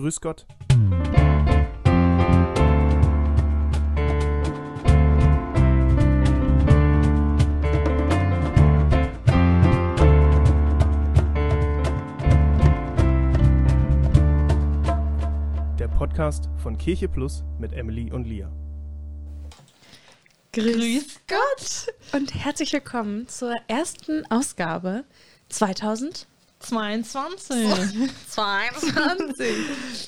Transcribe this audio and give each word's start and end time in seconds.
Grüß 0.00 0.22
Gott. 0.22 0.46
Der 15.78 15.88
Podcast 15.88 16.48
von 16.62 16.78
Kirche 16.78 17.06
Plus 17.06 17.44
mit 17.58 17.74
Emily 17.74 18.10
und 18.10 18.24
Lia. 18.24 18.50
Grüß 20.54 21.20
Gott 21.28 21.94
und 22.14 22.34
herzlich 22.34 22.72
willkommen 22.72 23.28
zur 23.28 23.54
ersten 23.68 24.24
Ausgabe 24.30 25.04
2022. 25.50 26.29
22. 26.60 27.66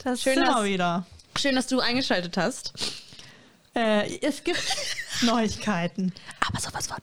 Das 0.05 0.23
Schön, 0.23 0.34
sind 0.34 0.46
dass- 0.46 0.57
wir 0.57 0.64
wieder. 0.64 1.07
Schön, 1.39 1.55
dass 1.56 1.66
du 1.66 1.80
eingeschaltet 1.80 2.37
hast. 2.37 2.73
Äh, 3.74 4.19
es 4.20 4.45
gibt 4.45 4.62
Neuigkeiten. 5.23 6.12
Aber 6.46 6.60
sowas 6.60 6.87
von. 6.87 6.98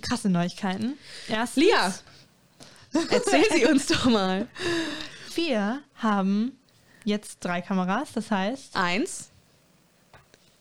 Krasse 0.00 0.28
Neuigkeiten. 0.28 0.98
Erstens, 1.28 1.62
Lia, 1.62 1.94
erzähl 3.10 3.44
sie 3.52 3.66
uns 3.66 3.86
doch 3.86 4.06
mal. 4.06 4.48
wir 5.36 5.82
haben 5.96 6.58
jetzt 7.04 7.36
drei 7.40 7.60
Kameras, 7.60 8.08
das 8.12 8.28
heißt 8.30 8.74
Eins, 8.74 9.28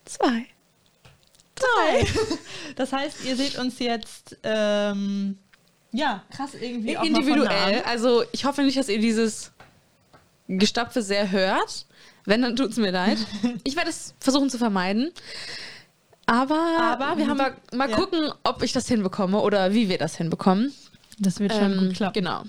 zwei. 0.06 0.46
drei. 1.56 2.06
Das 2.76 2.92
heißt, 2.94 3.23
ihr 3.26 3.36
seht 3.36 3.58
uns 3.58 3.80
jetzt 3.80 4.38
ähm, 4.44 5.40
ja 5.94 6.22
krass 6.36 6.52
irgendwie 6.60 6.94
Individuell. 7.02 7.82
Also 7.86 8.24
ich 8.34 8.44
hoffe 8.46 8.64
nicht, 8.64 8.78
dass 8.78 8.90
ihr 8.90 9.00
dieses 9.00 9.52
Gestapfe 10.48 11.02
sehr 11.02 11.32
hört. 11.32 11.86
Wenn, 12.26 12.42
dann 12.42 12.56
tut 12.56 12.72
es 12.72 12.78
mir 12.78 12.92
leid. 12.92 13.18
Ich 13.64 13.76
werde 13.76 13.90
es 13.90 14.14
versuchen 14.20 14.50
zu 14.50 14.58
vermeiden. 14.58 15.12
Aber, 16.26 16.56
Aber 16.80 17.17
wir 17.17 17.28
haben- 17.28 17.38
mal, 17.38 17.54
mal 17.73 17.90
ja. 17.90 17.95
gucken, 17.98 18.32
ob 18.44 18.64
ich 18.64 18.72
das 18.72 18.88
hinbekomme 18.88 19.40
oder 19.42 19.73
wie 19.73 19.90
wir 19.90 19.98
das 19.98 20.16
hinbekommen. 20.17 20.73
Das 21.20 21.40
wird 21.40 21.52
schon 21.54 21.73
Ähm, 21.73 21.80
gut 21.88 21.95
klappen. 21.98 22.14
Genau. 22.14 22.44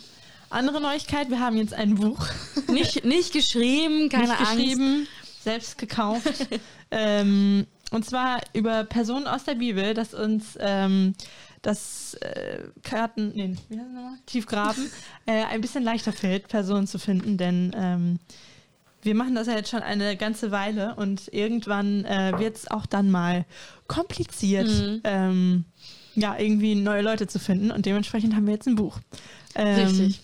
Andere 0.50 0.80
Neuigkeit: 0.80 1.28
Wir 1.30 1.40
haben 1.40 1.56
jetzt 1.56 1.74
ein 1.74 1.96
Buch 1.96 2.24
Nicht, 2.68 3.04
nicht 3.04 3.32
geschrieben, 3.32 4.08
keine 4.10 4.28
nicht 4.28 4.38
Angst. 4.40 4.52
geschrieben, 4.52 5.08
selbst 5.42 5.76
gekauft. 5.78 6.46
ähm, 6.92 7.66
und 7.90 8.04
zwar 8.04 8.40
über 8.52 8.84
Personen 8.84 9.26
aus 9.26 9.44
der 9.44 9.54
Bibel, 9.54 9.94
das 9.94 10.14
uns 10.14 10.56
ähm, 10.60 11.14
das 11.62 12.14
äh, 12.20 12.64
Karten, 12.82 13.32
nee, 13.34 13.56
wie 13.68 13.78
heißt 13.78 13.88
das? 13.94 14.24
Tiefgraben, 14.26 14.90
äh, 15.26 15.44
ein 15.44 15.60
bisschen 15.60 15.82
leichter 15.84 16.12
fällt, 16.12 16.48
Personen 16.48 16.86
zu 16.86 16.98
finden, 16.98 17.36
denn 17.38 17.74
ähm, 17.76 18.18
wir 19.02 19.14
machen 19.14 19.34
das 19.34 19.46
ja 19.46 19.54
jetzt 19.54 19.70
schon 19.70 19.82
eine 19.82 20.16
ganze 20.16 20.50
Weile 20.50 20.94
und 20.96 21.32
irgendwann 21.32 22.04
äh, 22.04 22.32
wird 22.38 22.56
es 22.56 22.70
auch 22.70 22.86
dann 22.86 23.10
mal 23.10 23.44
kompliziert, 23.86 24.68
Mhm. 24.68 25.00
ähm, 25.04 25.64
ja, 26.14 26.38
irgendwie 26.38 26.74
neue 26.74 27.02
Leute 27.02 27.26
zu 27.26 27.38
finden 27.38 27.70
und 27.70 27.86
dementsprechend 27.86 28.34
haben 28.34 28.46
wir 28.46 28.54
jetzt 28.54 28.66
ein 28.66 28.76
Buch. 28.76 29.00
Ähm, 29.54 29.86
Richtig. 29.86 30.20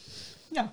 Ja. 0.55 0.73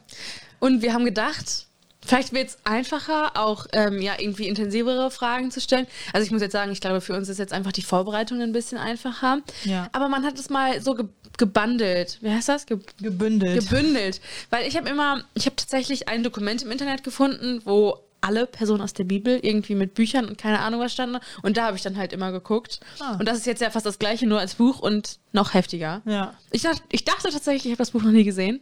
Und 0.60 0.82
wir 0.82 0.94
haben 0.94 1.06
gedacht, 1.06 1.67
vielleicht 2.08 2.34
wird 2.34 2.50
es 2.50 2.58
einfacher, 2.64 3.32
auch 3.36 3.68
ähm, 3.74 4.02
ja, 4.02 4.14
irgendwie 4.18 4.48
intensivere 4.48 5.12
Fragen 5.12 5.52
zu 5.52 5.62
stellen. 5.62 5.88
Also 6.14 6.26
ich 6.26 6.32
muss 6.32 6.42
jetzt 6.42 6.54
sagen, 6.54 6.72
ich 6.72 6.82
glaube, 6.82 7.02
für 7.02 7.14
uns 7.14 7.30
ist 7.30 7.38
jetzt 7.38 7.54
einfach 7.54 7.72
die 7.72 7.82
Vorbereitung 7.84 8.42
ein 8.42 8.54
bisschen 8.54 8.78
einfacher. 8.78 9.40
Ja. 9.64 9.90
Aber 9.92 10.10
man 10.10 10.26
hat 10.26 10.40
es 10.40 10.50
mal 10.50 10.82
so 10.82 10.96
ge 10.96 11.06
gebundelt. 11.38 12.18
Wie 12.22 12.32
heißt 12.32 12.50
das? 12.50 12.66
Ge 12.66 12.80
Gebündelt. 13.00 13.60
gebündelt. 13.60 14.22
Weil 14.50 14.68
ich 14.68 14.76
habe 14.76 14.90
immer, 14.90 15.24
ich 15.36 15.46
habe 15.46 15.56
tatsächlich 15.56 16.08
ein 16.08 16.24
Dokument 16.24 16.64
im 16.64 16.72
Internet 16.72 17.04
gefunden, 17.04 17.62
wo 17.64 18.00
alle 18.22 18.48
Personen 18.48 18.82
aus 18.82 18.94
der 18.94 19.04
Bibel 19.04 19.40
irgendwie 19.44 19.76
mit 19.76 19.94
Büchern 19.94 20.26
und 20.26 20.40
keine 20.40 20.60
Ahnung 20.60 20.80
was 20.80 20.94
standen. 20.94 21.20
Und 21.44 21.58
da 21.58 21.66
habe 21.66 21.78
ich 21.78 21.84
dann 21.84 21.96
halt 21.96 22.12
immer 22.12 22.32
geguckt. 22.32 22.80
Ah. 23.00 23.18
Und 23.20 23.28
das 23.28 23.38
ist 23.38 23.46
jetzt 23.46 23.62
ja 23.62 23.70
fast 23.70 23.86
das 23.86 24.00
gleiche, 24.00 24.26
nur 24.26 24.40
als 24.40 24.56
Buch 24.56 24.80
und 24.80 25.20
noch 25.32 25.54
heftiger. 25.54 26.02
ja. 26.06 26.34
Ich 26.52 26.64
dachte, 26.64 26.82
ich 26.92 27.06
dachte 27.06 27.30
tatsächlich, 27.30 27.66
ich 27.66 27.72
habe 27.72 27.78
das 27.78 27.92
Buch 27.92 28.02
noch 28.02 28.12
nie 28.12 28.24
gesehen. 28.24 28.60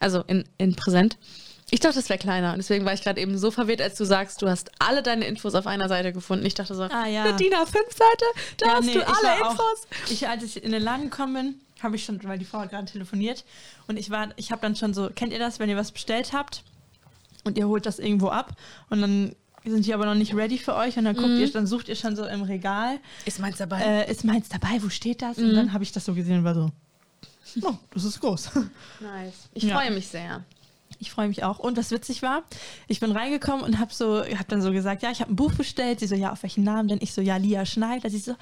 Also 0.00 0.24
in, 0.26 0.44
in 0.58 0.74
Präsent. 0.74 1.16
Ich 1.70 1.80
dachte, 1.80 1.98
es 1.98 2.08
wäre 2.08 2.18
kleiner. 2.18 2.52
Und 2.52 2.58
deswegen 2.58 2.84
war 2.86 2.94
ich 2.94 3.02
gerade 3.02 3.20
eben 3.20 3.36
so 3.36 3.50
verwirrt, 3.50 3.82
als 3.82 3.94
du 3.96 4.04
sagst, 4.04 4.40
du 4.40 4.48
hast 4.48 4.70
alle 4.78 5.02
deine 5.02 5.26
Infos 5.26 5.54
auf 5.54 5.66
einer 5.66 5.88
Seite 5.88 6.12
gefunden. 6.12 6.46
Ich 6.46 6.54
dachte 6.54 6.74
so, 6.74 6.84
Ah, 6.84 7.06
ja. 7.06 7.24
eine 7.24 7.36
DIN 7.36 7.52
A5-Seite, 7.52 8.24
da 8.58 8.66
Ja, 8.66 8.72
hast 8.76 8.84
nee, 8.86 8.94
du 8.94 9.06
alle 9.06 9.38
Infos. 9.38 9.58
Auch, 9.60 10.10
ich, 10.10 10.26
als 10.28 10.42
ich 10.44 10.62
in 10.64 10.72
den 10.72 10.82
Laden 10.82 11.10
gekommen 11.10 11.34
bin, 11.34 11.54
habe 11.82 11.96
ich 11.96 12.04
schon, 12.04 12.22
weil 12.24 12.38
die 12.38 12.44
Frau 12.46 12.60
hat 12.60 12.70
gerade 12.70 12.86
telefoniert 12.90 13.44
und 13.86 13.98
ich 13.98 14.10
war, 14.10 14.28
ich 14.36 14.50
habe 14.50 14.60
dann 14.62 14.74
schon 14.76 14.94
so, 14.94 15.10
kennt 15.14 15.32
ihr 15.32 15.38
das, 15.38 15.58
wenn 15.60 15.68
ihr 15.68 15.76
was 15.76 15.92
bestellt 15.92 16.32
habt 16.32 16.62
und 17.44 17.56
ihr 17.58 17.68
holt 17.68 17.86
das 17.86 17.98
irgendwo 18.00 18.28
ab 18.30 18.52
und 18.90 19.00
dann 19.00 19.36
sind 19.64 19.84
die 19.86 19.92
aber 19.94 20.06
noch 20.06 20.14
nicht 20.14 20.34
ready 20.34 20.58
für 20.58 20.74
euch 20.74 20.96
und 20.96 21.04
dann 21.04 21.14
guckt 21.14 21.28
Mhm. 21.28 21.40
ihr, 21.40 21.52
dann 21.52 21.66
sucht 21.68 21.88
ihr 21.88 21.94
schon 21.96 22.16
so 22.16 22.24
im 22.24 22.42
Regal, 22.42 22.98
Ist 23.26 23.38
meins 23.38 23.58
dabei? 23.58 23.80
äh, 23.82 24.10
ist 24.10 24.24
meins 24.24 24.48
dabei, 24.48 24.78
wo 24.82 24.88
steht 24.88 25.20
das? 25.22 25.36
Mhm. 25.36 25.50
Und 25.50 25.54
dann 25.54 25.72
habe 25.72 25.84
ich 25.84 25.92
das 25.92 26.04
so 26.06 26.14
gesehen 26.14 26.38
und 26.38 26.44
war 26.44 26.54
so, 26.54 26.70
oh, 27.62 27.74
das 27.92 28.04
ist 28.04 28.18
groß. 28.20 28.50
nice. 29.00 29.34
Ich 29.54 29.64
Ja. 29.64 29.76
freue 29.78 29.90
mich 29.92 30.08
sehr. 30.08 30.42
Ich 31.00 31.10
freue 31.12 31.28
mich 31.28 31.44
auch. 31.44 31.58
Und 31.60 31.76
was 31.76 31.90
witzig 31.90 32.22
war, 32.22 32.42
ich 32.88 32.98
bin 32.98 33.12
reingekommen 33.12 33.64
und 33.64 33.78
habe 33.78 33.94
so, 33.94 34.24
hab 34.24 34.48
dann 34.48 34.62
so 34.62 34.72
gesagt, 34.72 35.02
ja, 35.02 35.10
ich 35.10 35.20
habe 35.20 35.32
ein 35.32 35.36
Buch 35.36 35.52
bestellt. 35.52 36.00
Sie 36.00 36.06
so, 36.08 36.16
ja, 36.16 36.32
auf 36.32 36.42
welchen 36.42 36.64
Namen 36.64 36.88
denn? 36.88 36.98
Ich 37.00 37.12
so, 37.12 37.20
ja, 37.20 37.36
Lia 37.36 37.64
Schneider. 37.66 38.10
Sie 38.10 38.18
so, 38.18 38.32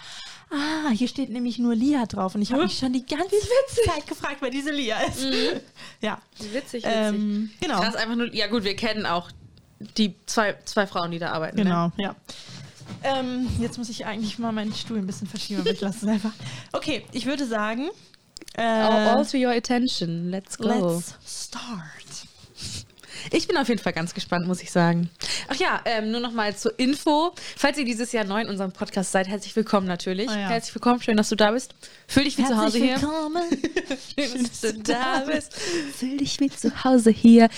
ah, 0.51 0.91
hier 0.91 1.09
steht 1.09 1.29
nämlich 1.29 1.59
nur 1.59 1.75
Lia 1.75 2.07
drauf. 2.07 2.35
Und 2.35 2.43
ich 2.43 2.53
habe 2.53 2.63
mich 2.63 2.79
schon 2.79 2.93
die 2.95 3.05
ganze 3.05 3.37
Zeit 3.85 4.07
gefragt, 4.07 4.37
wer 4.41 4.51
diese 4.51 4.71
Lia 4.71 4.99
ist. 5.03 5.27
Ja, 6.01 6.19
Witzig, 6.39 6.53
witzig. 6.53 6.85
ähm, 6.87 7.51
genau. 7.61 7.81
Krass, 7.81 7.95
einfach 7.97 8.17
nur, 8.17 8.33
ja 8.35 8.47
gut, 8.47 8.65
wir 8.65 8.77
kennen 8.77 9.07
auch 9.07 9.31
die 9.97 10.15
zwei, 10.27 10.57
zwei 10.65 10.87
Frauen, 10.87 11.11
die 11.11 11.19
da 11.19 11.33
arbeiten. 11.33 11.57
Ne? 11.57 11.65
Genau, 11.65 11.93
ja. 11.97 12.15
Ähm, 13.03 13.49
jetzt 13.61 13.79
muss 13.79 13.89
ich 13.89 14.07
eigentlich 14.07 14.39
mal 14.39 14.53
meinen 14.53 14.73
Stuhl 14.73 14.99
ein 14.99 15.07
bisschen 15.07 15.27
verschieben, 15.27 15.61
aber 15.61 15.71
ich 15.71 15.81
lasse 15.81 16.07
es 16.07 16.13
einfach. 16.13 16.33
Okay, 16.73 17.05
ich 17.13 17.27
würde 17.27 17.47
sagen, 17.47 17.89
äh, 18.55 18.63
all 18.63 19.27
to 19.27 19.37
your 19.37 19.51
attention. 19.51 20.31
Let's 20.31 20.57
go. 20.57 20.69
let's 20.69 21.15
start. 21.27 22.06
Ich 23.31 23.49
bin 23.49 23.57
auf 23.57 23.69
jeden 23.69 23.81
Fall 23.81 23.93
ganz 23.93 24.15
gespannt, 24.15 24.47
muss 24.47 24.63
ich 24.63 24.71
sagen. 24.71 25.11
Ach 25.49 25.57
ja, 25.57 25.81
ähm, 25.85 26.11
nur 26.11 26.21
noch 26.21 26.33
mal 26.33 26.57
zur 26.57 26.79
Info. 26.79 27.33
Falls 27.57 27.79
ihr 27.79 27.85
dieses 27.85 28.13
Jahr 28.13 28.25
neu 28.25 28.41
in 28.41 28.49
unserem 28.49 28.73
Podcast 28.73 29.13
seid, 29.13 29.29
herzlich 29.29 29.55
willkommen 29.57 29.87
natürlich. 29.87 30.29
Ah 30.29 30.39
ja. 30.39 30.49
Herzlich 30.49 30.75
willkommen, 30.75 31.01
schön, 31.01 31.17
dass 31.17 31.29
du 31.29 31.37
da 31.37 31.51
bist. 31.51 31.75
Fühl 32.07 32.25
dich 32.25 32.39
wie 32.39 32.45
zu 32.45 32.57
Hause 32.57 32.79
hier. 32.79 33.01
willkommen. 33.01 33.43
Schön, 34.19 34.43
dass 34.45 34.61
du 34.61 34.73
da 34.75 35.25
bist. 35.27 35.55
Fühl 35.55 36.17
dich 36.19 36.39
wie 36.41 36.51
zu 36.51 36.85
Hause 36.85 37.11
hier. 37.11 37.49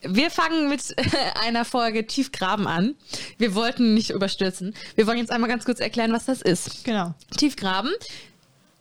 Wir 0.00 0.30
fangen 0.30 0.68
mit 0.68 0.82
äh, 0.96 1.02
einer 1.44 1.64
Folge 1.64 2.06
Tiefgraben 2.06 2.66
an. 2.66 2.94
Wir 3.38 3.54
wollten 3.54 3.94
nicht 3.94 4.10
überstürzen. 4.10 4.74
Wir 4.96 5.06
wollen 5.06 5.18
jetzt 5.18 5.30
einmal 5.30 5.48
ganz 5.48 5.64
kurz 5.64 5.78
erklären, 5.80 6.12
was 6.12 6.24
das 6.24 6.42
ist. 6.42 6.84
Genau. 6.84 7.14
Tiefgraben 7.36 7.90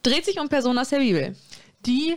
dreht 0.03 0.25
sich 0.25 0.40
um 0.40 0.50
Personen 0.50 0.80
aus 0.80 0.90
der 0.90 1.00
Bibel. 1.00 1.36
die, 1.86 2.16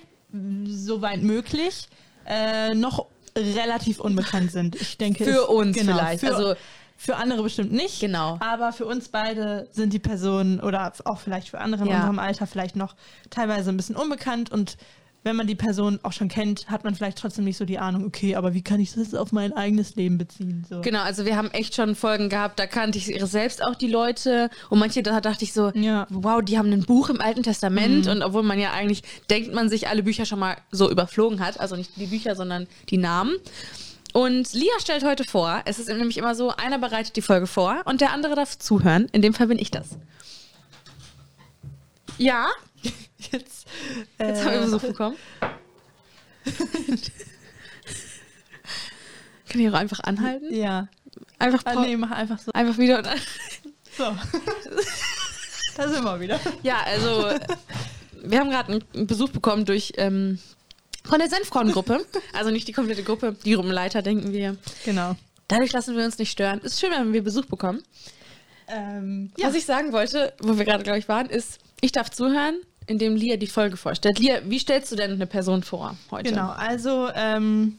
soweit 0.66 1.22
möglich, 1.22 1.88
äh, 2.26 2.74
noch 2.74 3.06
relativ 3.36 4.00
unbekannt 4.00 4.52
sind. 4.52 4.76
Ich 4.76 4.96
denke, 4.98 5.24
Für 5.24 5.46
uns 5.48 5.76
genau, 5.76 5.96
vielleicht. 5.96 6.20
Für, 6.20 6.34
Also- 6.34 6.54
für 6.96 7.16
andere 7.16 7.42
bestimmt 7.42 7.72
nicht. 7.72 8.00
Genau. 8.00 8.38
Aber 8.40 8.72
für 8.72 8.86
uns 8.86 9.08
beide 9.08 9.68
sind 9.72 9.92
die 9.92 9.98
Personen 9.98 10.60
oder 10.60 10.92
auch 11.04 11.18
vielleicht 11.18 11.48
für 11.48 11.60
andere 11.60 11.82
in 11.84 11.90
Ja. 11.90 11.96
unserem 11.96 12.18
Alter 12.20 12.46
vielleicht 12.46 12.76
noch 12.76 12.94
teilweise 13.30 13.70
ein 13.70 13.76
bisschen 13.76 13.96
unbekannt 13.96 14.52
und 14.52 14.76
wenn 15.24 15.36
man 15.36 15.46
die 15.46 15.54
Person 15.54 15.98
auch 16.02 16.12
schon 16.12 16.28
kennt, 16.28 16.70
hat 16.70 16.84
man 16.84 16.94
vielleicht 16.94 17.18
trotzdem 17.18 17.44
nicht 17.44 17.56
so 17.56 17.64
die 17.64 17.78
Ahnung, 17.78 18.04
okay, 18.04 18.36
aber 18.36 18.52
wie 18.54 18.62
kann 18.62 18.78
ich 18.78 18.92
das 18.92 19.14
auf 19.14 19.32
mein 19.32 19.52
eigenes 19.54 19.96
Leben 19.96 20.18
beziehen? 20.18 20.64
So. 20.68 20.82
Genau, 20.82 21.00
also 21.00 21.24
wir 21.24 21.36
haben 21.36 21.50
echt 21.50 21.74
schon 21.74 21.94
Folgen 21.94 22.28
gehabt, 22.28 22.58
da 22.58 22.66
kannte 22.66 22.98
ich 22.98 23.06
selbst 23.24 23.64
auch 23.64 23.74
die 23.74 23.88
Leute 23.88 24.50
und 24.68 24.78
manche, 24.78 25.02
da 25.02 25.20
dachte 25.22 25.44
ich 25.44 25.52
so, 25.54 25.70
Ja. 25.74 26.06
Mhm. 26.10 26.24
wow, 26.24 26.42
die 26.42 26.58
haben 26.58 26.70
ein 26.72 26.82
Buch 26.84 27.08
im 27.08 27.20
Alten 27.20 27.42
Testament 27.42 28.06
und 28.06 28.22
obwohl 28.22 28.42
man 28.42 28.60
ja 28.60 28.72
eigentlich 28.72 29.02
denkt, 29.30 29.54
man 29.54 29.68
sich 29.70 29.88
alle 29.88 30.02
Bücher 30.02 30.26
schon 30.26 30.38
mal 30.38 30.56
so 30.70 30.90
überflogen 30.90 31.40
hat, 31.40 31.58
also 31.58 31.74
nicht 31.74 31.96
die 31.96 32.06
Bücher, 32.06 32.36
sondern 32.36 32.66
die 32.90 32.98
Namen. 32.98 33.34
Und 34.12 34.52
Lia 34.52 34.72
stellt 34.78 35.04
heute 35.04 35.24
vor, 35.24 35.62
es 35.64 35.78
ist 35.78 35.88
nämlich 35.88 36.18
immer 36.18 36.34
so, 36.34 36.50
einer 36.50 36.78
bereitet 36.78 37.16
die 37.16 37.22
Folge 37.22 37.46
vor 37.46 37.80
und 37.86 38.00
der 38.00 38.12
andere 38.12 38.36
darf 38.36 38.56
zuhören. 38.58 39.06
In 39.10 39.22
dem 39.22 39.34
Fall 39.34 39.48
bin 39.48 39.58
ich 39.58 39.70
das. 39.70 39.98
Ja, 42.18 42.48
Jetzt, 43.32 43.66
jetzt 44.18 44.42
äh, 44.42 44.44
haben 44.44 44.52
wir 44.52 44.60
Besuch 44.60 44.82
bekommen. 44.82 45.16
Kann 49.48 49.60
ich 49.60 49.68
auch 49.68 49.74
einfach 49.74 50.00
anhalten? 50.00 50.54
Ja. 50.54 50.88
Einfach, 51.38 51.62
Ah, 51.64 51.74
nee, 51.82 51.96
mach 51.96 52.10
einfach 52.10 52.38
so. 52.38 52.52
einfach 52.52 52.78
wieder 52.78 52.98
und 52.98 53.06
So. 53.96 54.04
da 55.76 55.88
sind 55.88 56.02
wir 56.04 56.20
wieder. 56.20 56.40
Ja, 56.62 56.78
also 56.84 57.30
wir 58.24 58.40
haben 58.40 58.50
gerade 58.50 58.80
einen 58.94 59.06
Besuch 59.06 59.30
bekommen 59.30 59.64
durch 59.64 59.92
ähm, 59.96 60.38
von 61.04 61.18
der 61.20 61.28
Senfkorn-Gruppe. 61.28 62.04
Also 62.32 62.50
nicht 62.50 62.66
die 62.66 62.72
komplette 62.72 63.04
Gruppe, 63.04 63.36
die 63.44 63.52
Gruppenleiter, 63.52 64.02
denken 64.02 64.32
wir. 64.32 64.56
Genau. 64.84 65.14
Dadurch 65.46 65.72
lassen 65.72 65.96
wir 65.96 66.04
uns 66.04 66.18
nicht 66.18 66.32
stören. 66.32 66.60
Ist 66.60 66.80
schön, 66.80 66.90
wenn 66.90 67.12
wir 67.12 67.22
Besuch 67.22 67.44
bekommen. 67.44 67.82
Ähm, 68.66 69.30
Was 69.40 69.54
ich 69.54 69.64
sagen 69.66 69.92
wollte, 69.92 70.32
wo 70.40 70.58
wir 70.58 70.64
gerade, 70.64 70.82
glaube 70.82 70.98
ich, 70.98 71.08
waren, 71.08 71.28
ist, 71.28 71.60
ich 71.80 71.92
darf 71.92 72.10
zuhören, 72.10 72.56
indem 72.86 73.16
Lia 73.16 73.36
die 73.36 73.46
Folge 73.46 73.76
vorstellt. 73.76 74.18
Lia, 74.18 74.40
wie 74.44 74.58
stellst 74.58 74.92
du 74.92 74.96
denn 74.96 75.12
eine 75.12 75.26
Person 75.26 75.62
vor 75.62 75.96
heute? 76.10 76.30
Genau, 76.30 76.50
also 76.50 77.08
ähm, 77.14 77.78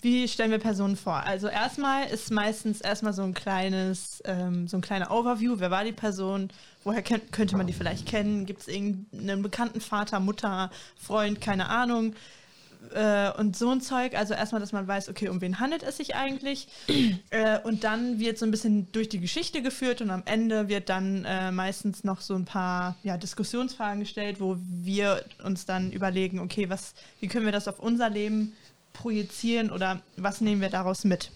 wie 0.00 0.28
stellen 0.28 0.50
wir 0.50 0.58
Personen 0.58 0.96
vor? 0.96 1.14
Also 1.14 1.48
erstmal 1.48 2.06
ist 2.08 2.30
meistens 2.30 2.80
erstmal 2.80 3.12
so 3.12 3.22
ein 3.22 3.34
kleines, 3.34 4.22
ähm, 4.24 4.68
so 4.68 4.76
ein 4.76 4.80
kleiner 4.80 5.10
Overview. 5.10 5.56
Wer 5.58 5.70
war 5.70 5.84
die 5.84 5.92
Person? 5.92 6.50
Woher 6.84 7.02
könnte 7.02 7.56
man 7.56 7.66
die 7.66 7.72
vielleicht 7.72 8.06
kennen? 8.06 8.46
Gibt 8.46 8.62
es 8.62 8.68
irgendeinen 8.68 9.42
bekannten 9.42 9.80
Vater, 9.80 10.20
Mutter, 10.20 10.70
Freund, 10.96 11.40
keine 11.40 11.68
Ahnung? 11.68 12.14
Äh, 12.92 13.30
und 13.38 13.56
so 13.56 13.70
ein 13.70 13.80
Zeug. 13.80 14.14
Also 14.14 14.34
erstmal, 14.34 14.60
dass 14.60 14.72
man 14.72 14.86
weiß, 14.86 15.08
okay, 15.08 15.28
um 15.28 15.40
wen 15.40 15.60
handelt 15.60 15.82
es 15.82 15.96
sich 15.96 16.14
eigentlich? 16.14 16.68
äh, 17.30 17.58
und 17.60 17.84
dann 17.84 18.18
wird 18.18 18.38
so 18.38 18.46
ein 18.46 18.50
bisschen 18.50 18.90
durch 18.92 19.08
die 19.08 19.20
Geschichte 19.20 19.62
geführt 19.62 20.00
und 20.00 20.10
am 20.10 20.22
Ende 20.26 20.68
wird 20.68 20.88
dann 20.88 21.24
äh, 21.24 21.50
meistens 21.50 22.04
noch 22.04 22.20
so 22.20 22.34
ein 22.34 22.44
paar 22.44 22.96
ja, 23.02 23.16
Diskussionsfragen 23.16 24.00
gestellt, 24.00 24.40
wo 24.40 24.56
wir 24.58 25.24
uns 25.42 25.66
dann 25.66 25.92
überlegen, 25.92 26.40
okay, 26.40 26.68
was, 26.70 26.94
wie 27.20 27.28
können 27.28 27.44
wir 27.44 27.52
das 27.52 27.68
auf 27.68 27.78
unser 27.78 28.10
Leben 28.10 28.52
projizieren 28.92 29.70
oder 29.70 30.00
was 30.16 30.40
nehmen 30.40 30.60
wir 30.60 30.70
daraus 30.70 31.04
mit? 31.04 31.30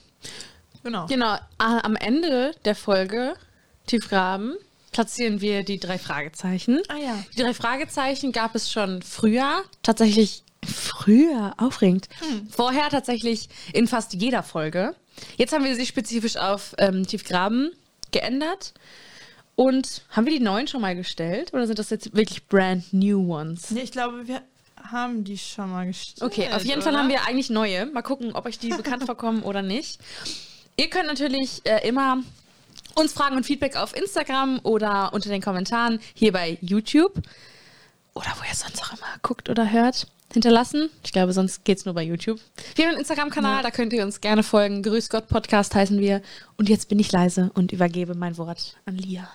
Genau. 0.83 1.07
Genau. 1.07 1.37
Am 1.59 1.97
Ende 1.97 2.55
der 2.65 2.75
Folge 2.75 3.35
Tiefgraben 3.87 4.57
platzieren 4.93 5.41
wir 5.41 5.65
die 5.65 5.79
drei 5.79 5.99
Fragezeichen. 5.99 6.81
Ah 6.89 6.97
ja. 6.97 7.25
Die 7.37 7.43
drei 7.43 7.55
Fragezeichen 7.55 8.33
gab 8.33 8.55
es 8.55 8.71
schon 8.71 9.03
früher, 9.03 9.63
tatsächlich 9.83 10.45
früher, 10.69 11.55
aufregend. 11.57 12.09
Hm. 12.21 12.49
Vorher 12.49 12.89
tatsächlich 12.91 13.49
in 13.73 13.87
fast 13.87 14.15
jeder 14.15 14.43
Folge. 14.43 14.95
Jetzt 15.37 15.53
haben 15.53 15.65
wir 15.65 15.75
sie 15.75 15.87
spezifisch 15.87 16.37
auf 16.37 16.75
ähm, 16.79 17.07
Tiefgraben 17.07 17.73
geändert. 18.13 18.75
Und 19.57 20.03
haben 20.11 20.25
wir 20.25 20.33
die 20.33 20.45
neuen 20.45 20.69
schon 20.69 20.81
mal 20.81 20.95
gestellt 20.95 21.53
oder 21.53 21.67
sind 21.67 21.81
das 21.81 21.91
jetzt 21.91 22.15
wirklich 22.15 22.47
brand 22.47 22.93
new 22.93 23.35
ones? 23.35 23.73
Nee, 23.73 23.81
ich 23.81 23.91
glaube, 23.91 24.29
wir 24.29 24.41
haben 24.77 25.25
die 25.25 25.37
schon 25.37 25.71
mal 25.71 25.85
gestellt. 25.85 26.23
Okay, 26.23 26.49
auf 26.53 26.63
jeden 26.63 26.81
oder? 26.81 26.93
Fall 26.93 26.97
haben 26.97 27.09
wir 27.09 27.27
eigentlich 27.27 27.51
neue. 27.51 27.87
Mal 27.87 28.03
gucken, 28.03 28.33
ob 28.35 28.47
euch 28.47 28.61
die 28.61 28.69
bekannt 28.69 29.03
vorkommen 29.07 29.43
oder 29.43 29.63
nicht. 29.63 29.99
Ihr 30.77 30.89
könnt 30.89 31.09
natürlich 31.09 31.63
äh, 31.65 31.87
immer 31.89 32.23
uns 32.95 33.13
Fragen 33.13 33.37
und 33.37 33.45
Feedback 33.45 33.77
auf 33.77 33.97
Instagram 33.97 34.61
oder 34.63 35.13
unter 35.13 35.29
den 35.29 35.43
Kommentaren 35.43 35.99
hier 36.15 36.33
bei 36.33 36.59
YouTube 36.61 37.15
oder 38.15 38.29
wo 38.39 38.45
ihr 38.49 38.55
sonst 38.55 38.81
auch 38.83 38.93
immer 38.93 39.19
guckt 39.23 39.49
oder 39.49 39.71
hört 39.71 40.07
hinterlassen. 40.33 40.91
Ich 41.03 41.13
glaube, 41.13 41.33
sonst 41.33 41.65
geht 41.65 41.79
es 41.79 41.85
nur 41.85 41.95
bei 41.95 42.03
YouTube. 42.03 42.41
Wir 42.75 42.85
haben 42.85 42.93
einen 42.93 43.01
Instagram-Kanal, 43.01 43.57
ja. 43.57 43.63
da 43.63 43.71
könnt 43.71 43.93
ihr 43.93 44.05
uns 44.05 44.21
gerne 44.21 44.43
folgen. 44.43 44.83
Grüß 44.83 45.09
Gott 45.09 45.29
Podcast 45.29 45.75
heißen 45.75 45.99
wir. 45.99 46.23
Und 46.57 46.69
jetzt 46.69 46.89
bin 46.89 46.99
ich 46.99 47.11
leise 47.13 47.51
und 47.55 47.73
übergebe 47.73 48.15
mein 48.15 48.37
Wort 48.37 48.77
an 48.85 48.97
Lia. 48.97 49.29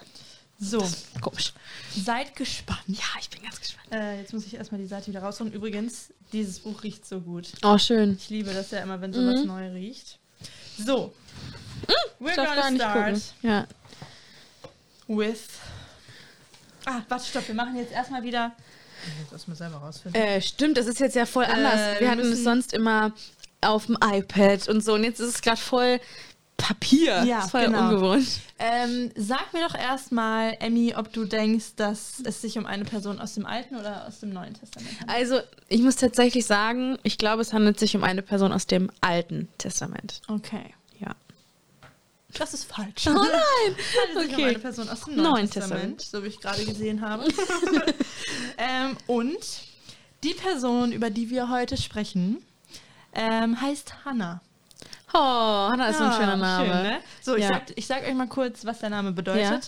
So, 0.60 0.88
komisch. 1.20 1.54
Seid 1.96 2.36
gespannt. 2.36 2.84
Ja, 2.88 3.04
ich 3.20 3.30
bin 3.30 3.42
ganz 3.42 3.60
gespannt. 3.60 3.92
Äh, 3.92 4.20
jetzt 4.20 4.34
muss 4.34 4.46
ich 4.46 4.54
erstmal 4.56 4.80
die 4.80 4.88
Seite 4.88 5.08
wieder 5.08 5.22
rausholen. 5.22 5.52
Übrigens, 5.52 6.14
dieses 6.32 6.60
Buch 6.60 6.84
riecht 6.84 7.06
so 7.06 7.20
gut. 7.20 7.50
Oh, 7.64 7.78
schön. 7.78 8.18
Ich 8.18 8.30
liebe 8.30 8.54
das 8.54 8.72
ja 8.72 8.82
immer, 8.82 9.02
wenn 9.02 9.12
sowas 9.12 9.42
mhm. 9.42 9.48
neu 9.48 9.72
riecht. 9.72 10.20
So. 10.78 11.14
Mhm, 11.88 12.26
we're 12.26 12.36
gonna 12.36 12.76
start 12.76 13.22
ja. 13.42 13.68
with. 15.08 15.50
Ah, 16.86 17.02
warte, 17.10 17.26
stopp. 17.26 17.48
Wir 17.48 17.56
machen 17.56 17.76
jetzt 17.76 17.92
erstmal 17.92 18.24
wieder. 18.24 18.54
Jetzt 19.22 19.34
erstmal 19.34 19.58
selber 19.58 19.78
rausfinden. 19.78 20.22
Äh, 20.22 20.42
stimmt, 20.42 20.78
das 20.78 20.88
ist 20.88 21.00
jetzt 21.00 21.16
ja 21.16 21.26
voll 21.26 21.46
anders. 21.46 21.80
Äh, 21.80 21.94
wir, 21.94 22.00
wir 22.02 22.12
hatten 22.12 22.32
es 22.32 22.44
sonst 22.44 22.74
immer 22.74 23.14
auf 23.62 23.86
dem 23.86 23.98
iPad 24.02 24.68
und 24.68 24.84
so. 24.84 24.94
Und 24.94 25.04
jetzt 25.04 25.20
ist 25.20 25.36
es 25.36 25.42
gerade 25.42 25.60
voll 25.60 26.00
Papier. 26.58 27.24
Ja, 27.24 27.42
das 27.42 27.54
war 27.54 27.66
genau. 27.66 27.90
ungewohnt. 27.90 28.28
Ähm, 28.60 29.12
sag 29.16 29.54
mir 29.54 29.68
doch 29.68 29.76
erstmal, 29.76 30.56
Emmy, 30.60 30.94
ob 30.96 31.12
du 31.12 31.26
denkst, 31.26 31.76
dass 31.76 32.22
es 32.24 32.42
sich 32.42 32.58
um 32.58 32.66
eine 32.66 32.86
Person 32.86 33.20
aus 33.20 33.34
dem 33.34 33.46
Alten 33.46 33.76
oder 33.76 34.08
aus 34.08 34.20
dem 34.20 34.32
Neuen 34.32 34.54
Testament 34.54 35.00
handelt. 35.02 35.18
Also, 35.18 35.40
ich 35.68 35.82
muss 35.82 35.96
tatsächlich 35.96 36.46
sagen, 36.46 36.98
ich 37.04 37.18
glaube, 37.18 37.42
es 37.42 37.54
handelt 37.54 37.80
sich 37.80 37.96
um 37.96 38.04
eine 38.04 38.22
Person 38.22 38.54
aus 38.54 38.68
dem 38.68 38.92
Alten 39.02 39.50
Testament. 39.58 40.22
Okay. 40.28 40.74
Ja. 42.34 42.40
Das 42.40 42.54
ist 42.54 42.66
falsch. 42.66 43.08
Oh 43.08 43.14
nein! 43.14 44.26
Sich 44.28 44.38
um 44.38 44.44
eine 44.44 44.60
Person 44.60 44.90
aus 44.90 45.02
dem 45.02 45.16
Neuen, 45.16 45.32
Neuen 45.32 45.50
Testament, 45.50 46.00
Testament, 46.00 46.02
so 46.02 46.24
wie 46.24 46.28
ich 46.28 46.40
gerade 46.40 46.66
gesehen 46.66 47.02
habe. 47.02 47.26
ähm, 48.58 48.98
und 49.08 49.38
die 50.24 50.34
Person, 50.34 50.92
über 50.92 51.10
die 51.10 51.30
wir 51.30 51.50
heute 51.50 51.78
sprechen, 51.78 52.44
ähm, 53.14 53.60
heißt 53.60 54.06
Hannah. 54.06 54.42
Oh, 55.14 55.20
Hannah 55.20 55.90
ist 55.90 56.00
ja, 56.00 56.06
so 56.06 56.16
ein 56.16 56.22
schöner 56.22 56.38
Name. 56.38 56.66
Schön, 56.66 56.84
ne? 56.84 57.00
So, 57.22 57.38
ja. 57.38 57.38
ich, 57.38 57.48
sag, 57.48 57.62
ich 57.76 57.88
sag 57.88 58.04
euch 58.08 58.16
mal 58.16 58.28
kurz, 58.28 58.66
was 58.66 58.80
der 58.80 58.90
Name 58.90 59.12
bedeutet. 59.12 59.44
Ja. 59.46 59.60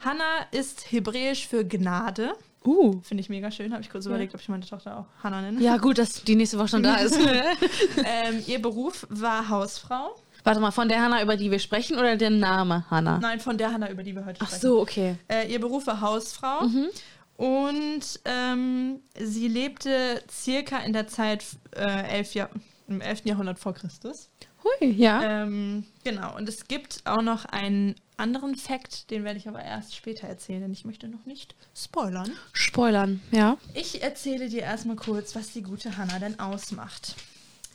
Hannah 0.00 0.46
ist 0.50 0.90
hebräisch 0.90 1.46
für 1.46 1.64
Gnade. 1.64 2.32
Uh. 2.64 3.00
Finde 3.02 3.20
ich 3.20 3.28
mega 3.28 3.50
schön. 3.50 3.72
Habe 3.72 3.82
ich 3.82 3.90
kurz 3.90 4.04
ja. 4.04 4.10
überlegt, 4.10 4.34
ob 4.34 4.40
ich 4.40 4.48
meine 4.48 4.64
Tochter 4.64 4.98
auch 4.98 5.22
Hannah 5.22 5.42
nenne. 5.42 5.60
Ja, 5.60 5.76
gut, 5.76 5.98
dass 5.98 6.24
die 6.24 6.36
nächste 6.36 6.58
Woche 6.58 6.68
schon 6.68 6.82
da 6.82 6.96
ist. 6.96 7.18
ähm, 8.04 8.42
ihr 8.46 8.62
Beruf 8.62 9.06
war 9.10 9.48
Hausfrau. 9.48 10.16
Warte 10.48 10.60
mal, 10.60 10.70
von 10.70 10.88
der 10.88 11.02
Hannah, 11.02 11.22
über 11.22 11.36
die 11.36 11.50
wir 11.50 11.58
sprechen, 11.58 11.98
oder 11.98 12.16
der 12.16 12.30
Name 12.30 12.86
Hannah? 12.90 13.18
Nein, 13.18 13.38
von 13.38 13.58
der 13.58 13.70
Hannah, 13.70 13.90
über 13.90 14.02
die 14.02 14.14
wir 14.14 14.24
heute 14.24 14.36
sprechen. 14.36 14.54
Ach 14.56 14.58
so, 14.58 14.80
okay. 14.80 15.16
Äh, 15.28 15.52
ihr 15.52 15.60
Beruf 15.60 15.86
war 15.86 16.00
Hausfrau. 16.00 16.62
Mhm. 16.62 16.88
Und 17.36 18.20
ähm, 18.24 19.00
sie 19.20 19.46
lebte 19.46 20.22
circa 20.30 20.78
in 20.78 20.94
der 20.94 21.06
Zeit 21.06 21.44
äh, 21.76 22.16
elf 22.16 22.32
Jahr, 22.32 22.48
im 22.88 23.02
11. 23.02 23.26
Jahrhundert 23.26 23.58
vor 23.58 23.74
Christus. 23.74 24.30
Hui, 24.64 24.90
ja. 24.90 25.42
Ähm, 25.42 25.84
genau, 26.02 26.34
und 26.34 26.48
es 26.48 26.66
gibt 26.66 27.02
auch 27.04 27.20
noch 27.20 27.44
einen 27.44 27.96
anderen 28.16 28.56
Fakt, 28.56 29.10
den 29.10 29.24
werde 29.24 29.38
ich 29.38 29.48
aber 29.48 29.62
erst 29.62 29.94
später 29.94 30.28
erzählen, 30.28 30.62
denn 30.62 30.72
ich 30.72 30.86
möchte 30.86 31.08
noch 31.08 31.26
nicht 31.26 31.56
spoilern. 31.76 32.32
Spoilern, 32.54 33.20
ja. 33.32 33.58
Ich 33.74 34.02
erzähle 34.02 34.48
dir 34.48 34.62
erstmal 34.62 34.96
kurz, 34.96 35.36
was 35.36 35.52
die 35.52 35.62
gute 35.62 35.98
Hannah 35.98 36.18
denn 36.18 36.40
ausmacht. 36.40 37.16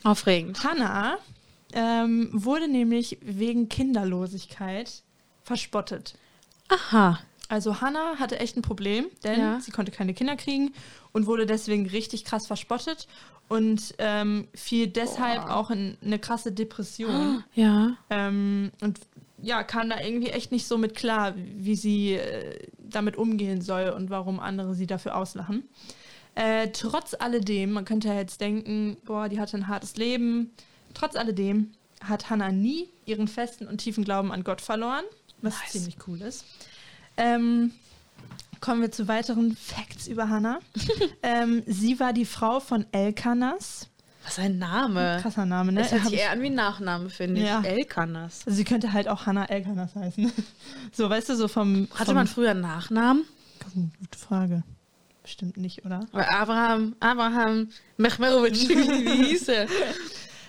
Aufregend. 0.04 0.64
Hannah 0.64 1.20
ähm, 1.74 2.30
wurde 2.32 2.68
nämlich 2.68 3.18
wegen 3.22 3.70
Kinderlosigkeit 3.70 5.04
verspottet. 5.42 6.16
Aha. 6.70 7.20
Also 7.50 7.82
Hannah 7.82 8.18
hatte 8.20 8.40
echt 8.40 8.58
ein 8.58 8.62
Problem, 8.62 9.08
denn 9.24 9.40
ja. 9.40 9.60
sie 9.60 9.72
konnte 9.72 9.92
keine 9.92 10.14
Kinder 10.14 10.36
kriegen 10.36 10.74
und 11.12 11.28
wurde 11.28 11.46
deswegen 11.46 11.86
richtig 11.88 12.26
krass 12.26 12.48
verspottet 12.48 13.08
und 13.48 13.94
ähm, 14.00 14.48
fiel 14.56 14.88
deshalb 14.88 15.46
Boah. 15.46 15.56
auch 15.58 15.70
in 15.70 15.98
eine 16.04 16.20
krasse 16.20 16.52
Depression. 16.52 17.44
Ja. 17.54 17.98
Ähm, 18.10 18.72
und 18.82 19.00
ja, 19.42 19.64
kam 19.64 19.90
da 19.90 20.00
irgendwie 20.00 20.30
echt 20.30 20.52
nicht 20.52 20.66
so 20.66 20.78
mit 20.78 20.96
klar, 20.96 21.34
wie 21.36 21.76
sie 21.76 22.14
äh, 22.14 22.58
damit 22.80 23.18
umgehen 23.18 23.62
soll 23.62 23.90
und 23.90 24.10
warum 24.10 24.40
andere 24.40 24.74
sie 24.74 24.88
dafür 24.88 25.16
auslachen. 25.16 25.64
Äh, 26.36 26.70
trotz 26.70 27.14
alledem, 27.14 27.74
man 27.74 27.86
könnte 27.86 28.08
ja 28.08 28.16
jetzt 28.16 28.42
denken, 28.42 28.98
boah, 29.06 29.30
die 29.30 29.40
hatte 29.40 29.58
ein 29.58 29.68
hartes 29.68 29.98
Leben. 29.98 30.52
Trotz 30.94 31.16
alledem 31.16 31.72
hat 32.02 32.30
Hannah 32.30 32.52
nie 32.52 32.90
ihren 33.06 33.28
festen 33.28 33.68
und 33.68 33.78
tiefen 33.78 34.04
Glauben 34.04 34.32
an 34.32 34.44
Gott 34.44 34.62
verloren, 34.62 35.06
was 35.42 35.60
nice. 35.60 35.72
ziemlich 35.72 35.98
cool 36.08 36.22
ist. 36.22 36.46
Ähm, 37.18 37.72
kommen 38.60 38.82
wir 38.82 38.92
zu 38.92 39.08
weiteren 39.08 39.56
Facts 39.56 40.08
über 40.08 40.30
Hannah. 40.30 40.60
ähm, 41.24 41.64
sie 41.66 42.00
war 42.00 42.14
die 42.14 42.26
Frau 42.26 42.60
von 42.60 42.86
Elkanas. 42.92 43.88
Was 44.24 44.40
ein 44.40 44.58
Name. 44.58 45.20
Krasser 45.22 45.46
Name, 45.46 45.74
ne? 45.74 45.82
Das 45.82 45.92
hört 45.92 46.06
sich 46.06 46.20
eher 46.20 46.32
an 46.32 46.42
wie 46.42 46.48
ein 46.48 46.56
Nachname, 46.56 47.10
finde 47.10 47.42
ich. 47.42 47.48
Ja. 47.48 47.62
Elkanas. 47.62 48.44
Also 48.46 48.56
sie 48.56 48.64
könnte 48.64 48.94
halt 48.94 49.10
auch 49.10 49.26
Hannah 49.26 49.46
Elkanas 49.46 49.96
heißen. 49.96 50.32
so, 50.94 51.10
weißt 51.10 51.30
du, 51.30 51.36
so 51.36 51.50
vom... 51.50 51.90
Hatte 51.94 52.06
vom 52.06 52.16
man 52.16 52.28
früher 52.28 52.52
einen 52.52 52.62
Nachnamen? 52.62 53.26
Gute 53.74 54.18
Frage. 54.18 54.64
Bestimmt 55.24 55.58
nicht, 55.58 55.86
oder? 55.86 56.06
Abraham, 56.12 56.96
Abraham 57.00 57.70
Mechmerovic, 57.98 58.54
wie 58.70 59.26
hieß 59.28 59.48
er? 59.50 59.68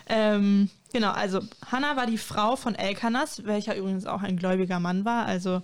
Ähm, 0.06 0.70
genau, 0.92 1.10
also 1.10 1.40
Hannah 1.70 1.96
war 1.96 2.06
die 2.06 2.18
Frau 2.18 2.56
von 2.56 2.74
Elkanas, 2.74 3.44
welcher 3.44 3.76
übrigens 3.76 4.06
auch 4.06 4.22
ein 4.22 4.36
gläubiger 4.36 4.80
Mann 4.80 5.04
war. 5.04 5.26
Also 5.26 5.62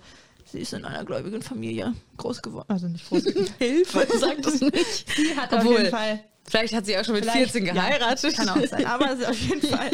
Sie 0.51 0.59
ist 0.59 0.73
in 0.73 0.83
einer 0.83 1.05
gläubigen 1.05 1.41
Familie 1.41 1.93
groß 2.17 2.41
geworden. 2.41 2.65
Also 2.67 2.87
nicht 2.87 3.07
groß. 3.07 3.23
Hilfe, 3.57 4.07
sag 4.17 4.41
das 4.41 4.59
nicht. 4.59 5.15
Sie 5.15 5.35
hat 5.35 5.53
Obwohl, 5.53 5.75
auf 5.75 5.79
jeden 5.79 5.91
Fall. 5.91 6.23
Vielleicht 6.45 6.73
hat 6.73 6.85
sie 6.85 6.97
auch 6.97 7.05
schon 7.05 7.15
mit 7.15 7.25
14 7.25 7.63
geheiratet. 7.63 8.37
Ja, 8.37 8.43
kann 8.43 8.49
auch 8.49 8.67
sein. 8.67 8.85
Aber 8.85 9.13
auf 9.13 9.39
jeden 9.39 9.61
Fall 9.67 9.91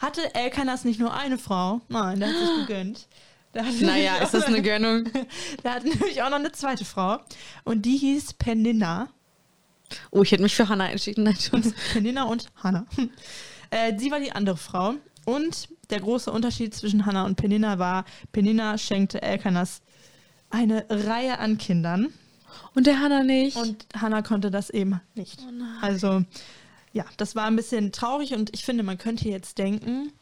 hatte 0.00 0.34
Elkanas 0.34 0.84
nicht 0.84 0.98
nur 0.98 1.14
eine 1.14 1.38
Frau. 1.38 1.80
Nein, 1.88 2.18
der 2.18 2.28
hat 2.28 2.36
sich 2.36 2.66
gegönnt. 2.66 3.06
Naja, 3.52 4.16
ist 4.16 4.32
das 4.34 4.44
eine 4.44 4.62
Gönnung? 4.62 5.08
Der 5.64 5.74
hatte 5.74 5.88
nämlich 5.88 6.22
auch 6.22 6.30
noch 6.30 6.38
eine 6.38 6.52
zweite 6.52 6.84
Frau. 6.84 7.18
Und 7.64 7.82
die 7.82 7.96
hieß 7.96 8.34
Peninna. 8.34 9.08
Oh, 10.12 10.22
ich 10.22 10.30
hätte 10.30 10.44
mich 10.44 10.54
für 10.54 10.68
Hannah 10.68 10.88
entschieden. 10.88 11.24
Nein, 11.24 11.36
Peninna 11.92 12.24
und 12.24 12.46
Hannah. 12.62 12.86
Äh, 13.70 13.98
sie 13.98 14.10
war 14.10 14.20
die 14.20 14.32
andere 14.32 14.56
Frau. 14.56 14.94
Und 15.24 15.68
der 15.90 16.00
große 16.00 16.30
Unterschied 16.30 16.74
zwischen 16.74 17.06
Hannah 17.06 17.24
und 17.24 17.36
Peninna 17.36 17.78
war, 17.78 18.04
Peninna 18.32 18.78
schenkte 18.78 19.22
Elkanas 19.22 19.82
eine 20.50 20.86
Reihe 20.88 21.38
an 21.38 21.58
Kindern. 21.58 22.12
Und 22.74 22.86
der 22.86 23.00
Hannah 23.00 23.22
nicht. 23.22 23.56
Und 23.56 23.86
Hannah 23.96 24.22
konnte 24.22 24.50
das 24.50 24.70
eben 24.70 25.00
nicht. 25.14 25.40
Oh 25.40 25.84
also, 25.84 26.22
ja, 26.92 27.04
das 27.16 27.36
war 27.36 27.46
ein 27.46 27.56
bisschen 27.56 27.92
traurig 27.92 28.34
und 28.34 28.50
ich 28.54 28.64
finde, 28.64 28.82
man 28.82 28.98
könnte 28.98 29.28
jetzt 29.28 29.58
denken, 29.58 30.12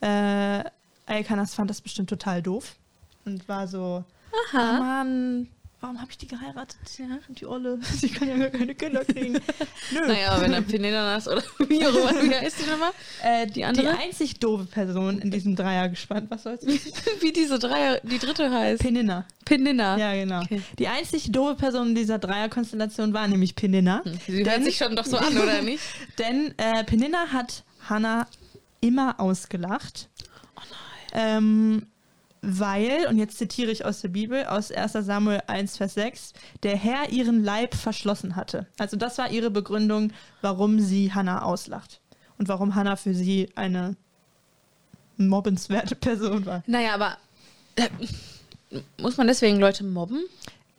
äh, 0.00 0.64
Elkanas 1.06 1.54
fand 1.54 1.70
das 1.70 1.80
bestimmt 1.80 2.08
total 2.08 2.42
doof 2.42 2.76
und 3.24 3.48
war 3.48 3.68
so, 3.68 4.04
Aha. 4.52 4.76
Oh 4.78 4.82
Mann, 4.82 5.48
warum 5.80 6.00
habe 6.00 6.10
ich 6.10 6.18
die 6.18 6.26
geheiratet? 6.26 6.78
Ja, 6.98 7.06
die 7.28 7.46
Olle, 7.46 7.78
sie 7.96 8.08
kann 8.08 8.28
ja 8.28 8.36
gar 8.36 8.50
keine 8.50 8.74
Kinder 8.74 9.04
kriegen. 9.04 9.32
Nö. 9.92 10.06
Naja, 10.06 10.32
aber 10.32 10.42
wenn 10.50 10.64
Penina 10.64 11.16
ist 11.16 11.28
oder 11.28 11.42
wie 11.68 11.86
auch 11.86 11.94
immer, 11.94 12.22
wie 12.22 12.34
heißt 12.34 12.56
die 12.64 12.70
nochmal? 12.70 12.90
Äh, 13.22 13.46
die, 13.46 13.52
Die 13.54 13.64
andere? 13.64 13.98
einzig 13.98 14.38
doofe 14.40 14.64
Person 14.66 15.18
in 15.20 15.30
diesem 15.30 15.56
Dreier 15.56 15.88
gespannt. 15.88 16.30
Was 16.30 16.42
soll's? 16.44 16.66
Wie 16.66 17.32
diese 17.32 17.58
Dreier, 17.58 18.00
die 18.02 18.18
dritte 18.18 18.50
heißt. 18.50 18.82
Peninna. 18.82 19.26
Penina. 19.44 19.96
Ja, 19.96 20.14
genau. 20.14 20.42
Okay. 20.42 20.62
Die 20.78 20.88
einzig 20.88 21.32
doofe 21.32 21.54
Person 21.56 21.88
in 21.88 21.94
dieser 21.94 22.18
Dreierkonstellation 22.18 23.12
war 23.12 23.26
nämlich 23.26 23.54
Peninna. 23.54 24.02
Sie 24.26 24.44
hört 24.44 24.64
sich 24.64 24.76
schon 24.76 24.94
doch 24.96 25.06
so 25.06 25.16
an, 25.16 25.36
oder 25.36 25.62
nicht? 25.62 25.82
Denn 26.18 26.54
äh, 26.58 26.84
Peninna 26.84 27.28
hat 27.32 27.64
Hannah 27.88 28.26
immer 28.80 29.18
ausgelacht. 29.18 30.08
Oh 30.56 30.60
Ähm, 31.12 31.86
weil, 32.42 33.06
und 33.06 33.18
jetzt 33.18 33.38
zitiere 33.38 33.70
ich 33.70 33.84
aus 33.84 34.00
der 34.00 34.08
Bibel, 34.08 34.44
aus 34.44 34.72
1 34.72 34.92
Samuel 34.92 35.42
1, 35.46 35.76
Vers 35.76 35.94
6, 35.94 36.32
der 36.62 36.76
Herr 36.76 37.10
ihren 37.10 37.44
Leib 37.44 37.74
verschlossen 37.74 38.36
hatte. 38.36 38.66
Also 38.78 38.96
das 38.96 39.18
war 39.18 39.30
ihre 39.30 39.50
Begründung, 39.50 40.12
warum 40.40 40.80
sie 40.80 41.12
Hannah 41.12 41.42
auslacht. 41.42 42.00
Und 42.38 42.48
warum 42.48 42.74
Hannah 42.74 42.96
für 42.96 43.14
sie 43.14 43.50
eine 43.54 43.96
mobbenswerte 45.18 45.94
Person 45.94 46.46
war. 46.46 46.62
Naja, 46.66 46.94
aber 46.94 47.18
äh, 47.76 47.88
muss 48.98 49.18
man 49.18 49.26
deswegen 49.26 49.58
Leute 49.58 49.84
mobben? 49.84 50.24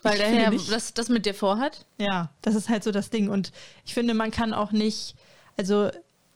Weil 0.01 0.13
Ich 0.13 0.19
der 0.19 0.29
Herr 0.29 0.51
das, 0.51 0.93
das 0.95 1.09
mit 1.09 1.27
dir 1.27 1.35
vorhat? 1.35 1.85
Ja, 1.99 2.31
das 2.41 2.55
ist 2.55 2.69
halt 2.69 2.83
so 2.83 2.91
das 2.91 3.11
Ding. 3.11 3.29
Und 3.29 3.51
ich 3.85 3.93
finde, 3.93 4.15
man 4.15 4.31
kann 4.31 4.53
auch 4.53 4.71
nicht, 4.71 5.15
also 5.57 5.91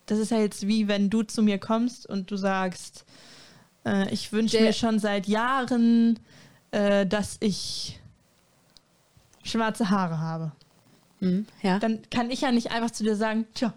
das 0.06 0.20
ist 0.20 0.30
ja 0.30 0.38
jetzt 0.38 0.68
wie 0.68 0.86
wenn 0.86 1.10
du 1.10 1.24
zu 1.24 1.42
mir 1.42 1.58
kommst 1.58 2.06
und 2.06 2.30
du 2.30 2.36
sagst, 2.36 3.04
äh, 3.86 4.10
ich 4.12 4.32
wünsche 4.32 4.60
mir 4.60 4.72
schon 4.72 4.98
seit 4.98 5.26
Jahren, 5.28 6.18
äh, 6.72 7.06
dass 7.06 7.36
ich 7.40 7.98
schwarze 9.44 9.90
Haare 9.90 10.18
habe. 10.20 10.52
Mhm. 11.20 11.46
Ja. 11.62 11.78
Dann 11.78 12.00
kann 12.10 12.30
ich 12.30 12.42
ja 12.42 12.52
nicht 12.52 12.70
einfach 12.72 12.90
zu 12.90 13.04
dir 13.04 13.16
sagen, 13.16 13.46
tja, 13.54 13.72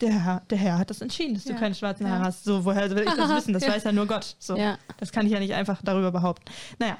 der 0.00 0.10
Herr, 0.24 0.42
der 0.50 0.58
Herr 0.58 0.78
hat 0.78 0.90
das 0.90 1.00
entschieden, 1.00 1.34
dass 1.34 1.44
Ja. 1.44 1.52
du 1.54 1.60
keine 1.60 1.74
schwarzen 1.74 2.06
Ja. 2.06 2.12
Haare 2.14 2.24
hast. 2.24 2.44
So, 2.44 2.64
woher 2.64 2.88
soll 2.88 3.00
ich 3.00 3.04
das 3.04 3.28
wissen? 3.36 3.52
Das 3.52 3.64
Ja. 3.64 3.70
weiß 3.72 3.84
ja 3.84 3.92
nur 3.92 4.06
Gott. 4.06 4.34
So. 4.38 4.56
Ja. 4.56 4.78
Das 4.98 5.12
kann 5.12 5.26
ich 5.26 5.32
ja 5.32 5.38
nicht 5.38 5.54
einfach 5.54 5.80
darüber 5.84 6.10
behaupten. 6.10 6.44
Naja, 6.78 6.96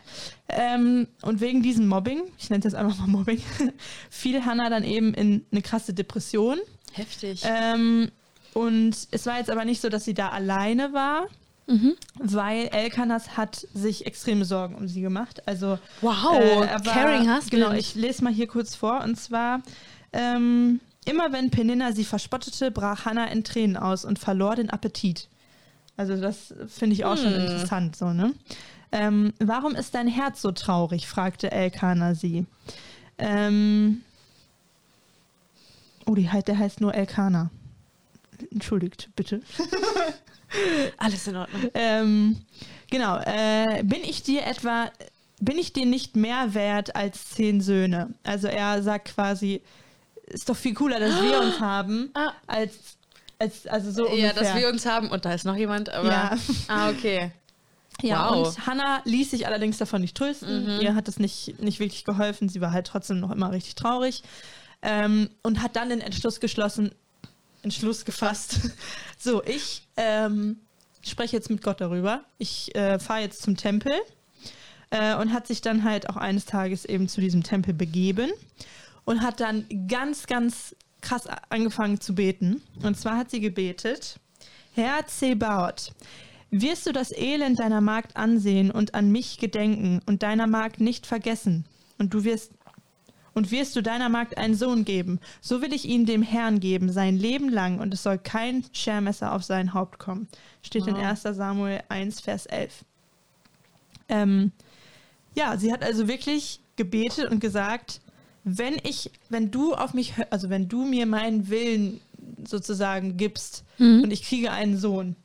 ähm, 0.49 1.09
und 1.23 1.41
wegen 1.41 1.63
diesem 1.63 1.89
Mobbing, 1.89 2.23
ich 2.39 2.51
nenne 2.51 2.63
das 2.63 2.75
einfach 2.75 2.99
mal 2.99 3.09
Mobbing, 3.09 3.43
fiel 4.11 4.45
Hannah 4.45 4.71
dann 4.71 4.85
eben 4.85 5.15
in 5.15 5.45
eine 5.51 5.63
krasse 5.63 5.95
Depression. 5.95 6.59
Heftig. 6.93 7.43
Ähm, 7.45 8.11
und 8.55 8.95
es 9.11 9.27
war 9.27 9.39
jetzt 9.39 9.51
aber 9.51 9.65
nicht 9.65 9.81
so, 9.81 9.89
dass 9.89 10.05
sie 10.05 10.15
da 10.15 10.29
alleine 10.29 10.93
war, 10.93 11.27
mhm. 11.67 11.95
weil 12.19 12.69
Elkanas 12.69 13.37
hat 13.37 13.67
sich 13.75 14.07
extreme 14.07 14.45
Sorgen 14.45 14.75
um 14.75 14.89
sie 14.89 15.01
gemacht. 15.01 15.47
Also 15.47 15.79
Wow, 16.01 16.65
äh, 16.65 16.79
caring 16.85 17.23
husband. 17.29 17.51
Genau, 17.51 17.73
ich 17.73 17.95
lese 17.95 18.25
mal 18.25 18.33
hier 18.33 18.47
kurz 18.47 18.75
vor. 18.75 19.03
Und 19.03 19.17
zwar, 19.17 19.63
ähm, 20.13 20.81
immer 21.05 21.33
wenn 21.33 21.51
Peninna 21.51 21.93
sie 21.93 22.05
verspottete, 22.05 22.71
brach 22.71 23.05
Hannah 23.05 23.27
in 23.27 23.45
Tränen 23.45 23.77
aus 23.77 24.05
und 24.05 24.19
verlor 24.19 24.57
den 24.57 24.71
Appetit. 24.71 25.29
Also 25.97 26.17
das 26.21 26.55
finde 26.69 26.95
ich 26.95 27.05
auch 27.05 27.17
schon 27.17 27.35
Hm. 27.35 27.41
interessant, 27.41 27.97
so, 27.97 28.13
ne? 28.13 28.35
Ähm, 28.93 29.33
warum 29.39 29.75
ist 29.75 29.95
dein 29.95 30.09
Herz 30.09 30.43
so 30.43 30.53
traurig? 30.53 31.07
fragte 31.07 31.51
Elkanah 31.51 32.15
sie. 32.15 32.47
Ähm, 33.19 34.03
oh, 36.07 36.15
die, 36.15 36.29
der 36.47 36.59
heißt 36.59 36.81
nur 36.81 36.95
Elkanah. 36.95 37.51
Entschuldigt, 38.51 39.09
bitte. 39.17 39.41
Alles 40.99 41.27
in 41.27 41.37
Ordnung. 41.37 41.71
Ähm, 41.75 42.37
genau. 42.91 43.19
Äh, 43.25 43.83
bin 43.85 44.03
ich 44.05 44.23
dir 44.23 44.45
etwa, 44.47 44.91
bin 45.41 45.59
ich 45.59 45.73
dir 45.73 45.87
nicht 45.87 46.17
mehr 46.17 46.55
wert 46.55 46.95
als 46.97 47.31
zehn 47.31 47.61
Söhne? 47.61 48.15
Also 48.23 48.49
er 48.49 48.83
sagt 48.83 49.15
quasi, 49.15 49.63
ist 50.27 50.49
doch 50.49 50.57
viel 50.57 50.75
cooler, 50.75 51.01
dass 51.01 51.23
wir 51.23 51.41
uns 51.41 51.61
haben, 51.61 52.11
Ah. 52.15 52.33
als, 52.47 52.75
als 53.39 53.67
also 53.67 53.91
so 53.91 54.07
Ja, 54.07 54.13
ungefähr. 54.31 54.33
dass 54.35 54.55
wir 54.55 54.69
uns 54.69 54.87
haben 54.87 55.11
und 55.11 55.25
da 55.25 55.33
ist 55.35 55.45
noch 55.45 55.57
jemand, 55.57 55.89
aber. 55.91 56.09
Ja. 56.09 56.37
Ah, 56.69 56.91
okay. 56.91 57.31
Ja, 58.01 58.31
Wow. 58.31 58.49
und 58.57 58.67
Hannah 58.67 59.03
ließ 59.05 59.31
sich 59.31 59.47
allerdings 59.47 59.79
davon 59.79 60.01
nicht 60.01 60.17
trösten. 60.17 60.77
Mhm. 60.77 60.81
Ihr 60.81 60.95
hat 60.95 61.09
das 61.09 61.19
nicht, 61.19 61.61
nicht 61.61 61.79
wirklich 61.79 62.05
geholfen. 62.05 62.49
Sie 62.49 62.61
war 62.61 62.73
halt 62.73 62.87
trotzdem 62.87 63.21
noch 63.21 63.31
immer 63.31 63.53
richtig 63.53 63.75
traurig. 63.75 64.23
Ähm, 64.81 65.29
und 65.43 65.63
hat 65.63 65.77
dann 65.77 65.91
den 65.91 66.01
Entschluss 66.01 66.41
geschlossen, 66.41 66.93
Entschluss 67.63 68.05
gefasst. 68.05 68.61
so, 69.19 69.43
ich 69.45 69.87
ähm, 69.97 70.59
spreche 71.03 71.37
jetzt 71.37 71.51
mit 71.51 71.63
Gott 71.63 71.81
darüber. 71.81 72.25
Ich 72.39 72.75
äh, 72.75 72.99
fahre 72.99 73.21
jetzt 73.21 73.43
zum 73.43 73.57
Tempel. 73.57 73.93
Äh, 74.91 75.17
und 75.17 75.33
hat 75.33 75.47
sich 75.47 75.63
dann 75.63 75.85
halt 75.85 76.11
auch 76.11 76.17
eines 76.17 76.45
Tages 76.45 76.85
eben 76.85 77.09
zu 77.09 77.23
diesem 77.23 77.43
Tempel 77.43 77.73
begeben 77.73 78.31
und 79.05 79.23
hat 79.23 79.41
dann 79.41 79.65
ganz, 79.89 80.27
ganz 80.27 80.77
krass 81.01 81.27
angefangen 81.49 81.99
zu 82.01 82.15
beten. 82.15 82.63
Und 82.83 82.99
zwar 82.99 83.17
hat 83.17 83.31
sie 83.31 83.41
gebetet, 83.41 84.21
Herr 84.75 85.07
Zebaoth, 85.07 85.93
wirst 86.51 86.87
du 86.87 86.93
das 86.93 87.11
Elend 87.11 87.59
deiner 87.59 87.81
Magd 87.81 88.17
ansehen 88.17 88.71
und 88.71 88.95
an 88.95 89.11
mich 89.11 89.39
gedenken 89.39 90.03
und 90.05 90.23
deiner 90.23 90.47
Magd 90.47 90.81
nicht 90.81 91.07
vergessen. 91.07 91.65
Und 91.99 92.13
du 92.13 92.25
wirst 92.25 92.53
und 93.35 93.51
wirst 93.51 93.75
du 93.77 93.83
deiner 93.83 94.09
Magd 94.09 94.37
einen 94.39 94.55
Sohn 94.55 94.85
geben, 94.85 95.19
so 95.41 95.63
will 95.63 95.73
ich 95.73 95.85
ihn 95.87 96.07
dem 96.07 96.23
Herrn 96.23 96.61
geben, 96.61 96.93
sein 96.93 97.17
Leben 97.17 97.49
lang, 97.49 97.79
und 97.81 97.95
es 97.95 98.03
soll 98.03 98.19
kein 98.19 98.65
Schermesser 98.73 99.33
auf 99.33 99.43
sein 99.45 99.75
Haupt 99.75 99.99
kommen. 99.99 100.29
Steht 100.63 100.87
in 100.87 100.95
Wow. 100.97 101.05
1. 101.05 101.23
Samuel 101.23 101.83
1, 101.89 102.21
Vers 102.21 102.47
11. 102.47 102.85
Ähm, 104.09 104.53
ja, 105.35 105.57
sie 105.57 105.73
hat 105.73 105.83
also 105.83 106.09
wirklich 106.09 106.61
gebetet 106.77 107.31
und 107.31 107.41
gesagt, 107.41 108.01
wenn 108.45 108.75
ich, 108.83 109.11
wenn 109.29 109.51
du 109.51 109.75
auf 109.75 109.95
mich, 109.95 110.15
also 110.31 110.51
wenn 110.51 110.69
du 110.69 110.85
mir 110.85 111.07
meinen 111.07 111.49
Willen 111.49 112.01
sozusagen 112.47 113.17
gibst 113.17 113.65
Mhm. 113.79 114.03
und 114.05 114.11
ich 114.11 114.23
kriege 114.25 114.51
einen 114.53 114.77
Sohn, 114.77 115.17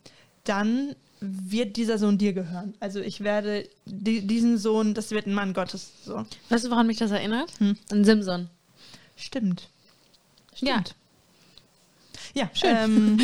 dann 0.43 0.95
wird 1.19 1.77
dieser 1.77 1.97
Sohn 1.97 2.17
dir 2.17 2.33
gehören. 2.33 2.73
Also 2.79 2.99
ich 2.99 3.21
werde 3.21 3.67
di 3.85 4.21
diesen 4.21 4.57
Sohn, 4.57 4.93
das 4.93 5.11
wird 5.11 5.27
ein 5.27 5.33
Mann 5.33 5.53
Gottes. 5.53 5.91
So. 6.03 6.25
Weißt 6.49 6.65
du, 6.65 6.69
woran 6.69 6.87
mich 6.87 6.97
das 6.97 7.11
erinnert? 7.11 7.51
Hm. 7.59 7.77
An 7.91 8.03
Simson. 8.03 8.49
Stimmt. 9.15 9.69
Ja. 10.57 10.83
Ja, 12.33 12.49
Schön. 12.53 12.75
Ähm, 12.75 13.19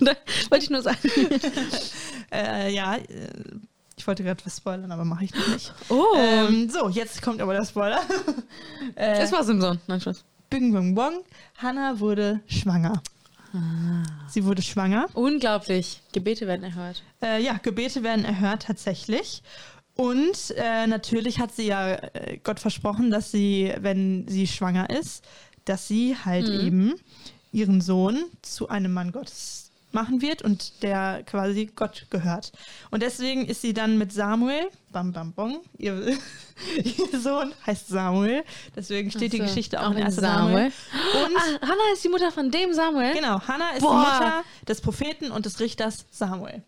Wollte 0.50 0.64
ich 0.64 0.70
nur 0.70 0.82
sagen. 0.82 0.98
äh, 2.32 2.72
ja, 2.72 2.96
äh, 2.96 3.28
ich 3.96 4.06
wollte 4.06 4.22
gerade 4.22 4.44
was 4.44 4.58
spoilern, 4.58 4.92
aber 4.92 5.04
mache 5.04 5.24
ich 5.24 5.34
noch 5.34 5.48
nicht. 5.48 5.72
Oh. 5.88 6.04
Ähm, 6.16 6.68
so, 6.68 6.88
jetzt 6.88 7.22
kommt 7.22 7.40
aber 7.40 7.54
der 7.54 7.64
Spoiler. 7.64 8.00
äh, 8.94 9.22
es 9.22 9.32
war 9.32 9.42
Simson. 9.42 9.80
Nein, 9.86 10.00
Spaß. 10.00 10.24
Bing 10.50 10.72
Bong 10.72 10.94
Bong. 10.94 11.24
Hannah 11.56 11.98
wurde 11.98 12.40
schwanger. 12.46 13.02
Ah. 13.56 14.02
Sie 14.28 14.44
wurde 14.44 14.62
schwanger. 14.62 15.06
Unglaublich. 15.14 16.02
Gebete 16.12 16.46
werden 16.46 16.62
erhört. 16.64 17.02
Äh, 17.22 17.42
ja, 17.42 17.54
Gebete 17.62 18.02
werden 18.02 18.24
erhört 18.24 18.64
tatsächlich. 18.64 19.42
Und 19.94 20.52
äh, 20.56 20.86
natürlich 20.86 21.38
hat 21.40 21.54
sie 21.54 21.66
ja 21.68 21.94
äh, 21.94 22.38
Gott 22.44 22.60
versprochen, 22.60 23.10
dass 23.10 23.30
sie, 23.30 23.72
wenn 23.80 24.28
sie 24.28 24.46
schwanger 24.46 24.90
ist, 24.90 25.24
dass 25.64 25.88
sie 25.88 26.16
halt 26.24 26.46
Mhm. 26.48 26.66
eben 26.66 26.94
ihren 27.52 27.80
Sohn 27.80 28.24
zu 28.42 28.68
einem 28.68 28.92
Mann 28.92 29.12
Gottes 29.12 29.65
machen 29.96 30.20
wird 30.20 30.42
und 30.42 30.82
der 30.82 31.22
quasi 31.24 31.70
Gott 31.74 32.06
gehört. 32.10 32.52
Und 32.90 33.02
deswegen 33.02 33.46
ist 33.46 33.62
sie 33.62 33.72
dann 33.72 33.96
mit 33.96 34.12
Samuel, 34.12 34.68
bam 34.92 35.12
bam 35.12 35.32
bom, 35.32 35.60
ihr, 35.78 35.94
ihr 36.84 37.20
Sohn 37.20 37.52
heißt 37.66 37.88
Samuel, 37.88 38.44
deswegen 38.76 39.10
steht 39.10 39.32
die 39.32 39.38
so, 39.38 39.44
Geschichte 39.44 39.80
auch, 39.80 39.92
in 39.92 39.98
in 39.98 40.04
1. 40.04 40.16
Samuel. 40.16 40.70
Samuel. 40.70 41.24
Und 41.26 41.36
Ah, 41.36 41.60
Hannah 41.62 41.92
ist 41.94 42.04
die 42.04 42.08
Mutter 42.10 42.30
von 42.30 42.50
dem 42.50 42.74
Samuel. 42.74 43.14
genau, 43.14 43.40
Hannah 43.40 43.70
ist 43.70 43.80
Boah. 43.80 43.90
die 43.90 44.24
Mutter 44.24 44.44
des 44.68 44.80
Propheten 44.82 45.30
und 45.30 45.46
des 45.46 45.58
Richters 45.60 46.04
Samuel. 46.10 46.62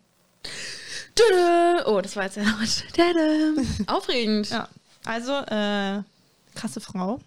Oh, 1.85 1.99
das 2.01 2.15
war 2.15 2.23
jetzt 2.23 2.37
ja. 2.37 2.43
Aufregend. 3.87 4.49
Ja, 4.49 4.67
also 5.05 5.33
äh, 5.33 6.01
krasse 6.55 6.79
Frau. 6.79 7.19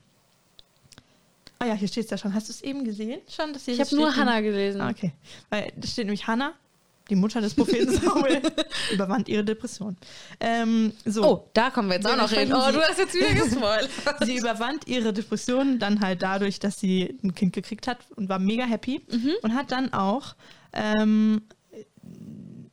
Ah 1.63 1.67
ja, 1.69 1.75
hier 1.75 1.87
steht 1.87 2.05
es 2.07 2.11
ja 2.11 2.19
schon. 2.19 2.35
Hast 2.35 2.49
du 2.49 2.53
es 2.53 2.61
eben 2.63 2.83
gesehen? 2.85 3.21
Schon, 3.29 3.53
dass 3.53 3.65
hier 3.67 3.75
Ich 3.75 3.81
habe 3.81 3.95
nur? 3.95 4.17
Hannah 4.17 4.41
gelesen. 4.41 4.81
Ah, 4.81 4.91
okay. 4.91 5.13
Weil 5.49 5.73
da 5.77 5.87
steht 5.87 6.07
nämlich 6.07 6.27
Hannah, 6.27 6.55
die 7.09 7.15
Mutter 7.15 7.41
des 7.41 7.55
Propheten 7.55 7.93
Samuel, 7.93 8.43
überwand 8.93 9.29
ihre 9.29 9.45
Depression. 9.45 9.97
Ähm, 10.41 10.93
so. 11.05 11.25
Oh, 11.25 11.49
da 11.55 11.71
kommen 11.71 11.89
wir 11.89 11.97
jetzt 11.97 12.07
auch 12.09 12.17
noch 12.17 12.31
hin. 12.33 12.53
Oh, 12.53 12.73
du 12.73 12.81
hast 12.81 12.99
jetzt 12.99 13.15
wieder 13.15 13.33
gespoilt. 13.45 13.89
Sie 14.25 14.37
überwand 14.39 14.89
ihre 14.89 15.13
Depression 15.13 15.79
dann 15.79 16.01
halt 16.01 16.23
dadurch, 16.23 16.59
dass 16.59 16.81
sie 16.81 17.17
ein 17.23 17.33
Kind 17.35 17.53
gekriegt 17.53 17.87
hat 17.87 17.99
und 18.17 18.29
war 18.29 18.41
mega 18.41 18.65
happy 18.65 19.01
Mhm. 19.11 19.33
und 19.43 19.55
hat 19.55 19.71
dann 19.71 19.93
auch 19.93 20.35
ähm, 20.73 21.43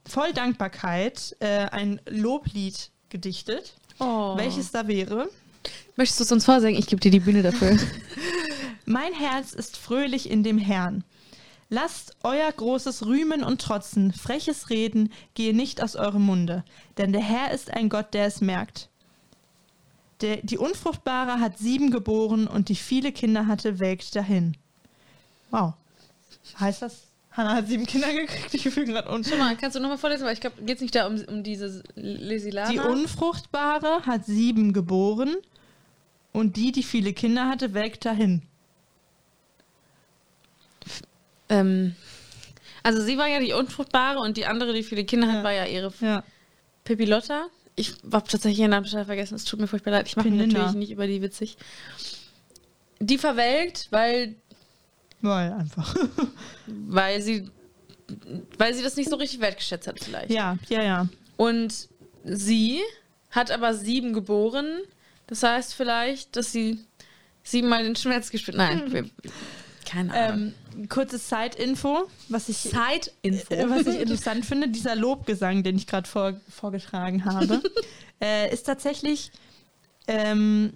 voll 0.07 0.33
Dankbarkeit 0.33 1.35
äh, 1.41 1.65
ein 1.69 2.01
Loblied 2.09 2.89
gedichtet. 3.09 3.73
Oh. 3.99 4.35
Welches 4.35 4.71
da 4.71 4.87
wäre? 4.87 5.29
Möchtest 5.95 6.21
du 6.21 6.23
es 6.23 6.31
uns 6.31 6.45
vorsingen? 6.45 6.79
Ich 6.79 6.87
gebe 6.87 7.01
dir 7.01 7.11
die 7.11 7.19
Bühne 7.19 7.43
dafür. 7.43 7.77
Mein 8.89 9.13
Herz 9.13 9.53
ist 9.53 9.77
fröhlich 9.77 10.31
in 10.31 10.41
dem 10.41 10.57
Herrn. 10.57 11.03
Lasst 11.69 12.17
euer 12.23 12.51
großes 12.51 13.05
Rühmen 13.05 13.43
und 13.43 13.61
Trotzen, 13.61 14.11
freches 14.11 14.71
Reden 14.71 15.13
gehe 15.35 15.55
nicht 15.55 15.83
aus 15.83 15.95
eurem 15.95 16.23
Munde, 16.23 16.65
denn 16.97 17.11
der 17.11 17.21
Herr 17.21 17.51
ist 17.51 17.71
ein 17.71 17.89
Gott, 17.89 18.15
der 18.15 18.25
es 18.25 18.41
merkt. 18.41 18.89
Der, 20.21 20.37
die 20.37 20.57
Unfruchtbare 20.57 21.39
hat 21.39 21.59
sieben 21.59 21.91
geboren 21.91 22.47
und 22.47 22.69
die 22.69 22.75
viele 22.75 23.11
Kinder 23.11 23.45
hatte, 23.45 23.77
welkt 23.77 24.15
dahin. 24.15 24.57
Wow. 25.51 25.75
Heißt 26.59 26.81
das, 26.81 27.03
Hannah 27.29 27.57
hat 27.57 27.67
sieben 27.67 27.85
Kinder 27.85 28.11
gekriegt? 28.11 28.55
Ich 28.55 28.63
fühle 28.73 28.87
gerade 28.87 29.13
un 29.13 29.23
Schau 29.23 29.37
mal, 29.37 29.55
kannst 29.55 29.75
du 29.75 29.81
nochmal 29.81 29.99
vorlesen? 29.99 30.25
Weil 30.25 30.33
ich 30.33 30.41
glaube, 30.41 30.63
geht 30.63 30.77
es 30.77 30.81
nicht 30.81 30.95
da 30.95 31.05
um, 31.05 31.23
um 31.27 31.43
diese 31.43 31.83
Lesilana? 31.93 32.71
Die 32.71 32.79
Unfruchtbare 32.79 34.07
hat 34.07 34.25
sieben 34.25 34.73
geboren 34.73 35.35
und 36.33 36.57
die, 36.57 36.71
die 36.71 36.81
viele 36.81 37.13
Kinder 37.13 37.47
hatte, 37.47 37.75
welkt 37.75 38.05
dahin. 38.05 38.48
Ähm, 41.49 41.95
also 42.83 43.01
sie 43.01 43.17
war 43.17 43.27
ja 43.27 43.39
die 43.39 43.53
Unfruchtbare 43.53 44.19
und 44.19 44.37
die 44.37 44.45
andere, 44.45 44.73
die 44.73 44.83
viele 44.83 45.03
Kinder 45.05 45.31
hat, 45.31 45.43
war 45.43 45.51
ja 45.53 45.65
ihre 45.65 45.91
Ja. 46.01 46.23
Pipilotta. 46.83 47.47
Ich 47.75 47.93
habe 48.11 48.27
tatsächlich 48.27 48.59
ihren 48.59 48.71
Namen 48.71 48.85
total 48.85 49.05
vergessen. 49.05 49.35
Es 49.35 49.45
tut 49.45 49.59
mir 49.59 49.67
furchtbar 49.67 49.91
leid. 49.91 50.07
Ich 50.07 50.15
mache 50.15 50.29
mich 50.29 50.47
natürlich 50.47 50.73
nicht 50.73 50.91
über 50.91 51.07
die 51.07 51.21
witzig. 51.21 51.57
Die 52.99 53.17
verwelkt, 53.17 53.87
weil, 53.91 54.35
Weil 55.21 55.53
einfach. 55.53 55.95
weil 56.67 57.21
sie 57.21 57.49
weil 58.57 58.73
sie 58.73 58.81
das 58.81 58.95
nicht 58.95 59.09
so 59.09 59.17
richtig 59.17 59.39
wertgeschätzt 59.39 59.87
hat 59.87 59.99
vielleicht. 59.99 60.31
ja, 60.31 60.57
ja, 60.67 60.81
ja. 60.83 61.09
Und 61.37 61.89
sie 62.23 62.79
hat 63.29 63.51
aber 63.51 63.73
sieben 63.75 64.13
geboren. 64.13 64.79
Das 65.27 65.43
heißt 65.43 65.75
vielleicht, 65.75 66.35
dass 66.35 66.51
sie 66.51 66.79
siebenmal 67.43 67.83
den 67.83 67.95
Schmerz 67.95 68.31
gespürt. 68.31 68.57
Nein, 68.57 68.91
wir, 68.91 69.05
keine 69.89 70.13
Ahnung. 70.13 70.53
Ähm, 70.75 70.87
kurzes 70.89 71.29
Side-Info, 71.29 72.07
was 72.27 72.49
ich, 72.49 72.69
Zeitinfo. 72.69 73.53
äh, 73.53 73.69
was 73.69 73.87
ich 73.87 73.99
interessant 73.99 74.45
finde. 74.45 74.69
Dieser 74.69 74.95
Lobgesang, 74.95 75.63
den 75.63 75.77
ich 75.77 75.87
gerade 75.87 76.07
vor, 76.07 76.39
vorgetragen 76.49 77.25
habe, 77.25 77.61
äh, 78.21 78.53
ist 78.53 78.63
tatsächlich 78.63 79.31
ähm, 80.07 80.73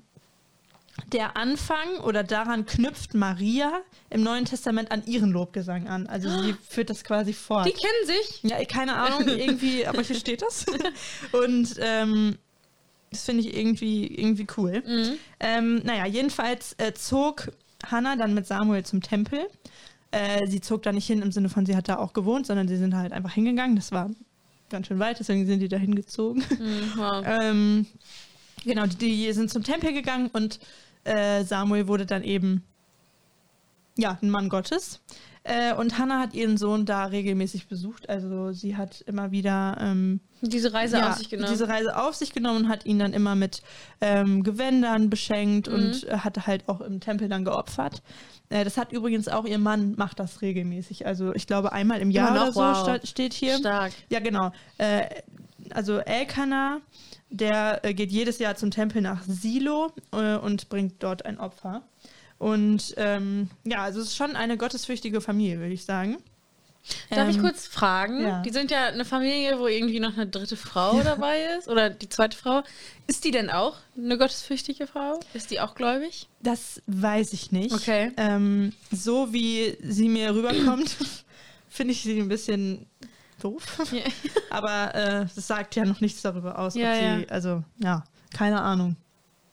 der 1.12 1.38
Anfang 1.38 2.00
oder 2.03 2.24
daran 2.24 2.65
knüpft 2.65 3.13
Maria 3.13 3.82
im 4.10 4.24
Neuen 4.24 4.46
Testament 4.46 4.91
an 4.91 5.05
ihren 5.05 5.32
Lobgesang 5.32 5.88
an. 5.88 6.08
Also 6.08 6.29
sie 6.29 6.55
führt 6.70 6.89
das 6.89 7.03
quasi 7.03 7.34
fort. 7.34 7.67
Die 7.67 7.72
kennen 7.72 8.05
sich. 8.05 8.43
Ja, 8.43 8.63
keine 8.65 8.96
Ahnung, 8.96 9.27
irgendwie, 9.27 9.86
aber 9.86 10.01
hier 10.01 10.15
steht 10.15 10.41
das. 10.41 10.65
Und 11.32 11.75
ähm, 11.79 12.38
das 13.12 13.25
finde 13.25 13.43
ich 13.43 13.55
irgendwie, 13.55 14.08
irgendwie 14.08 14.48
cool. 14.58 14.84
Mhm. 14.86 15.17
Ähm, 15.39 15.75
naja, 15.84 16.05
jedenfalls 16.08 16.75
äh, 16.79 16.93
zog 16.93 17.51
Hannah 17.86 18.16
dann 18.16 18.34
mit 18.34 18.48
Samuel 18.48 18.84
zum 18.84 19.02
Tempel. 19.02 19.48
Äh, 20.12 20.48
sie 20.48 20.62
zog 20.62 20.84
da 20.84 20.92
nicht 20.92 21.08
hin 21.08 21.22
im 21.22 21.32
Sinne 21.32 21.50
von, 21.50 21.66
sie 21.66 21.75
hat 21.75 21.90
da 21.90 21.98
auch 21.98 22.13
gewohnt, 22.13 22.46
sondern 22.46 22.68
sie 22.68 22.78
sind 22.78 22.96
halt 22.96 23.13
einfach 23.13 23.34
hingegangen. 23.34 23.75
Das 23.75 23.92
war 23.92 24.10
ganz 24.70 24.88
schön 24.88 25.00
weit, 25.00 25.20
deswegen 25.20 25.46
sind 25.46 25.60
die 25.60 25.68
da 25.68 25.78
hingezogen. 25.78 26.44
Mhm, 26.60 26.94
wow. 26.98 27.24
ähm, 27.42 27.86
genau, 28.63 28.86
die, 28.86 28.96
die 28.96 29.34
sind 29.34 29.50
zum 29.50 29.63
Tempel 29.63 29.94
gegangen 29.94 30.30
und 30.34 30.60
äh, 31.04 31.44
Samuel 31.44 31.88
wurde 31.88 32.06
dann 32.06 32.24
eben 32.24 32.63
ja, 33.98 34.18
ein 34.22 34.30
Mann 34.30 34.50
Gottes. 34.50 35.02
Äh, 35.46 35.74
und 35.74 35.98
Hannah 36.00 36.20
hat 36.22 36.34
ihren 36.34 36.56
Sohn 36.58 36.86
da 36.86 37.04
regelmäßig 37.06 37.68
besucht. 37.68 38.08
Also 38.08 38.54
sie 38.54 38.78
hat 38.78 39.02
immer 39.02 39.32
wieder 39.32 39.76
ähm, 39.82 40.22
Diese 40.42 40.74
Reise 40.74 40.98
ja, 41.00 41.10
auf 41.10 41.18
sich 41.18 41.30
genommen. 41.30 41.52
diese 41.52 41.68
Reise 41.68 41.98
auf 41.98 42.16
sich 42.16 42.32
genommen 42.34 42.64
und 42.66 42.70
hat 42.70 42.86
ihn 42.86 42.98
dann 42.98 43.12
immer 43.12 43.36
mit 43.36 43.62
ähm, 44.00 44.44
Gewändern 44.44 45.10
beschenkt 45.10 45.68
Mhm. 45.68 45.74
und 45.76 46.08
äh, 46.08 46.20
hat 46.20 46.48
halt 46.48 46.70
auch 46.70 46.80
im 46.80 47.02
Tempel 47.02 47.28
dann 47.28 47.44
geopfert. 47.44 48.02
Äh, 48.48 48.64
das 48.64 48.78
hat 48.78 48.94
übrigens 48.94 49.28
auch 49.28 49.44
ihr 49.46 49.58
Mann 49.60 49.96
macht 49.98 50.20
das 50.20 50.42
regelmäßig. 50.42 51.06
Also 51.06 51.34
ich 51.36 51.46
glaube 51.46 51.74
einmal 51.74 52.00
im 52.00 52.10
Jahr 52.10 52.30
Immer 52.30 52.38
oder 52.38 52.46
noch? 52.48 52.54
so 52.54 52.62
Wow. 52.62 52.78
sta- 53.00 53.06
steht 53.06 53.34
hier. 53.34 53.58
Stark. 53.58 53.92
Ja, 54.10 54.22
genau. 54.22 54.52
Äh, 54.78 55.08
also 55.72 55.98
Elkanah, 55.98 56.80
der 57.30 57.84
äh, 57.84 57.94
geht 57.94 58.12
jedes 58.12 58.40
Jahr 58.40 58.56
zum 58.56 58.72
Tempel 58.72 59.02
nach 59.02 59.24
Silo 59.24 59.92
äh, 60.14 60.36
und 60.38 60.70
bringt 60.70 61.04
dort 61.04 61.26
ein 61.26 61.38
Opfer. 61.38 61.82
Und 62.44 62.94
ähm, 62.98 63.50
ja, 63.64 63.84
also 63.84 64.02
es 64.02 64.08
ist 64.08 64.16
schon 64.18 64.36
eine 64.36 64.58
gottesfürchtige 64.58 65.22
Familie, 65.22 65.60
würde 65.60 65.74
ich 65.74 65.86
sagen. 65.86 66.18
Darf 67.10 67.30
ich 67.30 67.38
Ähm, 67.38 67.42
kurz 67.44 67.66
fragen? 67.66 68.22
ja. 68.22 68.42
Die 68.42 68.50
sind 68.50 68.70
ja 68.70 68.88
eine 68.88 69.06
Familie, 69.06 69.58
wo 69.58 69.68
irgendwie 69.68 70.02
noch 70.02 70.14
eine 70.16 70.28
dritte 70.28 70.58
Frau 70.58 71.02
dabei 71.02 71.38
ist. 71.58 71.70
Oder 71.70 71.90
die 71.90 72.10
zweite 72.10 72.38
Frau. 72.38 72.62
Ist 73.08 73.24
die 73.24 73.32
denn 73.32 73.50
auch 73.50 73.77
eine 73.98 74.18
gottesfürchtige 74.18 74.86
Frau? 74.88 75.22
Ist 75.34 75.51
die 75.51 75.62
auch 75.62 75.75
gläubig? 75.75 76.27
Das 76.42 76.82
weiß 76.88 77.32
ich 77.32 77.53
nicht. 77.53 77.72
Okay. 77.74 78.12
Ähm, 78.18 78.74
so 78.92 79.32
wie 79.32 79.77
sie 79.82 80.10
mir 80.10 80.36
rüberkommt, 80.36 80.94
finde 81.70 81.94
ich 81.94 82.01
sie 82.03 82.20
ein 82.20 82.27
bisschen 82.27 82.86
doof. 83.42 83.64
Ja. 83.94 84.03
Aber 84.50 84.94
äh, 84.94 85.25
das 85.34 85.48
sagt 85.48 85.77
ja 85.77 85.86
noch 85.86 86.01
nichts 86.01 86.22
darüber 86.22 86.60
aus, 86.60 86.75
Ja, 86.75 86.90
ob 86.92 86.96
sie, 86.98 87.03
ja. 87.24 87.29
also 87.29 87.64
ja, 87.77 88.03
keine 88.34 88.62
Ahnung. 88.62 88.98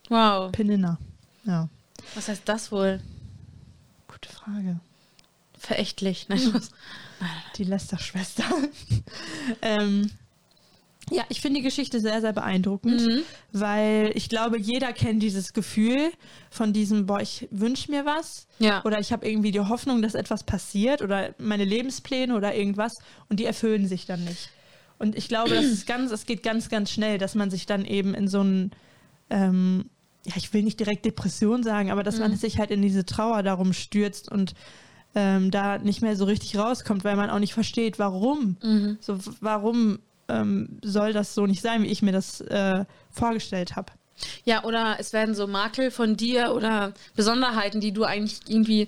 Wow. 0.09 0.51
Peninna. 0.51 0.99
Ja, 1.45 1.69
Was 2.15 2.29
heißt 2.29 2.43
das 2.45 2.71
wohl? 2.73 3.01
gute 4.09 4.29
Frage. 4.29 4.81
Verächtlich. 5.59 6.27
Nein, 6.29 6.39
Spaß. 6.41 6.71
Die 7.57 7.65
Lester-Schwester. 7.65 8.45
ähm, 9.63 10.11
ja, 11.11 11.25
ich 11.29 11.41
finde 11.41 11.59
die 11.61 11.65
Geschichte 11.65 12.01
sehr, 12.01 12.21
sehr 12.21 12.33
beeindruckend, 12.33 13.01
Mhm. 13.01 13.23
weil 13.53 14.13
ich 14.15 14.29
glaube, 14.29 14.59
jeder 14.59 14.93
kennt 14.93 15.23
dieses 15.23 15.53
Gefühl 15.53 16.11
von 16.51 16.73
diesem, 16.73 17.07
boah, 17.07 17.21
ich 17.21 17.47
wünsche 17.51 17.91
mir 17.91 18.05
was 18.05 18.47
Ja. 18.59 18.85
oder 18.85 18.99
ich 19.01 19.13
habe 19.13 19.29
irgendwie 19.29 19.51
die 19.53 19.61
Hoffnung, 19.61 20.03
dass 20.03 20.15
etwas 20.15 20.45
passiert 20.45 21.03
oder 21.03 21.35
meine 21.39 21.65
Lebenspläne 21.65 22.35
oder 22.35 22.55
irgendwas 22.55 22.99
und 23.29 23.39
die 23.41 23.45
erfüllen 23.45 23.87
sich 23.87 24.07
dann 24.07 24.25
nicht. 24.25 24.51
Und 24.99 25.17
ich 25.17 25.29
glaube, 25.29 25.51
das 25.55 25.65
ist 25.65 25.87
ganz, 25.87 26.11
es 26.13 26.27
geht 26.27 26.43
ganz, 26.43 26.69
ganz 26.69 26.91
schnell, 26.91 27.19
dass 27.19 27.35
man 27.35 27.51
sich 27.51 27.67
dann 27.67 27.85
eben 27.85 28.15
in 28.15 28.29
so 28.29 28.41
einen, 28.41 28.71
ähm, 29.31 29.87
ja, 30.27 30.35
ich 30.37 30.53
will 30.53 30.63
nicht 30.63 30.79
direkt 30.81 31.05
Depression 31.05 31.63
sagen, 31.63 31.91
aber 31.91 32.03
dass 32.03 32.19
man 32.19 32.37
sich 32.37 32.59
halt 32.59 32.71
in 32.71 32.83
diese 32.83 33.05
Trauer 33.07 33.43
darum 33.43 33.73
stürzt 33.73 34.31
und 34.31 34.55
ähm, 35.15 35.51
da 35.51 35.79
nicht 35.79 36.03
mehr 36.03 36.15
so 36.17 36.25
richtig 36.25 36.57
rauskommt, 36.57 37.03
weil 37.05 37.17
man 37.17 37.31
auch 37.31 37.39
nicht 37.39 37.55
versteht, 37.55 37.99
warum. 37.99 38.57
Mhm. 38.63 38.99
So, 39.01 39.19
warum 39.41 39.99
ähm, 40.29 40.79
soll 40.85 41.13
das 41.13 41.35
so 41.35 41.47
nicht 41.47 41.63
sein, 41.63 41.83
wie 41.83 41.89
ich 41.89 42.03
mir 42.03 42.13
das 42.13 42.41
äh, 42.43 42.85
vorgestellt 43.11 43.75
habe? 43.77 43.93
Ja, 44.45 44.65
oder 44.65 44.97
es 45.01 45.13
werden 45.13 45.35
so 45.35 45.47
Makel 45.47 45.91
von 45.91 46.17
dir 46.17 46.53
oder 46.55 46.93
Besonderheiten, 47.17 47.81
die 47.81 47.93
du 47.93 48.05
eigentlich 48.05 48.41
irgendwie 48.47 48.87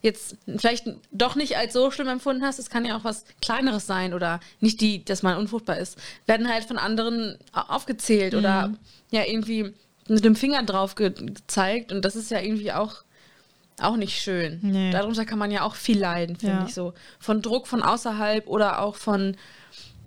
jetzt 0.00 0.36
vielleicht 0.56 0.86
doch 1.10 1.34
nicht 1.34 1.56
als 1.56 1.72
so 1.72 1.90
schlimm 1.90 2.06
empfunden 2.06 2.44
hast. 2.44 2.60
Es 2.60 2.70
kann 2.70 2.84
ja 2.84 2.96
auch 2.96 3.02
was 3.02 3.24
Kleineres 3.42 3.86
sein 3.86 4.14
oder 4.14 4.38
nicht 4.60 4.80
die, 4.80 5.04
dass 5.04 5.24
man 5.24 5.36
unfruchtbar 5.36 5.78
ist. 5.78 5.98
Werden 6.26 6.48
halt 6.48 6.64
von 6.64 6.78
anderen 6.78 7.36
au- 7.52 7.74
aufgezählt 7.74 8.34
oder 8.36 8.72
ja 9.10 9.24
irgendwie 9.26 9.74
mit 10.08 10.24
dem 10.24 10.34
Finger 10.36 10.62
drauf 10.62 10.94
ge 10.94 11.10
gezeigt 11.10 11.92
und 11.92 12.04
das 12.04 12.16
ist 12.16 12.30
ja 12.30 12.40
irgendwie 12.40 12.72
auch 12.72 13.04
auch 13.80 13.96
nicht 13.96 14.20
schön. 14.20 14.58
Nee. 14.62 14.90
Darunter 14.90 15.24
kann 15.24 15.38
man 15.38 15.52
ja 15.52 15.62
auch 15.62 15.76
viel 15.76 16.00
leiden, 16.00 16.34
finde 16.36 16.56
Ja. 16.62 16.64
ich 16.64 16.74
so. 16.74 16.94
Von 17.20 17.42
Druck 17.42 17.68
von 17.68 17.80
außerhalb 17.82 18.48
oder 18.48 18.80
auch 18.82 18.96
von, 18.96 19.36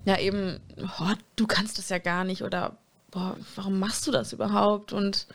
ja 0.04 0.18
eben, 0.18 0.60
oh, 1.00 1.12
du 1.36 1.46
kannst 1.46 1.78
das 1.78 1.88
ja 1.88 1.96
gar 1.96 2.24
nicht 2.24 2.42
oder 2.42 2.76
boah, 3.10 3.34
warum 3.56 3.78
machst 3.78 4.06
du 4.06 4.10
das 4.10 4.34
überhaupt? 4.34 4.92
Und 4.92 5.26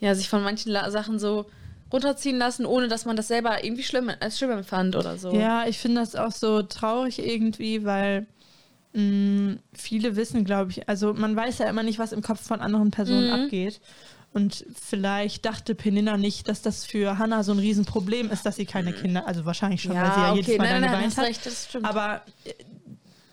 ja, 0.00 0.14
sich 0.16 0.28
von 0.28 0.42
manchen 0.42 0.72
La 0.72 0.90
Sachen 0.90 1.20
so 1.20 1.46
runterziehen 1.92 2.36
lassen, 2.36 2.66
ohne 2.66 2.88
dass 2.88 3.04
man 3.04 3.14
das 3.14 3.28
selber 3.28 3.62
irgendwie 3.62 3.84
schlimm, 3.84 4.10
als 4.18 4.38
schlimm 4.38 4.50
empfand 4.50 4.96
oder 4.96 5.16
so. 5.16 5.30
Ja, 5.32 5.64
ich 5.68 5.78
finde 5.78 6.00
das 6.00 6.16
auch 6.16 6.32
so 6.32 6.62
traurig 6.62 7.20
irgendwie, 7.24 7.84
weil 7.84 8.26
mh, 8.92 9.56
viele 9.72 10.16
wissen, 10.16 10.44
glaube 10.44 10.72
ich, 10.72 10.88
also 10.88 11.14
man 11.14 11.36
weiß 11.36 11.58
ja 11.58 11.66
immer 11.68 11.82
nicht, 11.84 12.00
was 12.00 12.10
im 12.12 12.22
Kopf 12.22 12.40
von 12.44 12.60
anderen 12.60 12.90
Personen 12.90 13.26
Mhm. 13.28 13.32
abgeht. 13.44 13.80
Und 14.34 14.66
vielleicht 14.74 15.44
dachte 15.44 15.76
Peninna 15.76 16.16
nicht, 16.16 16.48
dass 16.48 16.60
das 16.60 16.84
für 16.84 17.18
Hannah 17.18 17.44
so 17.44 17.52
ein 17.52 17.60
Riesenproblem 17.60 18.32
ist, 18.32 18.44
dass 18.44 18.56
sie 18.56 18.66
keine 18.66 18.92
Kinder, 18.92 19.28
also 19.28 19.44
wahrscheinlich 19.44 19.82
schon, 19.82 19.94
weil 19.94 20.12
sie 20.12 20.20
ja 20.20 20.34
jedes 20.34 20.58
Mal 20.58 20.64
nein, 20.64 20.82
dann 20.82 20.90
geweint 20.90 21.16
hat. 21.16 21.24
recht, 21.24 21.46
das 21.46 21.66
stimmt. 21.66 21.84
Aber 21.84 22.20
äh, 22.44 22.52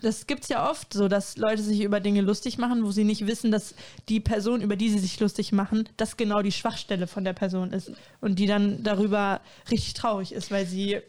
das 0.01 0.27
gibt 0.27 0.43
es 0.43 0.49
ja 0.49 0.69
oft 0.69 0.93
so, 0.93 1.07
dass 1.07 1.37
Leute 1.37 1.63
sich 1.63 1.81
über 1.81 1.99
Dinge 1.99 2.21
lustig 2.21 2.59
machen, 2.59 2.85
wo 2.85 2.91
sie 2.91 3.03
nicht 3.03 3.25
wissen, 3.25 3.51
dass 3.51 3.73
die 4.09 4.19
Person, 4.19 4.61
über 4.61 4.75
die 4.75 4.89
sie 4.89 4.99
sich 4.99 5.19
lustig 5.19 5.51
machen, 5.51 5.89
das 5.97 6.17
genau 6.17 6.43
die 6.43 6.51
Schwachstelle 6.51 7.07
von 7.07 7.23
der 7.23 7.33
Person 7.33 7.73
ist. 7.73 7.91
Und 8.19 8.37
die 8.37 8.45
dann 8.45 8.83
darüber 8.83 9.41
richtig 9.71 9.95
traurig 9.95 10.33
ist, 10.33 10.51
weil 10.51 10.67
sie 10.67 11.01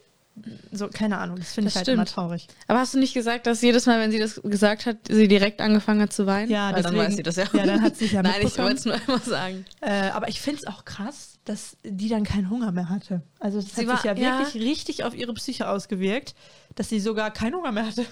so, 0.73 0.89
keine 0.89 1.19
Ahnung, 1.19 1.37
das 1.37 1.53
finde 1.53 1.69
ich 1.69 1.75
Das 1.75 1.81
halt 1.81 1.89
immer 1.89 2.07
stimmt. 2.07 2.15
traurig. 2.15 2.47
Aber 2.67 2.79
hast 2.79 2.95
du 2.95 2.99
nicht 2.99 3.13
gesagt, 3.13 3.47
dass 3.47 3.61
jedes 3.61 3.85
Mal, 3.87 4.01
wenn 4.01 4.11
sie 4.11 4.19
das 4.19 4.41
gesagt 4.43 4.87
hat, 4.87 4.97
sie 5.09 5.29
direkt 5.29 5.61
angefangen 5.61 6.01
hat 6.01 6.13
zu 6.13 6.27
weinen? 6.27 6.51
Ja, 6.51 6.73
Weil 6.73 6.83
dann 6.83 6.95
deswegen- 6.95 7.09
weiß 7.11 7.17
sie 7.17 7.23
das 7.23 7.37
ja. 7.37 7.45
ja, 7.53 7.67
dann 7.67 7.83
hat 7.83 7.97
sie 7.97 8.07
ja 8.15 8.23
Nein, 8.23 8.41
ich 8.47 8.57
wollte 8.59 8.77
es 8.77 8.85
nur 8.87 8.95
einmal 8.95 9.21
sagen. 9.21 9.67
Äh, 9.83 10.09
aber 10.11 10.29
ich 10.29 10.41
finde 10.41 10.61
es 10.63 10.67
auch 10.67 10.85
krass, 10.87 11.39
dass 11.45 11.77
die 11.85 12.09
dann 12.09 12.25
keinen 12.25 12.49
Hunger 12.49 12.73
mehr 12.73 12.89
hatte. 12.89 13.23
Also 13.41 13.61
das 13.61 13.75
Sie 13.75 13.83
hat 13.83 13.89
war- 13.89 13.97
sich 13.97 14.05
ja 14.05 14.15
ja. 14.15 14.39
wirklich 14.39 14.63
richtig 14.65 15.05
auf 15.05 15.15
ihre 15.15 15.35
Psyche 15.35 15.69
ausgewirkt, 15.69 16.35
dass 16.77 16.89
sie 16.89 16.99
sogar 17.01 17.31
keinen 17.31 17.55
Hunger 17.57 17.73
mehr 17.73 17.87
hatte. 17.87 18.07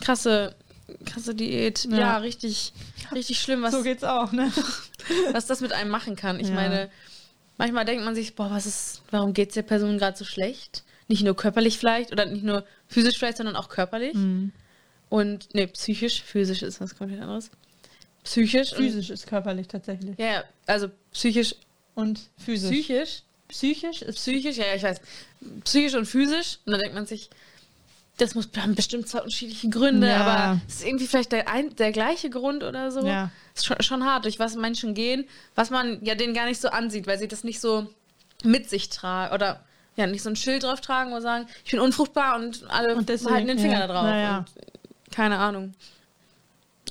Krasse, 0.00 0.54
krasse 1.06 1.34
Diät. 1.34 1.84
Ja, 1.90 1.98
Ja. 1.98 2.16
richtig, 2.18 2.72
richtig 3.14 3.40
schlimm, 3.40 3.62
was, 3.62 3.72
so 3.72 3.82
geht's 3.82 4.04
auch, 4.04 4.32
ne? 4.32 4.52
was 5.32 5.46
das 5.46 5.60
mit 5.60 5.72
einem 5.72 5.90
machen 5.90 6.16
kann. 6.16 6.38
Ich 6.40 6.48
Ja. 6.48 6.54
meine, 6.54 6.90
manchmal 7.56 7.84
denkt 7.86 8.04
man 8.04 8.14
sich, 8.14 8.34
boah, 8.34 8.50
was 8.50 8.66
ist, 8.66 9.02
warum 9.10 9.32
geht 9.32 9.48
es 9.50 9.54
der 9.54 9.62
Person 9.62 9.96
gerade 9.98 10.16
so 10.18 10.24
schlecht? 10.24 10.84
Nicht 11.08 11.22
nur 11.22 11.36
körperlich 11.36 11.78
vielleicht 11.78 12.12
oder 12.12 12.24
nicht 12.26 12.44
nur 12.44 12.64
physisch 12.88 13.18
vielleicht, 13.18 13.36
sondern 13.36 13.56
auch 13.56 13.68
körperlich. 13.68 14.14
Mhm. 14.14 14.52
Und, 15.10 15.48
nee, 15.54 15.66
psychisch, 15.66 16.22
physisch 16.22 16.62
ist 16.62 16.80
was 16.80 16.96
komplett 16.96 17.20
anderes. 17.20 17.50
psychisch. 18.24 18.72
Physisch 18.74 19.10
ist 19.10 19.26
körperlich 19.26 19.68
tatsächlich. 19.68 20.18
Ja, 20.18 20.26
ja, 20.26 20.44
also 20.66 20.88
psychisch, 21.12 21.54
Und 21.94 22.20
physisch. 22.38 22.70
psychisch, 22.70 23.22
Psychisch 23.48 24.00
ist 24.02 24.16
psychisch, 24.16 24.56
ja, 24.56 24.66
ja, 24.66 24.74
ich 24.74 24.82
weiß. 24.82 25.00
Psychisch 25.64 25.94
und 25.94 26.06
physisch. 26.06 26.58
Und 26.64 26.72
dann 26.72 26.80
denkt 26.80 26.94
man 26.94 27.06
sich, 27.06 27.28
das 28.16 28.34
muss 28.34 28.48
haben 28.56 28.74
bestimmt 28.74 29.06
zwei 29.06 29.18
unterschiedliche 29.18 29.68
Gründe, 29.68 30.08
Ja. 30.08 30.24
aber 30.24 30.60
es 30.66 30.76
ist 30.76 30.86
irgendwie 30.86 31.06
vielleicht 31.06 31.30
der, 31.32 31.48
ein, 31.48 31.76
der 31.76 31.92
gleiche 31.92 32.30
Grund 32.30 32.64
oder 32.64 32.90
so. 32.90 33.06
Ja. 33.06 33.30
Ist 33.54 33.66
schon, 33.66 33.80
schon 33.82 34.04
hart, 34.04 34.24
durch 34.24 34.38
was 34.38 34.56
Menschen 34.56 34.94
gehen, 34.94 35.26
was 35.54 35.68
man 35.70 36.02
ja 36.04 36.14
denen 36.14 36.32
gar 36.34 36.46
nicht 36.46 36.60
so 36.60 36.68
ansieht, 36.68 37.06
weil 37.06 37.18
sie 37.18 37.28
das 37.28 37.44
nicht 37.44 37.60
so 37.60 37.88
mit 38.42 38.68
sich 38.70 38.88
tragen 38.88 39.34
oder 39.34 39.62
ja, 39.96 40.06
nicht 40.06 40.22
so 40.22 40.30
ein 40.30 40.36
Schild 40.36 40.62
drauf 40.64 40.80
tragen 40.80 41.12
und 41.12 41.22
sagen, 41.22 41.46
ich 41.64 41.70
bin 41.70 41.80
unfruchtbar 41.80 42.36
und 42.36 42.64
alle 42.68 42.96
Und 42.96 43.08
deswegen, 43.08 43.34
halten 43.34 43.46
den 43.48 43.58
Finger 43.58 43.80
ja, 43.80 43.86
da 43.86 43.92
drauf. 43.92 44.06
ja. 44.06 44.38
Und, 44.38 45.12
keine 45.14 45.38
Ahnung. 45.38 45.74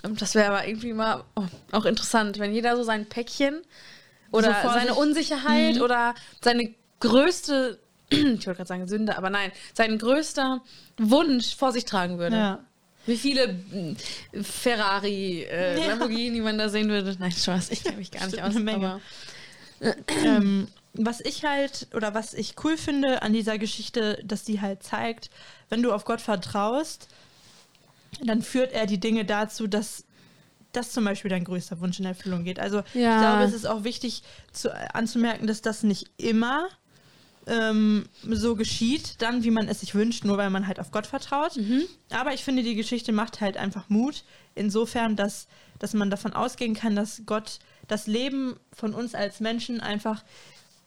Und 0.04 0.22
Das 0.22 0.36
wäre 0.36 0.48
aber 0.48 0.68
irgendwie 0.68 0.94
mal 0.94 1.24
oh, 1.36 1.44
auch 1.72 1.86
interessant, 1.86 2.40
wenn 2.40 2.54
jeder 2.54 2.76
so 2.78 2.84
sein 2.84 3.06
Päckchen 3.08 3.62
oder 4.32 4.56
So 4.64 4.70
seine 4.70 4.82
sich- 4.82 4.92
Mhm. 4.92 4.98
Unsicherheit 4.98 5.82
oder 5.82 6.14
seine 6.42 6.74
größte, 7.00 7.80
ich 8.10 8.20
wollte 8.20 8.56
gerade 8.56 8.68
sagen 8.68 8.88
Sünde, 8.88 9.18
aber 9.18 9.30
nein, 9.30 9.52
sein 9.74 9.98
größter 9.98 10.62
Wunsch 10.98 11.56
vor 11.56 11.72
sich 11.72 11.86
tragen 11.86 12.18
würde. 12.20 12.36
Ja. 12.38 12.60
Wie 13.06 13.18
viele 13.18 13.50
mm, 13.54 13.98
Ferrari, 14.42 15.44
äh, 15.44 15.80
Ja. 15.82 15.88
Lamborghini 15.90 16.40
man 16.40 16.58
da 16.58 16.70
sehen 16.70 16.90
würde. 16.90 17.16
Nein, 17.20 17.32
Spaß, 17.34 17.72
ich 17.72 17.84
kenne 17.84 17.98
mich 17.98 18.12
gar 18.12 18.26
nicht 18.26 18.42
aus. 18.42 18.56
eine 18.56 18.60
Menge. 18.64 19.02
Aber 19.82 19.96
ähm, 20.24 20.68
was 20.94 21.22
ich 21.22 21.44
halt 21.44 21.88
oder 21.96 22.14
was 22.14 22.34
ich 22.34 22.56
cool 22.64 22.78
finde 22.78 23.22
an 23.24 23.34
dieser 23.34 23.58
Geschichte, 23.58 24.20
dass 24.24 24.44
die 24.44 24.62
halt 24.62 24.84
zeigt, 24.84 25.30
wenn 25.70 25.82
du 25.82 25.92
auf 25.92 26.06
Gott 26.06 26.22
vertraust, 26.22 27.08
dann 28.24 28.42
führt 28.42 28.72
er 28.74 28.86
die 28.86 29.00
Dinge 29.00 29.26
dazu, 29.26 29.68
dass 29.68 30.06
das 30.72 30.92
zum 30.92 31.06
Beispiel 31.06 31.30
dein 31.30 31.44
größter 31.44 31.80
Wunsch 31.82 32.00
in 32.00 32.06
Erfüllung 32.06 32.44
geht. 32.44 32.60
Also 32.60 32.80
ich 32.94 32.96
Ja. 33.02 33.18
glaube, 33.18 33.44
es 33.44 33.54
ist 33.54 33.66
auch 33.66 33.84
wichtig 33.84 34.24
zu, 34.52 34.74
anzumerken, 34.94 35.48
dass 35.48 35.62
das 35.62 35.84
nicht 35.84 36.10
immer 36.18 36.68
ähm, 37.46 38.06
so 38.30 38.56
geschieht, 38.56 39.22
dann 39.22 39.44
wie 39.44 39.52
man 39.52 39.68
es 39.68 39.82
sich 39.82 39.96
wünscht, 39.96 40.24
nur 40.24 40.38
weil 40.38 40.50
man 40.50 40.66
halt 40.68 40.80
auf 40.80 40.92
Gott 40.92 41.06
vertraut. 41.08 41.60
Aber 42.12 42.34
ich 42.34 42.44
finde, 42.44 42.64
die 42.64 42.76
Geschichte 42.76 43.12
macht 43.12 43.42
halt 43.42 43.58
einfach 43.58 43.90
Mut, 43.90 44.24
insofern, 44.56 45.16
dass, 45.16 45.48
dass 45.80 45.94
man 45.94 46.10
davon 46.10 46.34
ausgehen 46.34 46.74
kann, 46.74 46.96
dass 46.96 47.24
Gott 47.26 47.60
das 47.88 48.08
Leben 48.08 48.56
von 48.72 48.94
uns 48.94 49.14
als 49.14 49.42
Menschen 49.42 49.82
einfach, 49.82 50.24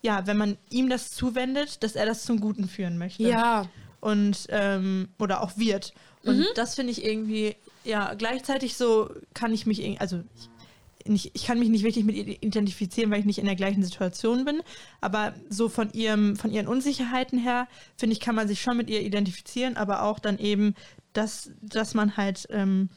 ja, 0.03 0.27
wenn 0.27 0.37
man 0.37 0.57
ihm 0.71 0.89
das 0.89 1.11
zuwendet, 1.11 1.83
dass 1.83 1.97
er 1.97 2.07
das 2.07 2.25
zum 2.25 2.41
Guten 2.41 2.69
führen 2.69 2.99
möchte. 2.99 3.23
ja, 3.25 3.69
Und, 4.01 4.47
ähm, 4.51 5.09
oder 5.19 5.43
auch 5.43 5.57
wird. 5.57 5.93
Und 6.23 6.39
Mhm. 6.39 6.47
das 6.55 6.75
finde 6.77 6.93
ich 6.93 7.05
irgendwie, 7.05 7.57
ja, 7.85 8.15
gleichzeitig 8.15 8.77
so 8.77 9.11
kann 9.35 9.53
ich 9.53 9.67
mich, 9.67 10.01
also 10.01 10.23
ich, 10.37 11.09
nicht, 11.09 11.31
ich 11.35 11.47
kann 11.47 11.59
mich 11.59 11.69
nicht 11.69 11.83
wirklich 11.85 12.05
mit 12.05 12.15
ihr 12.17 12.43
identifizieren, 12.43 13.11
weil 13.11 13.21
ich 13.21 13.25
nicht 13.27 13.39
in 13.39 13.47
der 13.47 13.55
gleichen 13.57 13.83
Situation 13.83 14.45
bin. 14.45 14.63
Aber 15.01 15.35
so 15.49 15.69
von 15.69 15.91
ihrem, 15.93 16.37
von 16.37 16.53
ihren 16.53 16.67
Unsicherheiten 16.69 17.39
her, 17.39 17.69
finde 17.97 18.13
ich, 18.13 18.21
kann 18.21 18.35
man 18.35 18.47
sich 18.49 18.61
schon 18.61 18.77
mit 18.77 18.91
ihr 18.91 19.01
identifizieren, 19.03 19.77
aber 19.77 20.03
auch 20.03 20.19
dann 20.19 20.39
eben, 20.39 20.75
dass, 21.13 21.51
dass 21.63 21.95
man 21.95 22.17
halt, 22.17 22.47
ähm, 22.51 22.91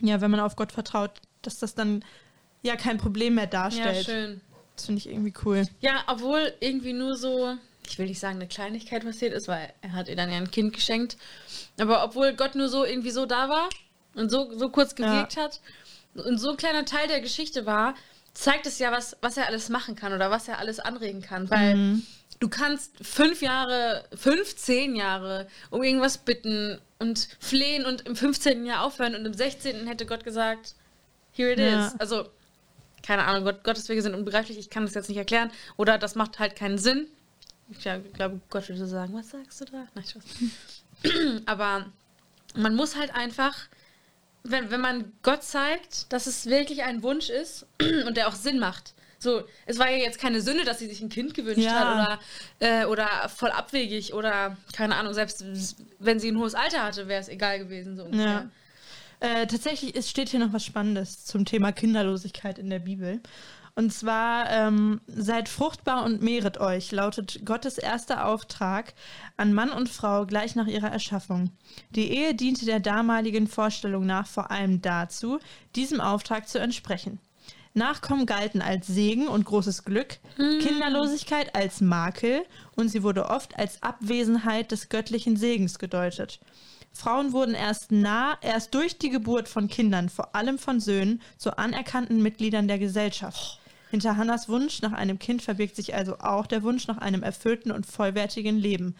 ja, 0.00 0.20
wenn 0.20 0.30
man 0.30 0.40
auf 0.40 0.56
Gott 0.56 0.72
vertraut, 0.72 1.20
dass 1.42 1.58
das 1.58 1.74
dann 1.74 2.04
ja 2.62 2.76
kein 2.76 2.98
Problem 2.98 3.34
mehr 3.34 3.44
ja, 3.44 3.50
darstellt. 3.50 4.04
schön. 4.06 4.40
Das 4.76 4.86
finde 4.86 4.98
ich 5.00 5.08
irgendwie 5.08 5.34
cool. 5.44 5.66
Ja, 5.80 6.02
obwohl 6.06 6.52
irgendwie 6.60 6.92
nur 6.92 7.16
so, 7.16 7.56
ich 7.88 7.98
will 7.98 8.06
nicht 8.06 8.20
sagen, 8.20 8.36
eine 8.36 8.48
Kleinigkeit 8.48 9.04
passiert 9.04 9.32
ist, 9.34 9.48
weil 9.48 9.72
er 9.82 9.92
hat 9.92 10.08
ihr 10.08 10.16
dann 10.16 10.30
ja 10.30 10.36
ein 10.38 10.50
Kind 10.50 10.72
geschenkt. 10.74 11.16
Aber 11.80 12.04
obwohl 12.04 12.32
Gott 12.34 12.54
nur 12.54 12.68
so 12.68 12.84
irgendwie 12.84 13.10
so 13.10 13.26
da 13.26 13.48
war 13.48 13.68
und 14.14 14.30
so, 14.30 14.56
so 14.58 14.68
kurz 14.70 14.94
gewirkt 14.94 15.36
hat 15.36 15.60
und 16.14 16.38
so 16.38 16.50
ein 16.50 16.56
kleiner 16.56 16.84
Teil 16.84 17.08
der 17.08 17.20
Geschichte 17.20 17.66
war, 17.66 17.94
zeigt 18.34 18.66
es 18.66 18.78
ja, 18.78 18.92
was, 18.92 19.16
was 19.20 19.36
er 19.36 19.46
alles 19.46 19.68
machen 19.68 19.94
kann 19.96 20.12
oder 20.12 20.30
was 20.30 20.48
er 20.48 20.58
alles 20.58 20.80
anregen 20.80 21.20
kann. 21.22 21.50
Weil 21.50 21.98
du 22.40 22.48
kannst 22.48 22.92
fünf 23.02 23.42
Jahre, 23.42 24.04
fünf, 24.16 24.56
zehn 24.56 24.96
Jahre 24.96 25.46
um 25.70 25.82
irgendwas 25.82 26.18
bitten 26.18 26.80
und 26.98 27.28
flehen 27.40 27.84
und 27.84 28.02
im 28.06 28.16
15. 28.16 28.64
Jahr 28.64 28.84
aufhören 28.84 29.14
und 29.14 29.26
im 29.26 29.34
16. 29.34 29.86
hätte 29.86 30.06
Gott 30.06 30.24
gesagt, 30.24 30.74
here 31.32 31.52
it 31.52 31.58
Ja. 31.58 31.86
is. 31.88 31.94
Also, 32.00 32.28
keine 33.02 33.24
Ahnung, 33.24 33.44
Gott, 33.44 33.64
Gottes 33.64 33.88
Wege 33.88 34.02
sind 34.02 34.14
unbegreiflich, 34.14 34.58
ich 34.58 34.70
kann 34.70 34.84
das 34.84 34.94
jetzt 34.94 35.08
nicht 35.08 35.18
erklären. 35.18 35.50
Oder 35.76 35.98
das 35.98 36.14
macht 36.14 36.38
halt 36.38 36.56
keinen 36.56 36.78
Sinn. 36.78 37.06
Ich 37.70 37.78
glaube, 37.80 38.40
Gott 38.50 38.68
würde 38.68 38.86
sagen, 38.86 39.14
was 39.14 39.30
sagst 39.30 39.60
du 39.60 39.64
da? 39.66 39.86
Nein, 39.94 40.04
Spaß. 40.04 41.42
Aber 41.46 41.86
man 42.54 42.74
muss 42.74 42.96
halt 42.96 43.14
einfach, 43.14 43.56
wenn, 44.44 44.70
wenn 44.70 44.80
man 44.80 45.12
Gott 45.22 45.42
zeigt, 45.42 46.12
dass 46.12 46.26
es 46.26 46.46
wirklich 46.46 46.82
ein 46.82 47.02
Wunsch 47.02 47.30
ist 47.30 47.66
und 48.06 48.16
der 48.16 48.28
auch 48.28 48.34
Sinn 48.34 48.58
macht. 48.58 48.94
So, 49.18 49.44
es 49.66 49.78
war 49.78 49.88
ja 49.88 49.98
jetzt 49.98 50.18
keine 50.18 50.40
Sünde, 50.40 50.64
dass 50.64 50.80
sie 50.80 50.88
sich 50.88 51.00
ein 51.00 51.08
Kind 51.08 51.34
gewünscht 51.34 51.60
Ja. 51.62 51.72
hat 51.78 51.94
oder, 51.94 52.20
äh, 52.82 52.84
oder 52.86 53.28
voll 53.28 53.50
abwegig 53.52 54.14
oder 54.14 54.56
keine 54.76 54.96
Ahnung, 54.96 55.14
selbst 55.14 55.44
wenn 56.00 56.18
sie 56.18 56.32
ein 56.32 56.38
hohes 56.38 56.54
Alter 56.56 56.82
hatte, 56.82 57.06
wäre 57.06 57.20
es 57.20 57.28
egal 57.28 57.60
gewesen. 57.60 57.96
So 57.96 58.04
ungefähr. 58.04 58.26
Ja. 58.26 58.50
Äh, 59.22 59.46
tatsächlich 59.46 59.94
es 59.94 60.10
steht 60.10 60.30
hier 60.30 60.40
noch 60.40 60.52
was 60.52 60.64
Spannendes 60.64 61.24
zum 61.24 61.44
Thema 61.44 61.70
Kinderlosigkeit 61.70 62.58
in 62.58 62.68
der 62.68 62.80
Bibel. 62.80 63.20
Und 63.76 63.92
zwar, 63.92 64.50
ähm, 64.50 65.00
seid 65.06 65.48
fruchtbar 65.48 66.04
und 66.04 66.22
mehret 66.22 66.58
euch, 66.58 66.90
lautet 66.90 67.46
Gottes 67.46 67.78
erster 67.78 68.26
Auftrag 68.26 68.94
an 69.36 69.54
Mann 69.54 69.70
und 69.70 69.88
Frau 69.88 70.26
gleich 70.26 70.56
nach 70.56 70.66
ihrer 70.66 70.90
Erschaffung. 70.90 71.52
Die 71.90 72.10
Ehe 72.10 72.34
diente 72.34 72.66
der 72.66 72.80
damaligen 72.80 73.46
Vorstellung 73.46 74.06
nach 74.06 74.26
vor 74.26 74.50
allem 74.50 74.82
dazu, 74.82 75.38
diesem 75.76 76.00
Auftrag 76.00 76.48
zu 76.48 76.58
entsprechen. 76.58 77.20
Nachkommen 77.74 78.26
galten 78.26 78.60
als 78.60 78.88
Segen 78.88 79.28
und 79.28 79.44
großes 79.44 79.84
Glück, 79.84 80.18
Kinderlosigkeit 80.36 81.54
als 81.54 81.80
Makel 81.80 82.44
und 82.74 82.88
sie 82.88 83.04
wurde 83.04 83.26
oft 83.26 83.56
als 83.56 83.84
Abwesenheit 83.84 84.72
des 84.72 84.88
göttlichen 84.88 85.36
Segens 85.36 85.78
gedeutet. 85.78 86.40
Frauen 86.92 87.32
wurden 87.32 87.54
erst 87.54 87.90
nah, 87.90 88.36
erst 88.42 88.74
durch 88.74 88.98
die 88.98 89.10
Geburt 89.10 89.48
von 89.48 89.68
Kindern, 89.68 90.08
vor 90.08 90.34
allem 90.34 90.58
von 90.58 90.78
Söhnen, 90.80 91.22
zu 91.38 91.56
anerkannten 91.56 92.22
Mitgliedern 92.22 92.68
der 92.68 92.78
Gesellschaft. 92.78 93.58
Hinter 93.90 94.16
Hannas 94.16 94.48
Wunsch 94.48 94.80
nach 94.82 94.92
einem 94.92 95.18
Kind 95.18 95.42
verbirgt 95.42 95.76
sich 95.76 95.94
also 95.94 96.18
auch 96.18 96.46
der 96.46 96.62
Wunsch 96.62 96.86
nach 96.86 96.98
einem 96.98 97.22
erfüllten 97.22 97.72
und 97.72 97.86
vollwertigen 97.86 98.56
Leben. 98.56 98.94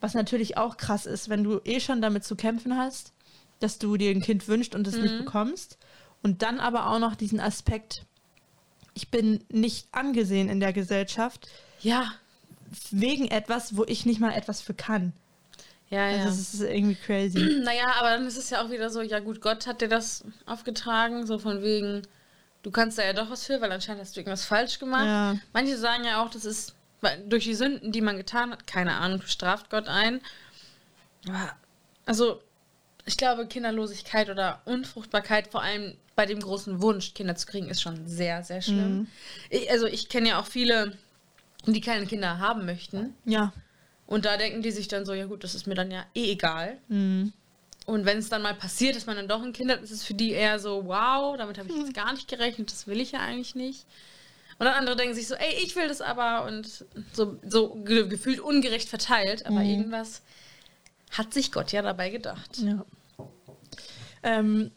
Was 0.00 0.14
natürlich 0.14 0.56
auch 0.56 0.76
krass 0.76 1.06
ist, 1.06 1.28
wenn 1.28 1.44
du 1.44 1.60
eh 1.64 1.80
schon 1.80 2.02
damit 2.02 2.24
zu 2.24 2.34
kämpfen 2.34 2.76
hast, 2.76 3.12
dass 3.60 3.78
du 3.78 3.96
dir 3.96 4.10
ein 4.10 4.20
Kind 4.20 4.48
wünschst 4.48 4.74
und 4.74 4.86
es 4.86 4.96
nicht 4.96 5.16
bekommst. 5.16 5.78
Und 6.22 6.42
dann 6.42 6.60
aber 6.60 6.88
auch 6.88 6.98
noch 6.98 7.14
diesen 7.14 7.40
Aspekt, 7.40 8.04
ich 8.94 9.10
bin 9.10 9.44
nicht 9.48 9.88
angesehen 9.92 10.48
in 10.48 10.60
der 10.60 10.72
Gesellschaft 10.72 11.48
Ja, 11.80 12.12
wegen 12.90 13.28
etwas, 13.28 13.76
wo 13.76 13.84
ich 13.84 14.06
nicht 14.06 14.20
mal 14.20 14.32
etwas 14.32 14.60
für 14.60 14.74
kann. 14.74 15.12
Ja, 15.92 16.08
ja. 16.08 16.16
Also 16.24 16.28
das 16.28 16.54
ist 16.54 16.60
irgendwie 16.62 16.94
crazy. 16.94 17.38
Naja, 17.62 17.94
aber 17.98 18.10
dann 18.10 18.26
ist 18.26 18.38
es 18.38 18.48
ja 18.48 18.64
auch 18.64 18.70
wieder 18.70 18.88
so, 18.88 19.02
ja 19.02 19.20
gut, 19.20 19.42
Gott 19.42 19.66
hat 19.66 19.82
dir 19.82 19.88
das 19.88 20.24
aufgetragen, 20.46 21.26
so 21.26 21.38
von 21.38 21.62
wegen, 21.62 22.02
du 22.62 22.70
kannst 22.70 22.96
da 22.96 23.04
ja 23.04 23.12
doch 23.12 23.28
was 23.28 23.44
für, 23.44 23.60
weil 23.60 23.70
anscheinend 23.70 24.00
hast 24.00 24.16
du 24.16 24.20
irgendwas 24.20 24.46
falsch 24.46 24.78
gemacht. 24.78 25.04
Ja. 25.04 25.36
Manche 25.52 25.76
sagen 25.76 26.04
ja 26.04 26.22
auch, 26.22 26.30
das 26.30 26.46
ist 26.46 26.74
durch 27.26 27.44
die 27.44 27.54
Sünden, 27.54 27.92
die 27.92 28.00
man 28.00 28.16
getan 28.16 28.52
hat, 28.52 28.66
keine 28.66 28.94
Ahnung, 28.94 29.20
straft 29.22 29.68
Gott 29.68 29.86
ein. 29.86 30.22
Aber, 31.28 31.52
also, 32.06 32.40
ich 33.04 33.18
glaube, 33.18 33.46
Kinderlosigkeit 33.46 34.30
oder 34.30 34.62
Unfruchtbarkeit, 34.64 35.48
vor 35.48 35.62
allem 35.62 35.94
bei 36.16 36.24
dem 36.24 36.40
großen 36.40 36.80
Wunsch, 36.80 37.12
Kinder 37.12 37.36
zu 37.36 37.46
kriegen, 37.46 37.68
ist 37.68 37.82
schon 37.82 38.06
sehr, 38.06 38.44
sehr 38.44 38.62
schlimm. 38.62 39.08
Ich, 39.50 39.70
also, 39.70 39.86
ich 39.86 40.08
kenne 40.08 40.30
ja 40.30 40.40
auch 40.40 40.46
viele, 40.46 40.96
die 41.66 41.80
keine 41.82 42.06
Kinder 42.06 42.38
haben 42.38 42.64
möchten. 42.64 43.14
Ja. 43.26 43.52
Und 44.12 44.26
da 44.26 44.36
denken 44.36 44.60
die 44.60 44.72
sich 44.72 44.88
dann 44.88 45.06
so, 45.06 45.14
ja 45.14 45.24
gut, 45.24 45.42
das 45.42 45.54
ist 45.54 45.66
mir 45.66 45.74
dann 45.74 45.90
ja 45.90 46.04
eh 46.14 46.32
egal. 46.32 46.76
Mhm. 46.88 47.32
Und 47.86 48.04
wenn 48.04 48.18
es 48.18 48.28
dann 48.28 48.42
mal 48.42 48.52
passiert, 48.52 48.94
dass 48.94 49.06
man 49.06 49.16
dann 49.16 49.26
doch 49.26 49.42
ein 49.42 49.54
Kind 49.54 49.70
hat, 49.70 49.80
ist 49.80 49.90
es 49.90 50.04
für 50.04 50.12
die 50.12 50.32
eher 50.32 50.58
so, 50.58 50.84
wow, 50.84 51.34
damit 51.38 51.56
habe 51.56 51.70
ich 51.70 51.76
jetzt 51.78 51.94
gar 51.94 52.12
nicht 52.12 52.28
gerechnet, 52.28 52.70
das 52.70 52.86
will 52.86 53.00
ich 53.00 53.12
ja 53.12 53.20
eigentlich 53.20 53.54
nicht. 53.54 53.86
Und 54.58 54.66
dann 54.66 54.74
andere 54.74 54.96
denken 54.96 55.14
sich 55.14 55.26
so, 55.26 55.34
ey, 55.34 55.64
ich 55.64 55.74
will 55.76 55.88
das 55.88 56.02
aber 56.02 56.44
und 56.44 56.84
so, 57.14 57.38
so 57.48 57.70
ge 57.86 58.06
gefühlt 58.06 58.38
ungerecht 58.38 58.90
verteilt, 58.90 59.46
aber 59.46 59.62
irgendwas 59.62 60.20
hat 61.12 61.32
sich 61.32 61.50
Gott 61.50 61.72
ja 61.72 61.80
dabei 61.80 62.10
gedacht. 62.10 62.58
Ja. 62.58 62.84
Ähm, 64.22 64.72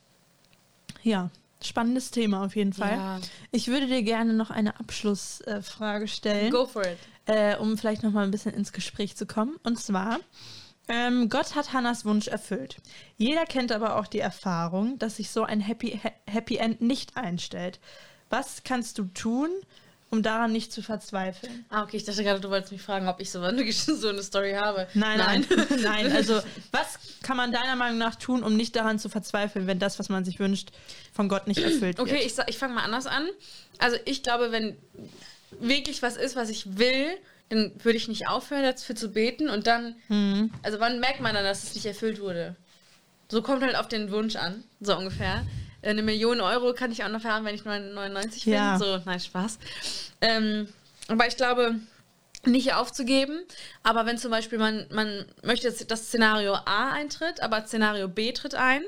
ja, 1.04 1.30
spannendes 1.66 2.12
Thema 2.12 2.44
auf 2.46 2.56
jeden 2.56 2.74
Fall. 2.74 2.92
Ja. 2.98 3.20
Ich 3.52 3.68
würde 3.68 3.88
dir 3.88 4.04
gerne 4.04 4.34
noch 4.34 4.50
eine 4.50 4.80
Abschlussfrage 4.80 5.64
Frage 5.64 6.08
stellen, 6.08 6.52
Go 6.52 6.66
for 6.66 6.84
it. 6.86 6.98
äh, 7.26 7.56
um 7.58 7.78
vielleicht 7.78 8.04
noch 8.04 8.12
mal 8.12 8.24
ein 8.24 8.32
bisschen 8.32 8.54
ins 8.54 8.72
Gespräch 8.72 9.16
zu 9.16 9.26
kommen. 9.26 9.56
Und 9.64 9.80
zwar, 9.80 10.20
ähm, 10.88 11.30
Gott 11.30 11.56
hat 11.56 11.74
Hannas 11.74 12.06
Wunsch 12.06 12.28
erfüllt. 12.28 12.78
Jeder 13.18 13.46
kennt 13.46 13.72
aber 13.72 13.98
auch 13.98 14.08
die 14.08 14.20
Erfahrung, 14.20 15.00
dass 15.00 15.18
sich 15.18 15.30
so 15.32 15.44
ein 15.44 15.60
Happy, 15.60 16.00
Ha- 16.04 16.12
Happy 16.32 16.58
End 16.58 16.82
nicht 16.82 17.18
einstellt. 17.18 17.80
Was 18.30 18.64
kannst 18.64 18.98
du 18.98 19.06
tun, 19.06 19.50
um 20.16 20.24
daran 20.24 20.52
nicht 20.52 20.72
zu 20.72 20.82
verzweifeln. 20.82 21.66
Ah, 21.70 21.84
okay, 21.84 21.98
ich 21.98 22.06
dachte 22.06 22.24
gerade, 22.24 22.40
du 22.40 22.50
wolltest 22.50 22.72
mich 22.72 22.82
fragen, 22.82 23.08
ob 23.08 23.20
ich 23.20 23.30
so, 23.32 23.40
so 23.96 24.08
eine 24.10 24.24
Story 24.24 24.54
habe. 24.54 24.88
Nein, 24.94 25.18
nein, 25.18 25.46
nein. 25.84 26.12
Also, 26.16 26.42
was 26.72 26.98
kann 27.22 27.38
man 27.38 27.52
deiner 27.52 27.76
Meinung 27.76 27.98
nach 27.98 28.16
tun, 28.16 28.44
um 28.44 28.56
nicht 28.56 28.76
daran 28.76 28.98
zu 29.00 29.10
verzweifeln, 29.10 29.68
wenn 29.68 29.80
das, 29.80 30.00
was 30.00 30.10
man 30.10 30.24
sich 30.26 30.40
wünscht, 30.40 30.70
von 31.14 31.28
Gott 31.30 31.48
nicht 31.48 31.60
erfüllt 31.62 31.98
wird? 31.98 32.00
Okay, 32.00 32.22
ich, 32.26 32.34
ich 32.48 32.58
fange 32.58 32.74
mal 32.74 32.84
anders 32.84 33.06
an. 33.08 33.28
Also, 33.80 33.98
ich 34.06 34.24
glaube, 34.24 34.52
wenn 34.52 34.78
wirklich 35.60 36.02
was 36.02 36.18
ist, 36.18 36.36
was 36.36 36.50
ich 36.50 36.78
will, 36.78 37.08
dann 37.50 37.72
würde 37.84 37.98
ich 37.98 38.08
nicht 38.08 38.28
aufhören, 38.28 38.64
dafür 38.64 38.96
zu 38.96 39.10
beten 39.10 39.50
und 39.50 39.68
dann, 39.68 39.96
Mhm. 40.08 40.52
also 40.64 40.80
wann 40.80 41.00
merkt 41.00 41.20
man 41.22 41.36
dann, 41.36 41.44
dass 41.44 41.64
es 41.64 41.76
nicht 41.76 41.86
erfüllt 41.86 42.20
wurde? 42.20 42.56
So 43.30 43.42
kommt 43.42 43.62
halt 43.64 43.76
auf 43.76 43.88
den 43.88 44.12
Wunsch 44.12 44.36
an, 44.36 44.64
so 44.82 44.96
ungefähr. 44.98 45.46
Eine 45.86 46.02
Million 46.02 46.42
Euro 46.42 46.74
kann 46.74 46.92
ich 46.92 47.04
auch 47.04 47.10
noch 47.10 47.24
haben, 47.24 47.46
wenn 47.46 47.56
ich 47.56 47.66
99 47.66 48.46
bin. 48.46 48.54
Ja. 48.54 48.78
So, 48.80 49.00
nein, 49.06 49.20
Spaß. 49.20 49.60
Ähm, 50.22 50.68
aber 51.08 51.28
ich 51.28 51.38
glaube, 51.38 51.80
nicht 52.48 52.74
aufzugeben. 52.74 53.44
Aber 53.84 54.06
wenn 54.06 54.18
zum 54.18 54.32
Beispiel 54.32 54.58
man, 54.58 54.88
man 54.92 55.26
möchte, 55.44 55.68
dass 55.70 55.86
das 55.86 56.08
Szenario 56.08 56.54
A 56.54 56.92
eintritt, 56.92 57.42
aber 57.42 57.66
Szenario 57.66 58.08
B 58.08 58.32
tritt 58.32 58.56
ein, 58.56 58.82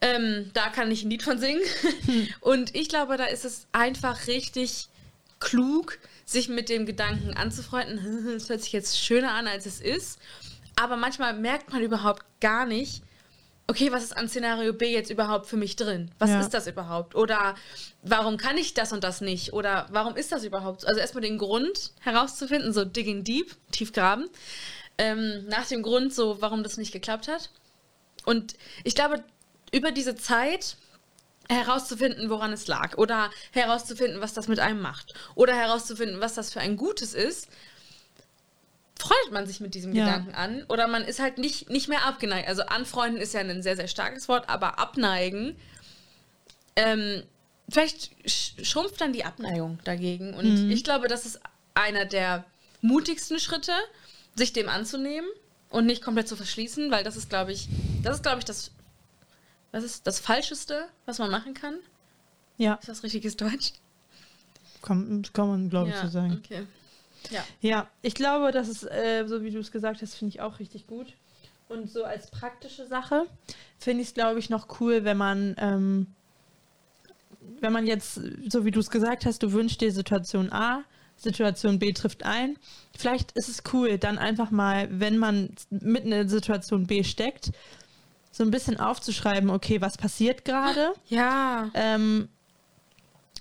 ähm, 0.00 0.50
da 0.54 0.68
kann 0.68 0.90
ich 0.90 1.04
ein 1.04 1.10
Lied 1.10 1.22
von 1.22 1.38
singen. 1.38 1.62
Und 2.40 2.74
ich 2.74 2.88
glaube, 2.88 3.16
da 3.16 3.24
ist 3.24 3.44
es 3.44 3.66
einfach 3.72 4.26
richtig 4.26 4.88
klug, 5.40 5.98
sich 6.24 6.48
mit 6.48 6.68
dem 6.68 6.86
Gedanken 6.86 7.34
anzufreunden. 7.34 8.28
Es 8.36 8.48
hört 8.48 8.62
sich 8.62 8.72
jetzt 8.72 8.98
schöner 8.98 9.32
an, 9.32 9.46
als 9.46 9.66
es 9.66 9.80
ist. 9.80 10.20
Aber 10.76 10.96
manchmal 10.96 11.34
merkt 11.34 11.72
man 11.72 11.82
überhaupt 11.82 12.24
gar 12.40 12.64
nicht, 12.66 13.02
okay, 13.68 13.92
was 13.92 14.02
ist 14.02 14.16
an 14.16 14.28
Szenario 14.28 14.72
B 14.72 14.92
jetzt 14.92 15.10
überhaupt 15.10 15.46
für 15.46 15.56
mich 15.56 15.76
drin? 15.76 16.10
Was 16.18 16.30
Ja. 16.30 16.40
ist 16.40 16.54
das 16.54 16.66
überhaupt? 16.66 17.14
Oder 17.14 17.54
warum 18.02 18.36
kann 18.38 18.56
ich 18.56 18.74
das 18.74 18.92
und 18.92 19.04
das 19.04 19.20
nicht? 19.20 19.52
Oder 19.52 19.86
warum 19.90 20.16
ist 20.16 20.32
das 20.32 20.42
überhaupt? 20.44 20.80
so? 20.80 20.86
Also 20.88 21.00
erstmal 21.00 21.22
den 21.22 21.38
Grund 21.38 21.92
herauszufinden, 22.00 22.72
so 22.72 22.84
digging 22.84 23.24
deep, 23.24 23.54
tief 23.70 23.92
graben. 23.92 24.28
Ähm, 24.96 25.46
nach 25.46 25.66
dem 25.66 25.82
Grund, 25.82 26.12
so 26.12 26.40
warum 26.40 26.62
das 26.62 26.76
nicht 26.78 26.92
geklappt 26.92 27.28
hat. 27.28 27.50
Und 28.24 28.54
ich 28.84 28.94
glaube, 28.94 29.22
über 29.72 29.92
diese 29.92 30.16
Zeit 30.16 30.76
herauszufinden, 31.50 32.30
woran 32.30 32.52
es 32.52 32.66
lag. 32.66 32.96
Oder 32.98 33.30
herauszufinden, 33.52 34.20
was 34.20 34.34
das 34.34 34.48
mit 34.48 34.58
einem 34.58 34.80
macht. 34.80 35.14
Oder 35.34 35.54
herauszufinden, 35.54 36.20
was 36.20 36.34
das 36.34 36.52
für 36.52 36.60
ein 36.60 36.76
Gutes 36.76 37.14
ist, 37.14 37.48
freut 38.98 39.32
man 39.32 39.46
sich 39.46 39.60
mit 39.60 39.74
diesem 39.74 39.94
Ja. 39.94 40.04
Gedanken 40.06 40.34
an. 40.34 40.64
Oder 40.68 40.88
man 40.88 41.02
ist 41.02 41.20
halt 41.20 41.38
nicht, 41.38 41.70
nicht 41.70 41.88
mehr 41.88 42.04
abgeneigt. 42.04 42.48
Also 42.48 42.62
anfreunden 42.62 43.20
ist 43.20 43.32
ja 43.34 43.40
ein 43.40 43.62
sehr, 43.62 43.76
sehr 43.76 43.88
starkes 43.88 44.28
Wort, 44.28 44.48
aber 44.48 44.78
abneigen, 44.78 45.56
ähm, 46.76 47.22
vielleicht 47.68 48.12
sch- 48.26 48.64
schrumpft 48.64 49.00
dann 49.00 49.12
die 49.12 49.24
Abneigung 49.24 49.78
dagegen. 49.84 50.34
Und 50.34 50.70
ich 50.70 50.84
glaube, 50.84 51.08
das 51.08 51.26
ist 51.26 51.40
einer 51.74 52.04
der 52.04 52.44
mutigsten 52.80 53.38
Schritte, 53.38 53.72
sich 54.36 54.52
dem 54.52 54.68
anzunehmen 54.68 55.28
und 55.70 55.86
nicht 55.86 56.02
komplett 56.02 56.28
zu 56.28 56.36
verschließen, 56.36 56.90
weil 56.90 57.04
das 57.04 57.16
ist, 57.16 57.28
glaube 57.28 57.52
ich, 57.52 57.68
das 58.02 58.16
ist, 58.16 58.22
glaube 58.22 58.38
ich, 58.38 58.44
das, 58.44 58.70
das 59.72 59.84
ist 59.84 60.06
das 60.06 60.18
Falscheste, 60.20 60.86
was 61.06 61.18
man 61.18 61.30
machen 61.30 61.54
kann. 61.54 61.76
Ja, 62.56 62.74
Ist 62.74 62.88
das 62.88 63.02
richtiges 63.02 63.36
Deutsch? 63.36 63.72
kann, 64.82 65.24
kann 65.32 65.48
man, 65.48 65.70
glaube 65.70 65.90
ich, 65.90 65.96
so 65.96 66.08
sagen. 66.08 66.40
Okay. 66.44 66.66
Ja. 67.30 67.44
Ja, 67.60 67.88
ich 68.02 68.14
glaube, 68.14 68.52
das 68.52 68.68
ist, 68.68 68.84
äh, 68.84 69.24
so 69.26 69.42
wie 69.42 69.50
du 69.50 69.58
es 69.58 69.70
gesagt 69.70 70.02
hast, 70.02 70.14
finde 70.14 70.34
ich 70.34 70.40
auch 70.40 70.58
richtig 70.58 70.86
gut. 70.86 71.14
Und 71.68 71.90
so 71.90 72.04
als 72.04 72.30
praktische 72.30 72.86
Sache 72.86 73.26
finde 73.78 74.02
ich 74.02 74.08
es, 74.08 74.14
glaube 74.14 74.38
ich, 74.38 74.48
noch 74.48 74.80
cool, 74.80 75.04
wenn 75.04 75.16
man, 75.18 75.54
ähm, 75.58 76.06
wenn 77.60 77.72
man 77.72 77.86
jetzt, 77.86 78.20
so 78.48 78.64
wie 78.64 78.70
du 78.70 78.80
es 78.80 78.90
gesagt 78.90 79.26
hast, 79.26 79.42
du 79.42 79.52
wünschst 79.52 79.80
dir 79.80 79.92
Situation 79.92 80.50
A, 80.52 80.82
Situation 81.16 81.78
B 81.78 81.92
trifft 81.92 82.24
ein. 82.24 82.56
Vielleicht 82.96 83.32
ist 83.32 83.48
es 83.48 83.62
cool, 83.72 83.98
dann 83.98 84.18
einfach 84.18 84.50
mal, 84.50 84.88
wenn 84.90 85.18
man 85.18 85.50
mitten 85.70 86.12
in 86.12 86.28
Situation 86.28 86.86
B 86.86 87.04
steckt, 87.04 87.50
so 88.30 88.44
ein 88.44 88.50
bisschen 88.50 88.78
aufzuschreiben, 88.78 89.50
okay, 89.50 89.80
was 89.80 89.96
passiert 89.96 90.44
gerade? 90.44 90.92
Ja. 91.08 91.70
Ähm, 91.74 92.28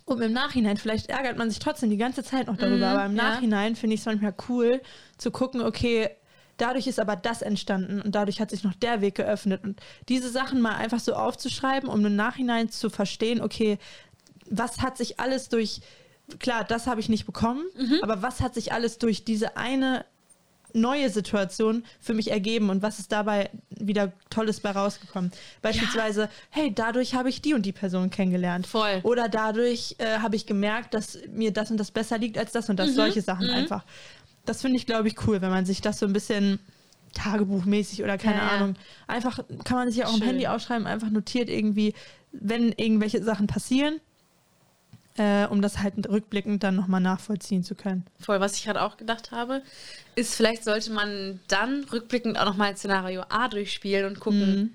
und 0.07 0.21
im 0.21 0.31
Nachhinein, 0.31 0.77
vielleicht 0.77 1.09
ärgert 1.09 1.37
man 1.37 1.49
sich 1.49 1.59
trotzdem 1.59 1.89
die 1.89 1.97
ganze 1.97 2.23
Zeit 2.23 2.47
noch 2.47 2.57
darüber, 2.57 2.77
Mhm, 2.77 2.95
aber 2.95 3.05
im 3.05 3.15
ja. 3.15 3.23
Nachhinein 3.23 3.75
finde 3.75 3.93
ich 3.93 3.99
es 3.99 4.05
manchmal 4.05 4.33
cool 4.49 4.81
zu 5.17 5.31
gucken, 5.31 5.61
okay, 5.61 6.09
dadurch 6.55 6.87
ist 6.87 6.99
aber 6.99 7.15
das 7.17 7.41
entstanden 7.41 8.01
und 8.01 8.15
dadurch 8.15 8.39
hat 8.39 8.49
sich 8.49 8.63
noch 8.63 8.73
der 8.73 9.01
Weg 9.01 9.15
geöffnet. 9.15 9.63
Und 9.63 9.79
diese 10.09 10.29
Sachen 10.29 10.61
mal 10.61 10.75
einfach 10.75 10.99
so 10.99 11.13
aufzuschreiben, 11.13 11.89
um 11.89 12.03
im 12.05 12.15
Nachhinein 12.15 12.69
zu 12.69 12.89
verstehen, 12.89 13.41
okay, 13.41 13.77
was 14.49 14.81
hat 14.81 14.97
sich 14.97 15.19
alles 15.19 15.49
durch, 15.49 15.81
klar, 16.39 16.63
das 16.63 16.87
habe 16.87 17.01
ich 17.01 17.09
nicht 17.09 17.25
bekommen, 17.25 17.65
Mhm. 17.75 17.99
aber 18.01 18.21
was 18.21 18.39
hat 18.39 18.53
sich 18.55 18.71
alles 18.71 18.97
durch 18.97 19.25
diese 19.25 19.57
eine 19.57 20.05
neue 20.73 21.09
Situation 21.09 21.83
für 21.99 22.13
mich 22.13 22.31
ergeben 22.31 22.69
und 22.69 22.81
was 22.81 22.99
ist 22.99 23.11
dabei 23.11 23.49
wieder 23.69 24.11
Tolles 24.29 24.59
bei 24.59 24.71
rausgekommen. 24.71 25.31
Beispielsweise, 25.61 26.29
hey, 26.49 26.73
dadurch 26.73 27.15
habe 27.15 27.29
ich 27.29 27.41
die 27.41 27.53
und 27.53 27.65
die 27.65 27.71
Person 27.71 28.09
kennengelernt. 28.09 28.67
Voll. 28.67 28.99
Oder 29.03 29.29
dadurch 29.29 29.95
äh, 29.99 30.19
habe 30.19 30.35
ich 30.35 30.45
gemerkt, 30.45 30.93
dass 30.93 31.17
mir 31.29 31.51
das 31.51 31.71
und 31.71 31.77
das 31.77 31.91
besser 31.91 32.17
liegt 32.17 32.37
als 32.37 32.51
das 32.51 32.69
und 32.69 32.75
Mhm, 32.75 32.77
das. 32.85 32.95
Solche 32.95 33.21
Sachen 33.21 33.49
einfach. 33.49 33.83
Das 34.45 34.61
finde 34.61 34.77
ich, 34.77 34.85
glaube 34.85 35.07
ich, 35.07 35.15
cool, 35.27 35.41
wenn 35.41 35.49
man 35.49 35.65
sich 35.65 35.81
das 35.81 35.99
so 35.99 36.05
ein 36.05 36.13
bisschen 36.13 36.59
tagebuchmäßig 37.13 38.03
oder 38.03 38.17
keine 38.17 38.37
Ja, 38.37 38.45
ja. 38.45 38.51
Ahnung, 38.51 38.75
einfach 39.07 39.39
kann 39.63 39.77
man 39.77 39.91
sich 39.91 40.05
auch 40.05 40.13
im 40.13 40.19
Schön. 40.19 40.27
Handy 40.27 40.47
aufschreiben, 40.47 40.85
einfach 40.87 41.09
notiert 41.09 41.49
irgendwie, 41.49 41.93
wenn 42.31 42.71
irgendwelche 42.73 43.23
Sachen 43.23 43.47
passieren, 43.47 43.99
äh, 45.17 45.45
um 45.47 45.61
das 45.61 45.79
halt 45.79 46.07
rückblickend 46.07 46.63
dann 46.63 46.75
nochmal 46.75 47.01
nachvollziehen 47.01 47.63
zu 47.63 47.75
können. 47.75 48.05
Voll, 48.19 48.39
was 48.39 48.55
ich 48.55 48.63
gerade 48.65 48.81
auch 48.81 48.97
gedacht 48.97 49.31
habe, 49.31 49.61
ist, 50.15 50.35
vielleicht 50.35 50.63
sollte 50.63 50.91
man 50.91 51.39
dann 51.47 51.83
rückblickend 51.91 52.39
auch 52.39 52.45
nochmal 52.45 52.75
Szenario 52.77 53.23
A 53.29 53.47
durchspielen 53.47 54.05
und 54.05 54.19
gucken, 54.19 54.55
Mhm. 54.55 54.71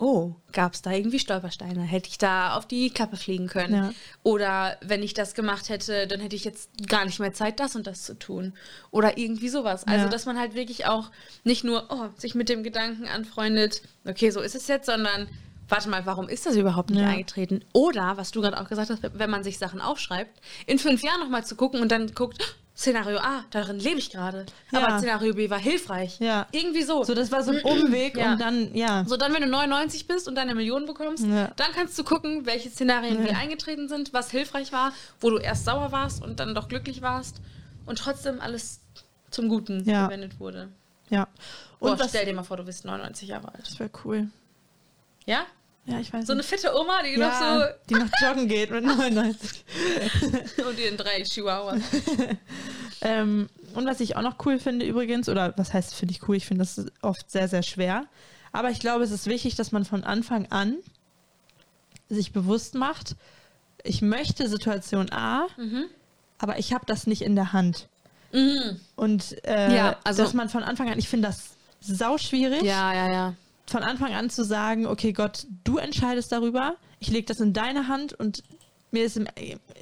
oh, 0.00 0.32
gab 0.52 0.74
es 0.74 0.82
da 0.82 0.92
irgendwie 0.92 1.18
Stolpersteine? 1.18 1.82
Hätte 1.82 2.08
ich 2.08 2.18
da 2.18 2.54
auf 2.56 2.66
die 2.68 2.90
Klappe 2.90 3.16
fliegen 3.16 3.48
können? 3.48 3.74
Ja. 3.74 3.90
Oder 4.22 4.76
wenn 4.80 5.02
ich 5.02 5.12
das 5.12 5.34
gemacht 5.34 5.68
hätte, 5.70 6.06
dann 6.06 6.20
hätte 6.20 6.36
ich 6.36 6.44
jetzt 6.44 6.70
gar 6.88 7.04
nicht 7.04 7.18
mehr 7.18 7.32
Zeit, 7.32 7.58
das 7.58 7.74
und 7.74 7.86
das 7.88 8.02
zu 8.04 8.16
tun. 8.16 8.52
Oder 8.92 9.18
irgendwie 9.18 9.48
sowas. 9.48 9.84
Also, 9.88 10.04
Ja. 10.04 10.08
dass 10.10 10.24
man 10.24 10.38
halt 10.38 10.54
wirklich 10.54 10.86
auch 10.86 11.10
nicht 11.42 11.64
nur 11.64 11.86
oh, 11.90 12.08
sich 12.16 12.36
mit 12.36 12.48
dem 12.48 12.62
Gedanken 12.62 13.06
anfreundet, 13.08 13.82
okay, 14.06 14.30
so 14.30 14.40
ist 14.40 14.54
es 14.54 14.68
jetzt, 14.68 14.86
sondern 14.86 15.26
warte 15.68 15.88
mal, 15.88 16.06
warum 16.06 16.28
ist 16.28 16.46
das 16.46 16.56
überhaupt 16.56 16.90
nicht 16.90 17.00
Ja. 17.00 17.08
eingetreten? 17.08 17.64
Oder, 17.72 18.16
was 18.16 18.30
du 18.30 18.40
gerade 18.40 18.60
auch 18.60 18.68
gesagt 18.68 18.90
hast, 18.90 19.00
wenn 19.18 19.30
man 19.30 19.44
sich 19.44 19.58
Sachen 19.58 19.80
aufschreibt, 19.80 20.40
in 20.66 20.78
fünf 20.78 21.02
Jahren 21.02 21.20
nochmal 21.20 21.44
zu 21.44 21.56
gucken 21.56 21.80
und 21.80 21.90
dann 21.92 22.14
guckt, 22.14 22.56
Szenario 22.76 23.18
A, 23.18 23.44
darin 23.50 23.80
lebe 23.80 23.98
ich 23.98 24.10
gerade. 24.10 24.46
Ja. 24.70 24.86
Aber 24.86 24.98
Szenario 24.98 25.34
B 25.34 25.50
war 25.50 25.58
hilfreich. 25.58 26.20
Ja. 26.20 26.46
Irgendwie 26.52 26.82
so. 26.84 27.02
So, 27.02 27.12
das 27.12 27.32
war 27.32 27.42
so 27.42 27.50
ein 27.50 27.60
Umweg, 27.62 28.16
Ja. 28.16 28.34
um 28.34 28.38
dann, 28.38 28.72
ja. 28.72 29.04
So, 29.04 29.16
dann, 29.16 29.34
wenn 29.34 29.42
du 29.42 29.48
99 29.48 30.06
bist 30.06 30.28
und 30.28 30.36
deine 30.36 30.54
Million 30.54 30.86
bekommst, 30.86 31.26
Ja. 31.26 31.48
dann 31.56 31.72
kannst 31.72 31.98
du 31.98 32.04
gucken, 32.04 32.46
welche 32.46 32.70
Szenarien 32.70 33.24
wie 33.24 33.30
Ja. 33.30 33.36
eingetreten 33.38 33.88
sind, 33.88 34.12
was 34.12 34.30
hilfreich 34.30 34.72
war, 34.72 34.92
wo 35.20 35.28
du 35.30 35.38
erst 35.38 35.64
sauer 35.64 35.90
warst 35.90 36.22
und 36.22 36.38
dann 36.38 36.54
doch 36.54 36.68
glücklich 36.68 37.02
warst 37.02 37.40
und 37.84 37.98
trotzdem 37.98 38.40
alles 38.40 38.80
zum 39.30 39.48
Guten 39.48 39.84
verwendet 39.84 40.38
wurde. 40.38 40.68
ja. 41.10 41.26
Boah, 41.80 41.92
Und 41.92 41.98
was, 42.00 42.10
stell 42.10 42.26
dir 42.26 42.32
mal 42.34 42.42
vor, 42.44 42.56
du 42.58 42.64
bist 42.64 42.84
99 42.84 43.28
Jahre 43.28 43.48
alt. 43.54 43.66
das 43.66 43.78
wäre 43.80 43.90
cool. 44.04 44.28
Ja? 45.26 45.46
Ja, 45.90 45.98
ich 46.00 46.12
weiß 46.12 46.26
So 46.26 46.32
eine 46.32 46.40
nicht. 46.42 46.50
fitte 46.50 46.74
Oma, 46.76 47.02
die 47.02 47.18
ja, 47.18 47.68
die 47.88 47.94
noch 47.94 48.08
joggen 48.22 48.46
geht 48.46 48.70
mit 48.70 48.84
99. 48.84 49.64
noch 50.32 50.46
so 50.56 50.68
und 50.68 50.78
die 50.78 50.82
in 50.82 50.96
drei 50.96 51.22
Chihuahuas. 51.22 51.80
Ähm, 53.00 53.48
und 53.74 53.86
was 53.86 54.00
ich 54.00 54.16
auch 54.16 54.22
noch 54.22 54.44
cool 54.44 54.58
finde 54.58 54.84
übrigens, 54.84 55.28
oder 55.28 55.54
was 55.56 55.72
heißt 55.72 55.94
finde 55.94 56.12
ich 56.14 56.28
cool, 56.28 56.34
ich 56.34 56.46
finde 56.46 56.64
das 56.64 56.84
oft 57.00 57.30
sehr, 57.30 57.46
sehr 57.46 57.62
schwer. 57.62 58.06
Aber 58.50 58.70
ich 58.70 58.80
glaube, 58.80 59.04
es 59.04 59.12
ist 59.12 59.26
wichtig, 59.28 59.54
dass 59.54 59.70
man 59.70 59.84
von 59.84 60.02
Anfang 60.02 60.46
an 60.50 60.74
sich 62.08 62.32
bewusst 62.32 62.74
macht, 62.74 63.14
ich 63.84 64.02
möchte 64.02 64.48
Situation 64.48 65.12
A, 65.12 65.46
Mhm. 65.56 65.84
aber 66.38 66.58
ich 66.58 66.72
habe 66.72 66.86
das 66.86 67.06
nicht 67.06 67.22
in 67.22 67.36
der 67.36 67.52
Hand. 67.52 67.86
Mhm. 68.32 68.80
Und 68.96 69.36
äh, 69.46 69.74
Ja, 69.76 69.96
also- 70.02 70.24
dass 70.24 70.34
man 70.34 70.48
von 70.48 70.64
Anfang 70.64 70.90
an, 70.90 70.98
ich 70.98 71.08
finde 71.08 71.28
das 71.28 71.50
sau 71.80 72.18
schwierig, 72.18 72.62
Ja, 72.62 72.92
ja, 72.92 73.12
ja. 73.12 73.34
Von 73.70 73.82
Anfang 73.82 74.14
an 74.14 74.30
zu 74.30 74.44
sagen, 74.44 74.86
okay 74.86 75.12
Gott, 75.12 75.46
du 75.64 75.78
entscheidest 75.78 76.32
darüber, 76.32 76.76
ich 77.00 77.08
lege 77.10 77.26
das 77.26 77.40
in 77.40 77.52
deine 77.52 77.88
Hand 77.88 78.12
und 78.14 78.42
mir 78.90 79.04
ist 79.04 79.16
im, 79.18 79.26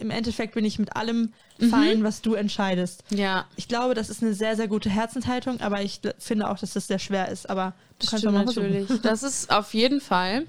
im 0.01 0.11
Endeffekt 0.11 0.55
bin 0.55 0.65
ich 0.65 0.79
mit 0.79 0.97
allem 0.97 1.33
Mhm. 1.59 1.71
fein, 1.71 2.05
was 2.05 2.21
du 2.21 2.35
entscheidest. 2.35 3.03
Ja, 3.11 3.47
Ich 3.57 3.67
glaube, 3.69 3.95
das 3.95 4.11
ist 4.11 4.23
eine 4.23 4.35
sehr, 4.35 4.57
sehr 4.57 4.69
gute 4.69 4.91
Herzenshaltung, 4.91 5.61
aber 5.63 5.81
ich 5.81 6.01
finde 6.19 6.51
auch, 6.51 6.59
dass 6.59 6.75
das 6.75 6.87
sehr 6.87 6.99
schwer 6.99 7.29
ist. 7.29 7.49
Aber 7.49 7.71
du 7.71 7.75
das 8.01 8.11
kannst 8.11 8.23
stimmt 8.25 8.35
mal 8.35 8.45
natürlich. 8.45 8.89
Das 9.03 9.23
ist 9.23 9.51
auf 9.51 9.73
jeden 9.73 10.03
Fall 10.03 10.45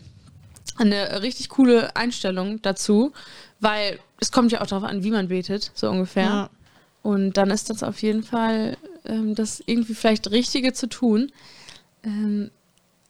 eine 0.77 1.21
richtig 1.21 1.47
coole 1.49 1.95
Einstellung 1.95 2.61
dazu, 2.61 3.13
weil 3.61 3.99
es 4.19 4.31
kommt 4.33 4.51
ja 4.51 4.59
auch 4.61 4.67
darauf 4.67 4.83
an, 4.83 5.03
wie 5.03 5.11
man 5.11 5.29
betet, 5.29 5.71
so 5.75 5.89
ungefähr. 5.89 6.23
Ja. 6.25 6.49
Und 7.03 7.37
dann 7.37 7.51
ist 7.51 7.69
das 7.69 7.83
auf 7.83 8.01
jeden 8.01 8.23
Fall 8.23 8.75
ähm, 9.05 9.33
das 9.33 9.63
irgendwie 9.65 9.93
vielleicht 9.93 10.29
Richtige 10.31 10.73
zu 10.73 10.87
tun. 10.89 11.31
Ähm, 12.03 12.51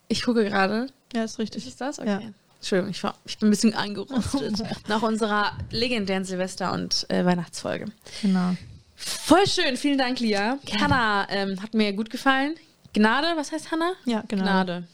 ich 0.08 0.24
gucke 0.24 0.43
gerade. 0.46 0.88
ja, 1.13 1.24
ist 1.24 1.32
Ist 1.34 1.39
richtig. 1.39 1.67
es 1.67 1.76
das? 1.78 1.98
Ja. 1.98 2.17
Okay. 2.17 2.34
Entschuldigung, 2.60 2.89
ich, 2.91 3.04
war, 3.04 3.15
ich 3.26 3.38
bin 3.38 3.48
ein 3.48 3.52
bisschen 3.52 3.76
eingerostet 3.76 4.63
nach 4.88 5.04
unserer 5.04 5.52
legendären 5.70 6.26
Silvester- 6.26 6.72
und 6.74 7.06
äh, 7.10 7.24
Weihnachtsfolge. 7.24 7.86
Genau. 8.24 8.56
Voll 8.96 9.46
schön, 9.46 9.78
vielen 9.78 10.00
Dank, 10.00 10.20
Lia. 10.20 10.58
Hanna 10.82 11.28
ähm, 11.30 11.62
hat 11.62 11.76
mir 11.76 11.93
gut 11.93 12.10
gefallen. 12.10 12.56
Gnade, 12.93 13.28
was 13.36 13.52
heißt 13.52 13.72
Hanna? 13.72 13.91
Ja, 14.06 14.24
genau. 14.28 14.43
Gnade. 14.43 14.88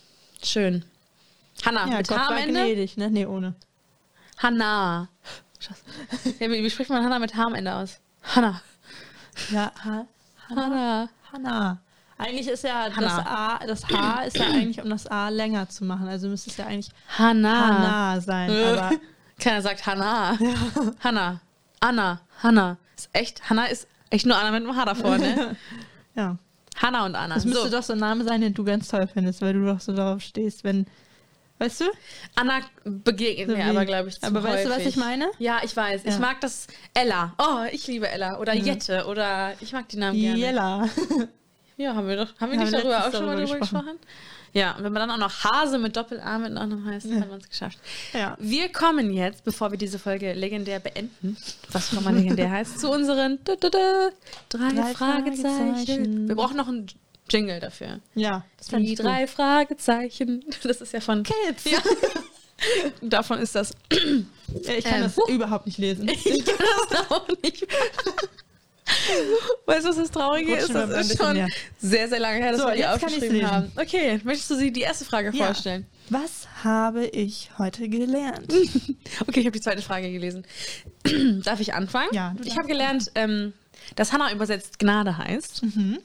Schön. 0.43 0.83
Hanna, 1.65 1.87
Ja, 1.89 1.97
mit 1.97 2.07
Gott 2.09 2.17
H 2.19 2.27
am 2.27 2.37
Ende? 2.37 2.51
gnädig, 2.59 2.97
ne? 2.97 3.09
Nee, 3.09 3.25
ohne. 3.25 3.55
Hanna. 4.37 5.07
Scheiße. 5.59 6.35
Ja, 6.39 6.49
wie, 6.51 6.61
wie 6.63 6.69
spricht 6.69 6.89
man 6.89 7.01
Hanna 7.03 7.19
mit 7.19 7.35
H 7.35 7.43
am 7.45 7.55
Ende 7.55 7.73
aus? 7.73 7.99
Hanna. 8.23 8.61
Ja, 9.51 9.71
ha 9.85 10.05
Hanna. 10.49 11.09
Hanna. 11.31 11.77
Eigentlich 12.17 12.47
ist 12.47 12.63
ja 12.63 12.89
das. 12.89 13.13
A, 13.25 13.59
das 13.65 13.87
H 13.89 14.23
ist 14.23 14.37
ja 14.37 14.45
eigentlich, 14.45 14.81
um 14.81 14.89
das 14.89 15.07
A 15.07 15.29
länger 15.29 15.67
zu 15.69 15.83
machen. 15.85 16.07
Also 16.07 16.27
müsste 16.27 16.49
es 16.51 16.57
ja 16.57 16.65
eigentlich 16.65 16.89
Hanna. 17.17 17.67
Hanna 17.77 18.21
sein. 18.21 18.49
Aber 18.51 18.91
Keiner 19.39 19.61
sagt 19.61 19.85
Hanna. 19.85 20.37
Hanna. 21.03 21.41
Anna. 21.79 22.21
Hanna. 22.41 22.77
Ist 22.95 23.09
echt, 23.13 23.49
Hanna 23.49 23.65
ist 23.65 23.87
echt 24.09 24.25
nur 24.25 24.37
Anna 24.37 24.51
mit 24.51 24.63
einem 24.63 24.75
H 24.75 24.85
davor, 24.85 25.17
ne? 25.17 25.55
ja. 26.15 26.37
Hanna 26.81 27.05
und 27.05 27.15
Anna. 27.15 27.35
Das 27.35 27.45
müsste 27.45 27.69
so. 27.69 27.77
doch 27.77 27.83
so 27.83 27.93
ein 27.93 27.99
Name 27.99 28.23
sein, 28.23 28.41
den 28.41 28.53
du 28.53 28.63
ganz 28.63 28.87
toll 28.87 29.07
findest, 29.11 29.41
weil 29.41 29.53
du 29.53 29.65
doch 29.65 29.79
so 29.79 29.93
darauf 29.93 30.21
stehst, 30.21 30.63
wenn. 30.63 30.85
Weißt 31.59 31.81
du? 31.81 31.85
Anna 32.35 32.61
begegnet 32.83 33.49
So 33.49 33.55
mir 33.55 33.65
aber, 33.65 33.85
glaube 33.85 34.09
ich, 34.09 34.19
zu 34.19 34.25
Aber 34.27 34.43
weißt 34.43 34.65
du, 34.65 34.69
was 34.69 34.77
häufig. 34.77 34.89
ich 34.89 34.95
meine? 34.97 35.29
Ja, 35.39 35.59
ich 35.63 35.75
weiß. 35.75 36.01
Ich 36.05 36.13
Ja. 36.13 36.19
mag 36.19 36.41
das 36.41 36.67
Ella. 36.93 37.33
Oh, 37.37 37.63
ich 37.71 37.85
liebe 37.87 38.07
Ella. 38.09 38.39
Oder 38.39 38.53
Jette. 38.53 39.05
Oder 39.07 39.53
ich 39.61 39.71
mag 39.71 39.87
die 39.89 39.97
Namen 39.97 40.19
gerne. 40.19 40.37
Jella. 40.39 40.89
Ja, 41.77 41.95
haben 41.95 42.07
wir 42.07 42.17
doch. 42.17 42.27
Haben 42.39 42.51
wir 42.51 42.59
nicht 42.59 42.73
darüber 42.73 42.99
auch 43.07 43.11
schon 43.11 43.25
mal 43.25 43.35
darüber 43.35 43.57
gesprochen? 43.59 43.59
gesprochen. 43.85 43.99
Ja, 44.53 44.75
und 44.77 44.83
wenn 44.83 44.93
man 44.93 45.07
dann 45.07 45.11
auch 45.11 45.17
noch 45.29 45.43
Hase 45.43 45.79
mit 45.79 45.97
Doppel-A 45.97 46.37
mit 46.37 46.53
Nachnamen 46.53 46.85
heißt, 46.85 47.07
dann 47.07 47.21
haben 47.21 47.29
wir 47.31 47.37
es 47.37 47.49
geschafft. 47.49 47.79
Ja. 48.13 48.37
Wir 48.39 48.69
kommen 48.71 49.11
jetzt, 49.11 49.43
bevor 49.43 49.71
wir 49.71 49.79
diese 49.79 49.97
Folge 49.97 50.33
legendär 50.33 50.79
beenden, 50.79 51.35
was 51.71 51.91
auch 51.91 52.01
immer 52.01 52.11
legendär 52.11 52.51
heißt, 52.57 52.79
zu 52.79 52.91
unseren 52.91 53.39
dü- 53.39 53.59
dü- 53.59 53.73
dü- 53.73 54.11
drei, 54.49 54.69
Drei 54.73 54.93
Fragezeichen. 54.93 55.73
Fragezeichen. 55.73 56.27
Wir 56.27 56.35
brauchen 56.35 56.57
noch 56.57 56.67
einen 56.67 56.85
Jingle 57.31 57.59
dafür. 57.59 57.99
Ja, 58.13 58.45
das 58.57 58.67
Die 58.67 58.93
drei 58.93 59.25
Fragezeichen. 59.25 60.45
Das 60.61 60.81
ist 60.81 60.93
ja 60.93 60.99
von 60.99 61.23
Kids. 61.23 61.63
Ja. 61.65 61.79
Davon 63.01 63.39
ist 63.39 63.55
das. 63.55 63.73
Gut. 63.89 64.25
Ich 64.53 64.83
kann 64.85 64.97
Ähm, 64.97 65.03
das 65.03 65.17
huh. 65.17 65.27
überhaupt 65.29 65.65
nicht 65.65 65.79
lesen. 65.79 66.07
Ich 66.09 66.45
kann 66.45 66.65
das 66.91 67.09
auch 67.11 67.27
nicht. 67.41 67.65
Weißt 69.65 69.85
du, 69.85 69.89
was 69.89 69.95
das 69.97 70.11
Traurige 70.11 70.55
ist? 70.55 70.73
Das 70.73 70.89
ist 71.09 71.17
schon 71.17 71.47
sehr, 71.79 72.09
sehr 72.09 72.19
lange 72.19 72.37
her, 72.37 72.51
dass 72.51 72.61
So, 72.61 72.67
wir 72.67 72.75
die 72.75 72.85
aufgeschrieben 72.85 73.49
haben. 73.49 73.71
Okay, 73.75 74.19
möchtest 74.23 74.49
du 74.51 74.55
sie 74.55 74.71
die 74.71 74.81
erste 74.81 75.05
Frage 75.05 75.31
Ja. 75.35 75.45
vorstellen? 75.45 75.85
Was 76.09 76.47
habe 76.63 77.05
ich 77.05 77.49
heute 77.57 77.87
gelernt? 77.89 78.51
Okay, 79.27 79.39
ich 79.41 79.45
habe 79.45 79.51
die 79.51 79.61
zweite 79.61 79.81
Frage 79.81 80.11
gelesen. 80.11 80.43
Darf 81.43 81.59
ich 81.59 81.73
anfangen? 81.73 82.09
Ja, 82.13 82.35
Ich 82.43 82.57
habe 82.57 82.67
gelernt, 82.67 83.11
ähm, 83.15 83.53
dass 83.95 84.11
Hannah 84.11 84.31
übersetzt 84.33 84.79
Gnade 84.79 85.17
heißt. 85.17 85.63
Mhm. 85.63 85.99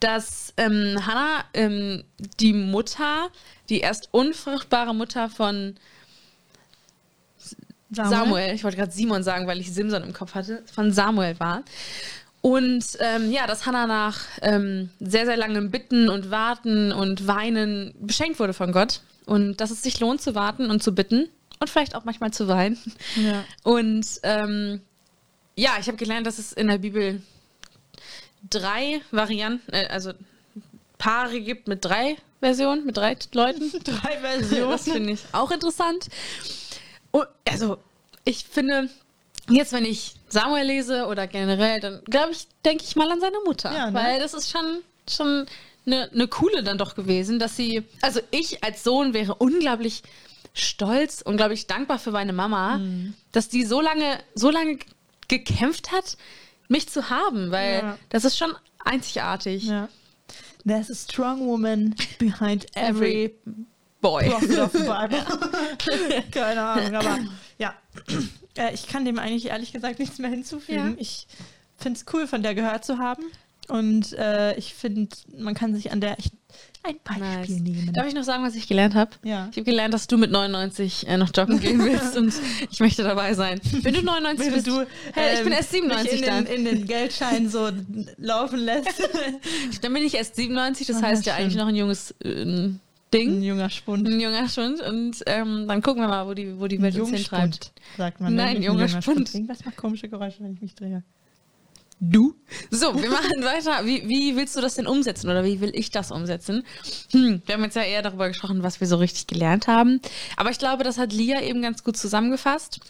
Dass 0.00 0.52
ähm, 0.56 0.96
Hannah 1.06 1.44
ähm, 1.54 2.04
die 2.40 2.52
Mutter, 2.52 3.28
die 3.68 3.80
erst 3.80 4.08
unfruchtbare 4.12 4.94
Mutter 4.94 5.28
von 5.28 5.76
Samuel, 7.90 8.54
ich 8.54 8.64
wollte 8.64 8.76
gerade 8.76 8.92
Simon 8.92 9.22
sagen, 9.22 9.46
weil 9.46 9.60
ich 9.60 9.72
Simson 9.72 10.02
im 10.02 10.12
Kopf 10.12 10.34
hatte, 10.34 10.62
von 10.72 10.92
Samuel 10.92 11.38
war. 11.38 11.62
Und 12.40 12.84
ähm, 13.00 13.32
ja, 13.32 13.46
dass 13.46 13.66
Hannah 13.66 13.86
nach 13.86 14.20
ähm, 14.42 14.90
sehr, 15.00 15.26
sehr 15.26 15.36
langem 15.36 15.70
Bitten 15.70 16.08
und 16.08 16.30
Warten 16.30 16.92
und 16.92 17.26
Weinen 17.26 17.94
beschenkt 18.00 18.38
wurde 18.38 18.52
von 18.52 18.72
Gott. 18.72 19.00
Und 19.24 19.56
dass 19.60 19.70
es 19.70 19.82
sich 19.82 19.98
lohnt 19.98 20.20
zu 20.20 20.34
warten 20.36 20.70
und 20.70 20.82
zu 20.82 20.94
bitten 20.94 21.28
und 21.58 21.70
vielleicht 21.70 21.96
auch 21.96 22.04
manchmal 22.04 22.32
zu 22.32 22.46
weinen. 22.46 22.78
Ja. 23.16 23.44
Und 23.64 24.06
ähm, 24.22 24.80
ja, 25.56 25.72
ich 25.80 25.88
habe 25.88 25.96
gelernt, 25.96 26.26
dass 26.26 26.38
es 26.38 26.52
in 26.52 26.68
der 26.68 26.78
Bibel 26.78 27.20
drei 28.48 29.00
Varianten, 29.10 29.72
äh, 29.72 29.86
also 29.86 30.12
Paare 30.98 31.40
gibt 31.40 31.66
mit 31.66 31.84
drei 31.84 32.16
Versionen, 32.40 32.84
mit 32.86 32.96
drei 32.96 33.16
Leuten. 33.32 33.72
Drei 33.84 34.18
Das 34.20 34.48
Versionen. 34.48 34.78
finde 34.78 35.12
ich 35.12 35.20
auch 35.32 35.50
interessant. 35.50 36.06
Und, 37.18 37.28
also, 37.48 37.78
ich 38.24 38.44
finde, 38.44 38.90
jetzt, 39.48 39.72
wenn 39.72 39.84
ich 39.84 40.14
Samuel 40.28 40.64
lese 40.66 41.06
oder 41.06 41.26
generell, 41.26 41.80
dann 41.80 42.02
glaube 42.04 42.32
ich, 42.32 42.46
denke 42.64 42.84
ich 42.84 42.96
mal 42.96 43.10
an 43.10 43.20
seine 43.20 43.38
Mutter. 43.44 43.72
Ja, 43.72 43.90
ne? 43.90 43.94
Weil 43.98 44.20
das 44.20 44.34
ist 44.34 44.50
schon, 44.50 44.82
schon 45.08 45.46
eine, 45.86 46.10
eine 46.12 46.28
coole 46.28 46.62
dann 46.62 46.78
doch 46.78 46.94
gewesen, 46.94 47.38
dass 47.38 47.56
sie, 47.56 47.82
also 48.02 48.20
ich 48.30 48.62
als 48.64 48.82
Sohn 48.84 49.14
wäre 49.14 49.34
unglaublich 49.36 50.02
stolz, 50.52 51.22
unglaublich 51.22 51.66
dankbar 51.66 51.98
für 51.98 52.10
meine 52.10 52.32
Mama, 52.32 52.78
Mhm. 52.78 53.14
dass 53.32 53.48
die 53.48 53.64
so 53.64 53.80
lange, 53.80 54.18
so 54.34 54.50
lange 54.50 54.78
gekämpft 55.28 55.92
hat, 55.92 56.16
mich 56.68 56.88
zu 56.88 57.08
haben, 57.10 57.50
weil 57.50 57.80
Ja. 57.82 57.98
das 58.10 58.24
ist 58.24 58.36
schon 58.36 58.52
einzigartig. 58.84 59.64
Ja. 59.64 59.88
There's 60.66 60.90
a 60.90 60.94
strong 60.94 61.46
woman 61.46 61.94
behind 62.18 62.66
every 62.76 63.34
Boy. 64.00 64.28
Keine 66.30 66.62
Ahnung, 66.62 66.94
aber 66.94 67.18
ja. 67.58 67.74
Äh, 68.58 68.72
ich 68.72 68.86
kann 68.86 69.04
dem 69.04 69.18
eigentlich 69.18 69.48
ehrlich 69.48 69.70
gesagt 69.70 69.98
nichts 69.98 70.18
mehr 70.18 70.30
hinzufügen. 70.30 70.92
Ja. 70.92 70.94
Ich 70.96 71.26
finde 71.76 71.98
es 72.00 72.06
cool, 72.14 72.26
von 72.26 72.42
der 72.42 72.54
gehört 72.54 72.86
zu 72.86 72.96
haben. 72.96 73.22
Und 73.68 74.14
äh, 74.14 74.56
ich 74.56 74.72
finde, 74.72 75.14
man 75.36 75.54
kann 75.54 75.74
sich 75.74 75.92
an 75.92 76.00
der 76.00 76.18
echt 76.18 76.32
ein 76.82 76.96
Beispiel 77.04 77.60
nehmen. 77.60 77.92
Darf 77.92 78.06
ich 78.06 78.14
noch 78.14 78.22
sagen, 78.22 78.42
was 78.44 78.54
ich 78.54 78.66
gelernt 78.66 78.94
habe? 78.94 79.10
Ja. 79.24 79.48
Ich 79.50 79.58
habe 79.58 79.64
gelernt, 79.64 79.92
dass 79.92 80.06
du 80.06 80.16
mit 80.16 80.30
99 80.30 81.06
äh, 81.06 81.18
noch 81.18 81.32
joggen 81.36 81.60
gehen 81.60 81.78
willst 81.84 82.16
und 82.16 82.32
ich 82.70 82.80
möchte 82.80 83.02
dabei 83.02 83.34
sein. 83.34 83.60
Wenn 83.82 83.92
du 83.92 84.02
99 84.02 84.54
bist, 84.54 84.66
du, 84.68 84.86
hey, 85.12 85.34
ich 85.34 85.40
bin 85.40 85.48
ähm, 85.52 85.58
erst 85.58 85.72
97 85.72 86.12
mich 86.12 86.20
in 86.22 86.26
dann. 86.26 86.44
den, 86.46 86.54
in 86.54 86.64
den 86.64 86.86
Geldschein 86.86 87.50
so 87.50 87.68
laufen 88.16 88.60
lässt. 88.60 89.02
Dann 89.82 89.92
bin 89.92 90.02
ich 90.04 90.14
erst 90.14 90.36
97, 90.36 90.86
das 90.86 90.96
Ah, 90.98 91.02
heißt 91.02 91.26
ja 91.26 91.34
schön. 91.34 91.42
eigentlich 91.42 91.56
noch 91.56 91.66
ein 91.66 91.76
junges 91.76 92.14
äh, 92.24 92.42
Ein 92.42 92.80
Ding, 93.18 93.42
junger 93.42 93.70
Spund. 93.70 94.06
ein 94.06 94.20
junger 94.20 94.48
Schund 94.48 94.80
und 94.80 95.22
ähm, 95.26 95.66
dann 95.68 95.82
gucken 95.82 96.02
wir 96.02 96.08
mal, 96.08 96.26
wo 96.26 96.34
die, 96.34 96.58
wo 96.58 96.66
die 96.66 96.80
Welt 96.80 96.98
uns 96.98 97.10
hintreibt. 97.10 97.72
sagt 97.96 98.20
man. 98.20 98.34
ne? 98.34 98.42
Nein, 98.42 98.58
Nicht 98.58 98.66
junger 98.66 98.88
Spund. 98.88 99.34
Irgendwas 99.34 99.64
macht 99.64 99.76
komische 99.76 100.08
Geräusche, 100.08 100.42
wenn 100.42 100.54
ich 100.54 100.60
mich 100.60 100.74
drehe. 100.74 101.02
Du? 101.98 102.34
So, 102.70 102.94
wir 103.00 103.08
machen 103.08 103.42
weiter. 103.42 103.86
Wie, 103.86 104.06
wie 104.06 104.36
willst 104.36 104.54
du 104.54 104.60
das 104.60 104.74
denn 104.74 104.86
umsetzen 104.86 105.30
oder 105.30 105.44
wie 105.44 105.60
will 105.62 105.72
ich 105.74 105.90
das 105.90 106.10
umsetzen? 106.10 106.62
Hm, 107.12 107.40
wir 107.46 107.54
haben 107.54 107.64
jetzt 107.64 107.76
ja 107.76 107.82
eher 107.82 108.02
darüber 108.02 108.28
gesprochen, 108.28 108.62
was 108.62 108.80
wir 108.80 108.86
so 108.86 108.96
richtig 108.96 109.26
gelernt 109.26 109.66
haben. 109.66 110.00
Aber 110.36 110.50
ich 110.50 110.58
glaube, 110.58 110.84
das 110.84 110.98
hat 110.98 111.14
Lia 111.14 111.40
eben 111.40 111.62
ganz 111.62 111.82
gut 111.84 111.96
zusammengefasst, 111.96 112.80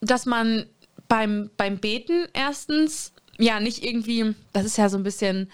dass 0.00 0.26
man 0.26 0.66
beim, 1.08 1.50
beim 1.56 1.78
Beten 1.78 2.26
erstens 2.34 3.12
ja 3.38 3.58
nicht 3.58 3.84
irgendwie, 3.84 4.34
das 4.52 4.64
ist 4.64 4.78
ja 4.78 4.88
so 4.88 4.96
ein 4.96 5.02
bisschen 5.02 5.50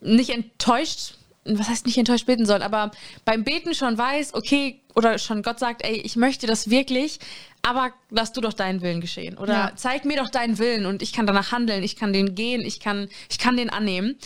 nicht 0.00 0.30
enttäuscht, 0.30 1.17
was 1.56 1.68
heißt 1.68 1.86
nicht 1.86 1.96
enttäuscht 1.98 2.26
beten 2.26 2.46
soll, 2.46 2.62
aber 2.62 2.90
beim 3.24 3.44
Beten 3.44 3.74
schon 3.74 3.96
weiß, 3.96 4.34
okay, 4.34 4.80
oder 4.94 5.18
schon 5.18 5.42
Gott 5.42 5.58
sagt, 5.58 5.84
ey, 5.84 5.94
ich 5.96 6.16
möchte 6.16 6.46
das 6.46 6.70
wirklich, 6.70 7.20
aber 7.62 7.92
lass 8.10 8.32
du 8.32 8.40
doch 8.40 8.52
deinen 8.52 8.82
Willen 8.82 9.00
geschehen. 9.00 9.38
Oder 9.38 9.52
Ja. 9.52 9.72
zeig 9.76 10.04
mir 10.04 10.16
doch 10.18 10.30
deinen 10.30 10.58
Willen 10.58 10.86
und 10.86 11.02
ich 11.02 11.12
kann 11.12 11.26
danach 11.26 11.52
handeln, 11.52 11.82
ich 11.82 11.96
kann 11.96 12.12
den 12.12 12.34
gehen, 12.34 12.62
ich 12.62 12.80
kann, 12.80 13.08
ich 13.30 13.38
kann 13.38 13.56
den 13.56 13.70
annehmen. 13.70 14.16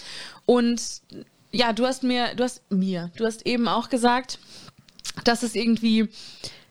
Und 0.46 0.80
ja, 1.50 1.72
du 1.72 1.87
hast 1.87 2.02
mir, 2.02 2.35
du 2.35 2.44
hast 2.44 2.62
mir, 2.70 3.11
du 3.16 3.26
hast 3.26 3.46
eben 3.46 3.68
auch 3.68 3.88
gesagt, 3.90 4.38
dass 5.24 5.42
es 5.42 5.54
irgendwie 5.54 6.08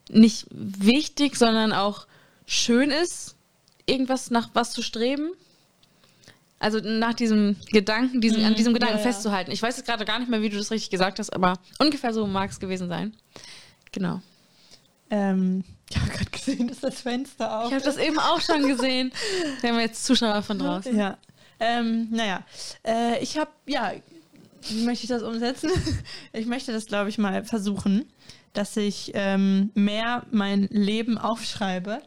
nicht 0.09 0.47
wichtig, 0.49 1.35
sondern 1.35 1.73
auch 1.73 2.07
schön 2.47 2.89
ist, 2.89 3.35
irgendwas 3.85 4.31
nach 4.31 4.49
was 4.53 4.71
zu 4.71 4.81
streben. 4.81 5.31
Also 6.61 6.79
nach 6.79 7.15
diesem 7.15 7.55
Gedanken, 7.71 8.21
diesen, 8.21 8.45
an 8.45 8.53
diesem 8.53 8.73
Gedanken 8.73 8.97
Mhm. 8.97 8.99
ja, 8.99 9.05
ja. 9.07 9.11
festzuhalten. 9.11 9.51
Ich 9.51 9.61
weiß 9.61 9.77
jetzt 9.77 9.85
gerade 9.87 10.05
gar 10.05 10.19
nicht 10.19 10.29
mehr, 10.29 10.41
wie 10.43 10.49
du 10.49 10.57
das 10.57 10.69
richtig 10.69 10.91
gesagt 10.91 11.17
hast, 11.17 11.33
aber 11.33 11.57
ungefähr 11.79 12.13
so 12.13 12.27
mag 12.27 12.51
es 12.51 12.59
gewesen 12.59 12.87
sein. 12.87 13.15
Genau. 13.91 14.21
Ähm, 15.09 15.63
ich 15.89 15.97
habe 15.97 16.09
gerade 16.11 16.29
gesehen, 16.29 16.67
dass 16.67 16.79
das 16.79 17.01
Fenster 17.01 17.61
auf 17.61 17.67
Ich 17.67 17.73
habe 17.73 17.83
das 17.83 17.97
eben 17.97 18.19
auch 18.19 18.39
schon 18.39 18.65
gesehen. 18.67 19.11
Wir 19.59 19.71
haben 19.71 19.79
jetzt 19.79 20.05
Zuschauer 20.05 20.41
von 20.43 20.59
draußen. 20.59 20.95
Ja. 20.95 21.17
Ähm, 21.59 22.07
naja, 22.11 22.43
äh, 22.85 23.21
ich 23.21 23.37
habe, 23.37 23.51
ja, 23.65 23.91
wie 24.69 24.83
möchte 24.85 25.03
ich 25.05 25.09
das 25.09 25.23
umsetzen? 25.23 25.71
ich 26.33 26.45
möchte 26.45 26.71
das, 26.71 26.85
glaube 26.85 27.09
ich, 27.09 27.17
mal 27.17 27.43
versuchen, 27.43 28.05
dass 28.53 28.77
ich 28.77 29.11
ähm, 29.15 29.71
mehr 29.73 30.25
mein 30.31 30.67
Leben 30.71 31.17
aufschreibe, 31.17 32.01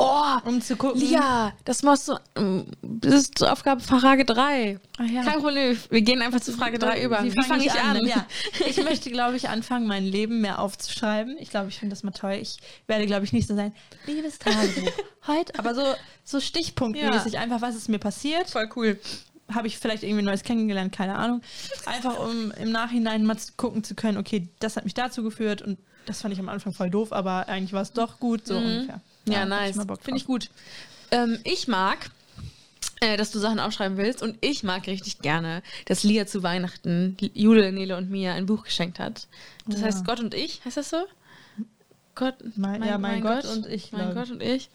Oh, 0.00 0.36
um 0.44 0.60
zu 0.62 0.76
gucken. 0.76 1.00
Lia, 1.00 1.52
das 1.64 1.82
machst 1.82 2.06
du. 2.08 2.14
ähm, 2.36 2.66
Das 2.82 3.14
ist 3.14 3.42
Aufgabe 3.42 3.80
Frage 3.80 4.24
3. 4.24 4.78
Ah, 4.96 5.02
ja. 5.04 5.24
Kein 5.24 5.40
Problem. 5.40 5.76
Wir 5.90 6.02
gehen 6.02 6.22
einfach 6.22 6.40
zu 6.40 6.52
Frage 6.52 6.78
3 6.78 7.02
über. 7.02 7.22
Wie, 7.24 7.30
fange 7.42 7.64
ich 7.64 7.72
an? 7.72 8.06
Ja. 8.06 8.24
Ich 8.68 8.76
möchte, 8.84 9.10
glaube 9.10 9.36
ich, 9.36 9.48
anfangen, 9.48 9.86
mein 9.88 10.04
Leben 10.04 10.40
mehr 10.40 10.60
aufzuschreiben. 10.60 11.36
Ich 11.40 11.50
glaube, 11.50 11.68
ich 11.70 11.78
finde 11.78 11.94
das 11.94 12.04
mal 12.04 12.12
toll. 12.12 12.38
Ich 12.40 12.58
werde, 12.86 13.06
glaube 13.06 13.24
ich, 13.24 13.32
nicht 13.32 13.48
so 13.48 13.56
sein, 13.56 13.72
liebes 14.06 14.38
Tagebuch, 14.38 14.92
heute, 15.26 15.58
aber 15.58 15.74
so, 15.74 15.82
so 16.24 16.38
stichpunktmäßig, 16.40 17.32
Ja. 17.32 17.40
einfach, 17.40 17.60
was 17.60 17.74
ist 17.74 17.88
mir 17.88 17.98
passiert. 17.98 18.48
Voll 18.50 18.68
cool. 18.76 19.00
habe 19.52 19.66
ich 19.66 19.78
vielleicht 19.78 20.04
irgendwie 20.04 20.22
Neues 20.24 20.42
kennengelernt, 20.44 20.92
keine 20.94 21.16
Ahnung. 21.16 21.40
Einfach 21.86 22.18
um 22.20 22.52
im 22.52 22.70
Nachhinein 22.70 23.24
mal 23.24 23.36
zu 23.38 23.52
gucken 23.56 23.82
zu 23.82 23.94
können, 23.96 24.16
okay, 24.18 24.48
das 24.60 24.76
hat 24.76 24.84
mich 24.84 24.94
dazu 24.94 25.22
geführt 25.24 25.60
und 25.62 25.78
das 26.06 26.20
fand 26.22 26.32
ich 26.34 26.40
am 26.40 26.48
Anfang 26.48 26.72
voll 26.72 26.88
doof, 26.90 27.12
aber 27.12 27.48
eigentlich 27.48 27.72
war 27.72 27.82
es 27.82 27.92
doch 27.92 28.20
gut, 28.20 28.46
so 28.46 28.58
Mhm. 28.60 28.66
ungefähr. 28.66 29.00
Ja, 29.32 29.40
hab 29.42 29.48
nice. 29.48 29.76
Finde 30.02 30.18
ich 30.18 30.26
gut. 30.26 30.50
Ähm, 31.10 31.38
ich 31.44 31.68
mag, 31.68 32.10
äh, 33.00 33.16
dass 33.16 33.30
du 33.30 33.38
Sachen 33.38 33.60
aufschreiben 33.60 33.96
willst 33.96 34.22
und 34.22 34.36
ich 34.40 34.62
mag 34.62 34.86
richtig 34.86 35.20
gerne, 35.20 35.62
dass 35.86 36.02
Lia 36.02 36.26
zu 36.26 36.42
Weihnachten 36.42 37.16
Jule, 37.34 37.72
Nele 37.72 37.96
und 37.96 38.10
mir 38.10 38.34
ein 38.34 38.46
Buch 38.46 38.64
geschenkt 38.64 38.98
hat. 38.98 39.26
Das 39.66 39.80
Ja. 39.80 39.86
heißt 39.86 40.04
Gott 40.04 40.20
und 40.20 40.34
ich, 40.34 40.64
heißt 40.64 40.76
das 40.76 40.90
so? 40.90 41.04
Gott, 42.14 42.34
Mein- 42.56 42.82
ja, 42.82 42.98
mein 42.98 43.20
Gott 43.22 43.44
und 43.44 43.66
ich, 43.66 43.92
Mein. 43.92 44.12
Gott 44.12 44.28
und 44.32 44.42
ich. 44.42 44.68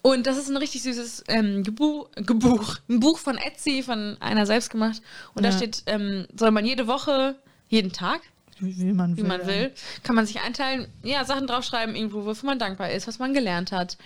Und 0.00 0.26
das 0.26 0.38
ist 0.38 0.48
ein 0.48 0.56
richtig 0.56 0.82
süßes 0.82 1.24
ähm, 1.28 1.62
Gebu 1.62 2.06
Gebuch. 2.14 2.78
Ein 2.88 3.00
Buch 3.00 3.18
von 3.18 3.36
Etsy, 3.36 3.82
von 3.82 4.16
einer 4.20 4.46
selbst 4.46 4.70
gemacht. 4.70 5.02
Und 5.34 5.42
da 5.44 5.50
Ja. 5.50 5.56
steht, 5.58 5.82
ähm, 5.84 6.26
soll 6.34 6.52
man 6.52 6.64
jede 6.64 6.86
Woche, 6.86 7.36
jeden 7.68 7.92
Tag, 7.92 8.22
Wie, 8.58 8.92
man 8.92 9.16
wie 9.16 9.22
will. 9.22 9.28
man 9.28 9.46
will, 9.46 9.72
kann 10.02 10.14
man 10.16 10.24
sich 10.26 10.40
einteilen, 10.40 10.86
ja, 11.02 11.24
Sachen 11.24 11.46
draufschreiben, 11.46 11.94
irgendwo, 11.94 12.24
wofür 12.24 12.46
man 12.48 12.58
dankbar 12.58 12.90
ist, 12.90 13.06
was 13.06 13.18
man 13.18 13.34
gelernt 13.34 13.70
hat. 13.72 13.98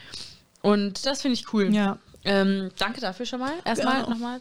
Und 0.62 1.06
das 1.06 1.22
finde 1.22 1.34
ich 1.34 1.52
cool. 1.52 1.72
Ja. 1.74 1.98
Ähm, 2.24 2.70
danke 2.78 3.00
dafür 3.00 3.26
schon 3.26 3.40
mal. 3.40 3.52
Erstmal 3.64 4.02
nochmal. 4.02 4.40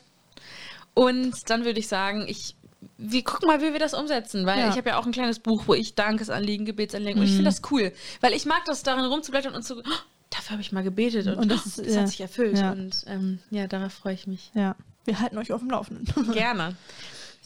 Und 0.94 1.50
dann 1.50 1.64
würde 1.66 1.80
ich 1.80 1.88
sagen, 1.88 2.26
ich, 2.28 2.56
wir 2.98 3.24
gucken 3.24 3.48
mal, 3.48 3.62
wie 3.62 3.72
wir 3.72 3.80
das 3.80 3.94
umsetzen, 3.94 4.46
weil 4.46 4.60
Ja. 4.60 4.70
ich 4.70 4.78
habe 4.78 4.90
ja 4.90 4.98
auch 4.98 5.06
ein 5.06 5.12
kleines 5.12 5.40
Buch, 5.40 5.64
wo 5.68 5.74
ich 5.74 5.96
Dankesanliegen, 5.96 6.66
Gebetsanliegen 6.66 7.20
und 7.20 7.26
ich 7.26 7.32
Mhm. 7.34 7.38
finde 7.38 7.52
das 7.52 7.62
cool, 7.72 7.92
weil 8.22 8.34
ich 8.34 8.46
mag 8.46 8.66
das 8.66 8.84
darin 8.84 9.06
rumzublättern 9.06 9.54
und 9.56 9.64
so, 9.66 9.78
oh, 9.78 9.84
dafür 10.30 10.52
habe 10.52 10.62
ich 10.62 10.72
mal 10.72 10.84
gebetet 10.84 11.28
und, 11.28 11.36
Und 11.38 11.52
das 11.52 11.64
das, 11.64 11.78
ist, 11.78 11.88
das 11.88 11.96
ja. 11.96 12.02
hat 12.02 12.08
sich 12.10 12.22
erfüllt 12.22 12.58
Ja. 12.58 12.72
und 12.72 13.04
ähm, 13.08 13.40
ja, 13.52 13.68
darauf 13.68 13.94
freue 13.94 14.14
ich 14.14 14.28
mich. 14.28 14.52
Ja. 14.56 14.76
Wir 15.06 15.20
halten 15.22 15.38
euch 15.38 15.52
auf 15.54 15.62
dem 15.62 15.70
Laufenden. 15.70 16.34
Gerne. 16.34 16.76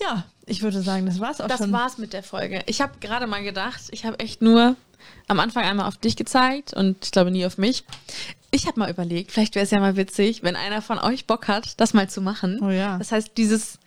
ja, 0.02 0.26
ich 0.46 0.62
würde 0.62 0.82
sagen, 0.82 1.06
das 1.06 1.20
war's 1.20 1.40
auch 1.42 1.48
Das 1.48 1.60
schon. 1.60 1.72
war's 1.72 1.98
mit 1.98 2.14
der 2.14 2.24
Folge. 2.24 2.62
Ich 2.66 2.82
habe 2.82 2.94
gerade 3.00 3.28
mal 3.28 3.44
gedacht, 3.44 3.82
ich 3.92 4.06
habe 4.06 4.20
echt 4.20 4.42
nur 4.42 4.76
am 5.28 5.40
Anfang 5.40 5.64
einmal 5.64 5.88
auf 5.88 5.98
dich 5.98 6.16
gezeigt 6.16 6.74
und 6.74 6.98
ich 7.06 7.12
glaube 7.12 7.32
nie 7.32 7.46
auf 7.46 7.58
mich. 7.58 7.84
Ich 8.52 8.68
habe 8.68 8.80
mal 8.80 8.90
überlegt, 8.90 9.32
vielleicht 9.32 9.56
wäre 9.56 9.64
es 9.66 9.72
ja 9.72 9.80
mal 9.80 9.96
witzig, 9.96 10.44
wenn 10.44 10.56
einer 10.56 10.82
von 10.82 11.00
euch 11.00 11.26
Bock 11.28 11.48
hat, 11.48 11.80
das 11.80 11.94
mal 11.94 12.10
zu 12.10 12.22
machen. 12.22 12.60
Oh 12.62 12.70
ja. 12.70 12.98
Das 12.98 13.12
heißt, 13.12 13.32
dieses 13.38 13.80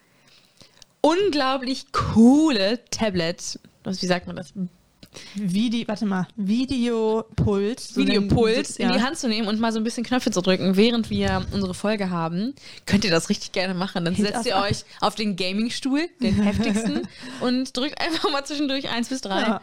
unglaublich 1.00 1.92
coole 1.92 2.80
Tablet, 2.90 3.58
was, 3.84 4.02
wie 4.02 4.06
sagt 4.06 4.26
man 4.26 4.36
das? 4.36 4.52
Vide 5.34 5.86
warte 5.88 6.06
mal, 6.06 6.26
Videopult. 6.36 7.80
so 7.80 8.00
Videopuls 8.00 8.78
nennen- 8.78 8.92
in 8.92 8.98
die 8.98 9.04
Hand 9.04 9.18
zu 9.18 9.28
nehmen 9.28 9.48
und 9.48 9.60
mal 9.60 9.72
so 9.72 9.78
ein 9.78 9.84
bisschen 9.84 10.04
Knöpfe 10.04 10.30
zu 10.30 10.40
drücken, 10.42 10.76
während 10.76 11.10
wir 11.10 11.46
unsere 11.52 11.74
Folge 11.74 12.10
haben, 12.10 12.54
könnt 12.86 13.04
ihr 13.04 13.10
das 13.10 13.28
richtig 13.28 13.52
gerne 13.52 13.74
machen. 13.74 14.04
Dann 14.04 14.14
setzt 14.14 14.46
ihr 14.46 14.56
euch 14.56 14.84
auf 15.00 15.14
den 15.14 15.36
Gaming-Stuhl, 15.36 16.08
den 16.20 16.34
heftigsten, 16.42 17.02
und 17.40 17.76
drückt 17.76 18.00
einfach 18.00 18.30
mal 18.30 18.44
zwischendurch 18.44 18.88
eins 18.88 19.08
bis 19.08 19.20
drei. 19.20 19.40
Ja. 19.40 19.60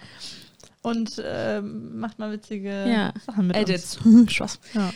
Und 0.81 1.21
ähm, 1.25 1.97
macht 1.99 2.19
mal 2.19 2.31
witzige 2.31 2.69
Ja. 2.89 3.13
Sachen 3.25 3.47
mit 3.47 3.55
Edits. 3.55 3.97
Spaß. 4.27 4.57
uns. 4.57 4.59
Ja. 4.73 4.93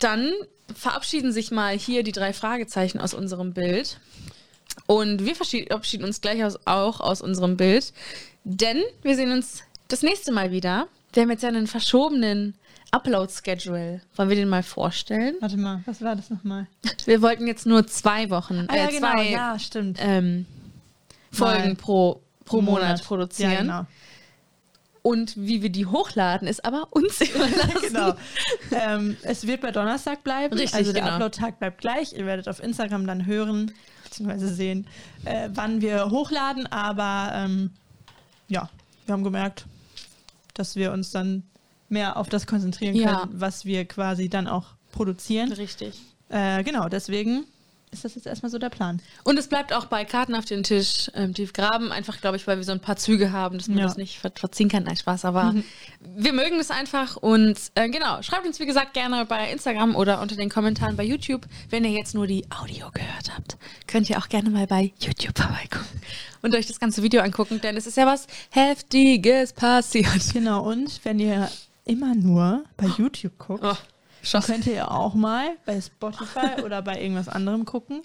Dann 0.00 0.30
verabschieden 0.74 1.32
sich 1.32 1.50
mal 1.50 1.76
hier 1.76 2.02
die 2.02 2.12
drei 2.12 2.32
Fragezeichen 2.32 2.98
aus 2.98 3.12
unserem 3.12 3.52
Bild. 3.52 3.98
Und 4.86 5.24
wir 5.26 5.34
verabschieden 5.34 6.04
uns 6.04 6.20
gleich 6.22 6.42
aus, 6.44 6.58
auch 6.64 7.00
aus 7.00 7.20
unserem 7.20 7.56
Bild. 7.58 7.92
Denn 8.44 8.82
wir 9.02 9.16
sehen 9.16 9.32
uns 9.32 9.62
das 9.92 10.02
nächste 10.02 10.32
Mal 10.32 10.50
wieder. 10.50 10.88
Wir 11.12 11.22
haben 11.22 11.30
jetzt 11.30 11.42
ja 11.42 11.50
einen 11.50 11.66
verschobenen 11.66 12.54
Upload-Schedule. 12.92 14.00
Wollen 14.16 14.28
wir 14.28 14.36
den 14.36 14.48
mal 14.48 14.62
vorstellen? 14.62 15.36
Warte 15.40 15.58
mal, 15.58 15.82
was 15.84 16.00
war 16.00 16.16
das 16.16 16.30
nochmal? 16.30 16.66
Wir 17.04 17.20
wollten 17.20 17.46
jetzt 17.46 17.66
nur 17.66 17.86
zwei 17.86 18.30
Wochen, 18.30 18.66
Ah, 18.68 18.76
ja, 18.76 18.88
äh, 18.88 18.92
genau, 18.92 19.12
zwei 19.12 19.30
ja, 19.30 19.58
stimmt. 19.58 19.98
ähm, 20.00 20.46
Folgen 21.30 21.68
Mal 21.68 21.74
pro, 21.76 22.22
pro 22.46 22.62
Monat, 22.62 23.04
produzieren. 23.04 23.52
Ja, 23.52 23.60
genau. 23.60 23.86
Und 25.02 25.36
wie 25.36 25.62
wir 25.62 25.70
die 25.70 25.84
hochladen, 25.86 26.46
ist 26.48 26.64
aber 26.64 26.88
uns 26.90 27.20
überlassen. 27.34 27.80
genau. 27.82 28.14
ähm, 28.70 29.16
es 29.22 29.46
wird 29.46 29.60
bei 29.60 29.72
Donnerstag 29.72 30.22
bleiben. 30.24 30.54
Richtig, 30.54 30.74
also 30.74 30.92
der 30.92 31.02
genau. 31.02 31.14
Upload-Tag 31.14 31.58
bleibt 31.58 31.80
gleich. 31.80 32.12
Ihr 32.12 32.24
werdet 32.24 32.48
auf 32.48 32.62
Instagram 32.62 33.06
dann 33.06 33.26
hören 33.26 33.72
bzw. 34.04 34.46
sehen, 34.46 34.86
äh, 35.24 35.48
wann 35.52 35.80
wir 35.82 36.10
hochladen. 36.10 36.66
Aber 36.68 37.32
ähm, 37.34 37.70
ja, 38.48 38.70
wir 39.06 39.12
haben 39.12 39.24
gemerkt, 39.24 39.66
dass 40.54 40.76
wir 40.76 40.92
uns 40.92 41.10
dann 41.10 41.42
mehr 41.88 42.16
auf 42.16 42.28
das 42.28 42.46
konzentrieren 42.46 42.94
können, 42.94 43.04
Ja. 43.06 43.28
was 43.32 43.64
wir 43.64 43.84
quasi 43.84 44.28
dann 44.28 44.46
auch 44.48 44.68
produzieren. 44.92 45.52
Richtig. 45.52 46.00
Äh, 46.28 46.62
genau, 46.64 46.88
deswegen 46.88 47.44
ist 47.92 48.04
das 48.04 48.14
jetzt 48.14 48.26
erstmal 48.26 48.50
so 48.50 48.58
der 48.58 48.70
Plan. 48.70 49.00
Und 49.22 49.38
es 49.38 49.46
bleibt 49.48 49.72
auch 49.72 49.84
bei 49.84 50.04
Karten 50.04 50.34
auf 50.34 50.44
den 50.46 50.62
Tisch 50.62 51.10
ähm, 51.14 51.34
tief 51.34 51.52
graben, 51.52 51.92
einfach, 51.92 52.20
glaube 52.20 52.36
ich, 52.36 52.46
weil 52.46 52.56
wir 52.56 52.64
so 52.64 52.72
ein 52.72 52.80
paar 52.80 52.96
Züge 52.96 53.32
haben, 53.32 53.58
dass 53.58 53.68
man 53.68 53.78
Ja. 53.78 53.84
das 53.84 53.96
nicht 53.96 54.18
ver 54.18 54.32
verziehen 54.34 54.68
kann. 54.68 54.84
Nein, 54.84 54.96
Spaß, 54.96 55.24
aber 55.26 55.54
wir 56.00 56.32
mögen 56.32 56.58
es 56.58 56.70
einfach. 56.70 57.16
Und 57.16 57.58
äh, 57.74 57.88
genau, 57.90 58.22
schreibt 58.22 58.46
uns, 58.46 58.58
wie 58.60 58.66
gesagt, 58.66 58.94
gerne 58.94 59.24
bei 59.26 59.50
Instagram 59.52 59.94
oder 59.94 60.20
unter 60.22 60.36
den 60.36 60.48
Kommentaren 60.48 60.96
bei 60.96 61.04
YouTube. 61.04 61.46
Wenn 61.70 61.84
ihr 61.84 61.90
jetzt 61.92 62.14
nur 62.14 62.26
die 62.26 62.44
Audio 62.50 62.90
gehört 62.92 63.34
habt, 63.36 63.56
könnt 63.86 64.08
ihr 64.10 64.18
auch 64.18 64.28
gerne 64.28 64.50
mal 64.50 64.66
bei 64.66 64.92
YouTube 64.98 65.38
vorbeigucken 65.38 66.00
und 66.40 66.54
euch 66.54 66.66
das 66.66 66.80
ganze 66.80 67.02
Video 67.02 67.20
angucken, 67.22 67.60
denn 67.60 67.76
es 67.76 67.86
ist 67.86 67.96
ja 67.96 68.06
was 68.06 68.26
Heftiges 68.50 69.52
passiert. 69.52 70.32
Genau, 70.32 70.62
und 70.68 71.00
wenn 71.04 71.18
ihr 71.18 71.50
immer 71.84 72.14
nur 72.14 72.64
bei 72.76 72.86
YouTube 72.86 73.36
guckt, 73.38 73.62
Oh. 73.64 73.76
Könnt 74.46 74.66
ihr 74.66 74.90
auch 74.90 75.14
mal 75.14 75.46
bei 75.66 75.80
Spotify 75.80 76.60
oder 76.64 76.82
bei 76.82 77.00
irgendwas 77.00 77.28
anderem 77.28 77.64
gucken, 77.64 78.02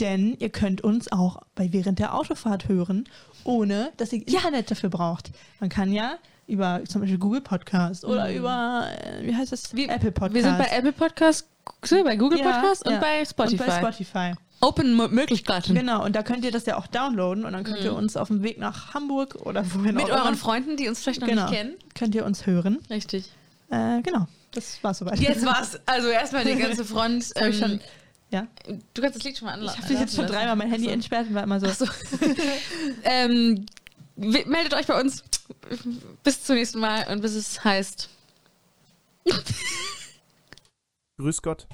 denn 0.00 0.36
ihr 0.38 0.50
könnt 0.50 0.80
uns 0.82 1.10
auch 1.12 1.40
bei 1.54 1.72
während 1.72 1.98
der 1.98 2.14
Autofahrt 2.14 2.68
hören, 2.68 3.04
ohne 3.44 3.92
dass 3.96 4.12
ihr 4.12 4.26
Internet 4.26 4.70
dafür 4.70 4.90
braucht. 4.90 5.30
Man 5.60 5.70
kann 5.70 5.92
ja 5.92 6.16
über 6.46 6.82
zum 6.86 7.00
Beispiel 7.00 7.18
Google 7.18 7.40
Podcast 7.40 8.04
oder 8.04 8.32
über, 8.32 8.86
äh, 9.02 9.26
wie 9.26 9.34
heißt 9.34 9.52
das, 9.52 9.74
Wir- 9.74 9.88
Apple 9.90 10.12
Podcast. 10.12 10.34
Wir 10.34 10.42
sind 10.42 10.58
bei 10.58 10.66
Apple 10.76 10.92
Podcast, 10.92 11.48
bei 12.04 12.16
Google 12.16 12.38
Ja, 12.40 12.50
Podcast 12.52 12.84
und 12.86 12.92
ja. 12.94 13.00
bei 13.00 13.24
Spotify. 13.24 13.62
Und 13.62 13.66
bei 13.66 13.78
Spotify. 13.78 14.32
Open 14.60 14.96
Möglichkeiten. 14.96 15.74
Genau, 15.74 16.04
und 16.04 16.14
da 16.16 16.22
könnt 16.22 16.44
ihr 16.44 16.50
das 16.52 16.64
ja 16.66 16.76
auch 16.78 16.86
downloaden 16.86 17.44
und 17.44 17.52
dann 17.52 17.64
könnt 17.64 17.80
ihr 17.84 17.94
uns 17.94 18.16
auf 18.16 18.28
dem 18.28 18.42
Weg 18.42 18.58
nach 18.58 18.94
Hamburg 18.94 19.36
oder 19.44 19.64
wohin 19.74 19.90
Mhm. 19.92 19.94
Mit 19.96 20.04
auch 20.04 20.08
immer, 20.08 20.22
euren 20.24 20.34
Freunden, 20.36 20.76
die 20.76 20.88
uns 20.88 21.02
vielleicht 21.02 21.20
noch 21.20 21.28
genau, 21.28 21.48
nicht 21.48 21.58
kennen. 21.58 21.74
könnt 21.94 22.14
ihr 22.14 22.24
uns 22.24 22.46
hören. 22.46 22.78
Richtig. 22.90 23.30
Äh, 23.70 24.00
genau, 24.02 24.26
das 24.56 24.82
war's 24.82 24.98
soweit. 24.98 25.18
Jetzt 25.18 25.44
war's. 25.44 25.78
Also 25.86 26.08
erstmal 26.08 26.44
die 26.44 26.56
ganze 26.56 26.84
Front. 26.84 27.32
Ich 27.34 27.42
ähm, 27.42 27.52
schon, 27.52 27.80
ja, 28.30 28.46
du 28.94 29.02
kannst 29.02 29.16
das 29.16 29.24
Lied 29.24 29.38
schon 29.38 29.46
mal 29.46 29.54
anlassen. 29.54 29.80
ich 29.84 29.90
habe 29.90 30.00
jetzt 30.00 30.16
schon 30.16 30.26
dreimal 30.26 30.56
mein 30.56 30.70
Handy 30.70 30.88
entsperrt 30.88 31.28
und 31.28 31.34
war 31.34 31.42
immer 31.42 31.60
so, 31.60 31.66
Achso. 31.66 31.86
ähm, 33.04 33.66
meldet 34.16 34.74
euch 34.74 34.86
bei 34.86 35.00
uns. 35.00 35.22
Bis 36.22 36.42
zum 36.42 36.56
nächsten 36.56 36.80
Mal 36.80 37.06
und 37.08 37.20
bis 37.20 37.34
es 37.34 37.62
heißt. 37.64 38.08
Grüß 41.18 41.42
Gott. 41.42 41.66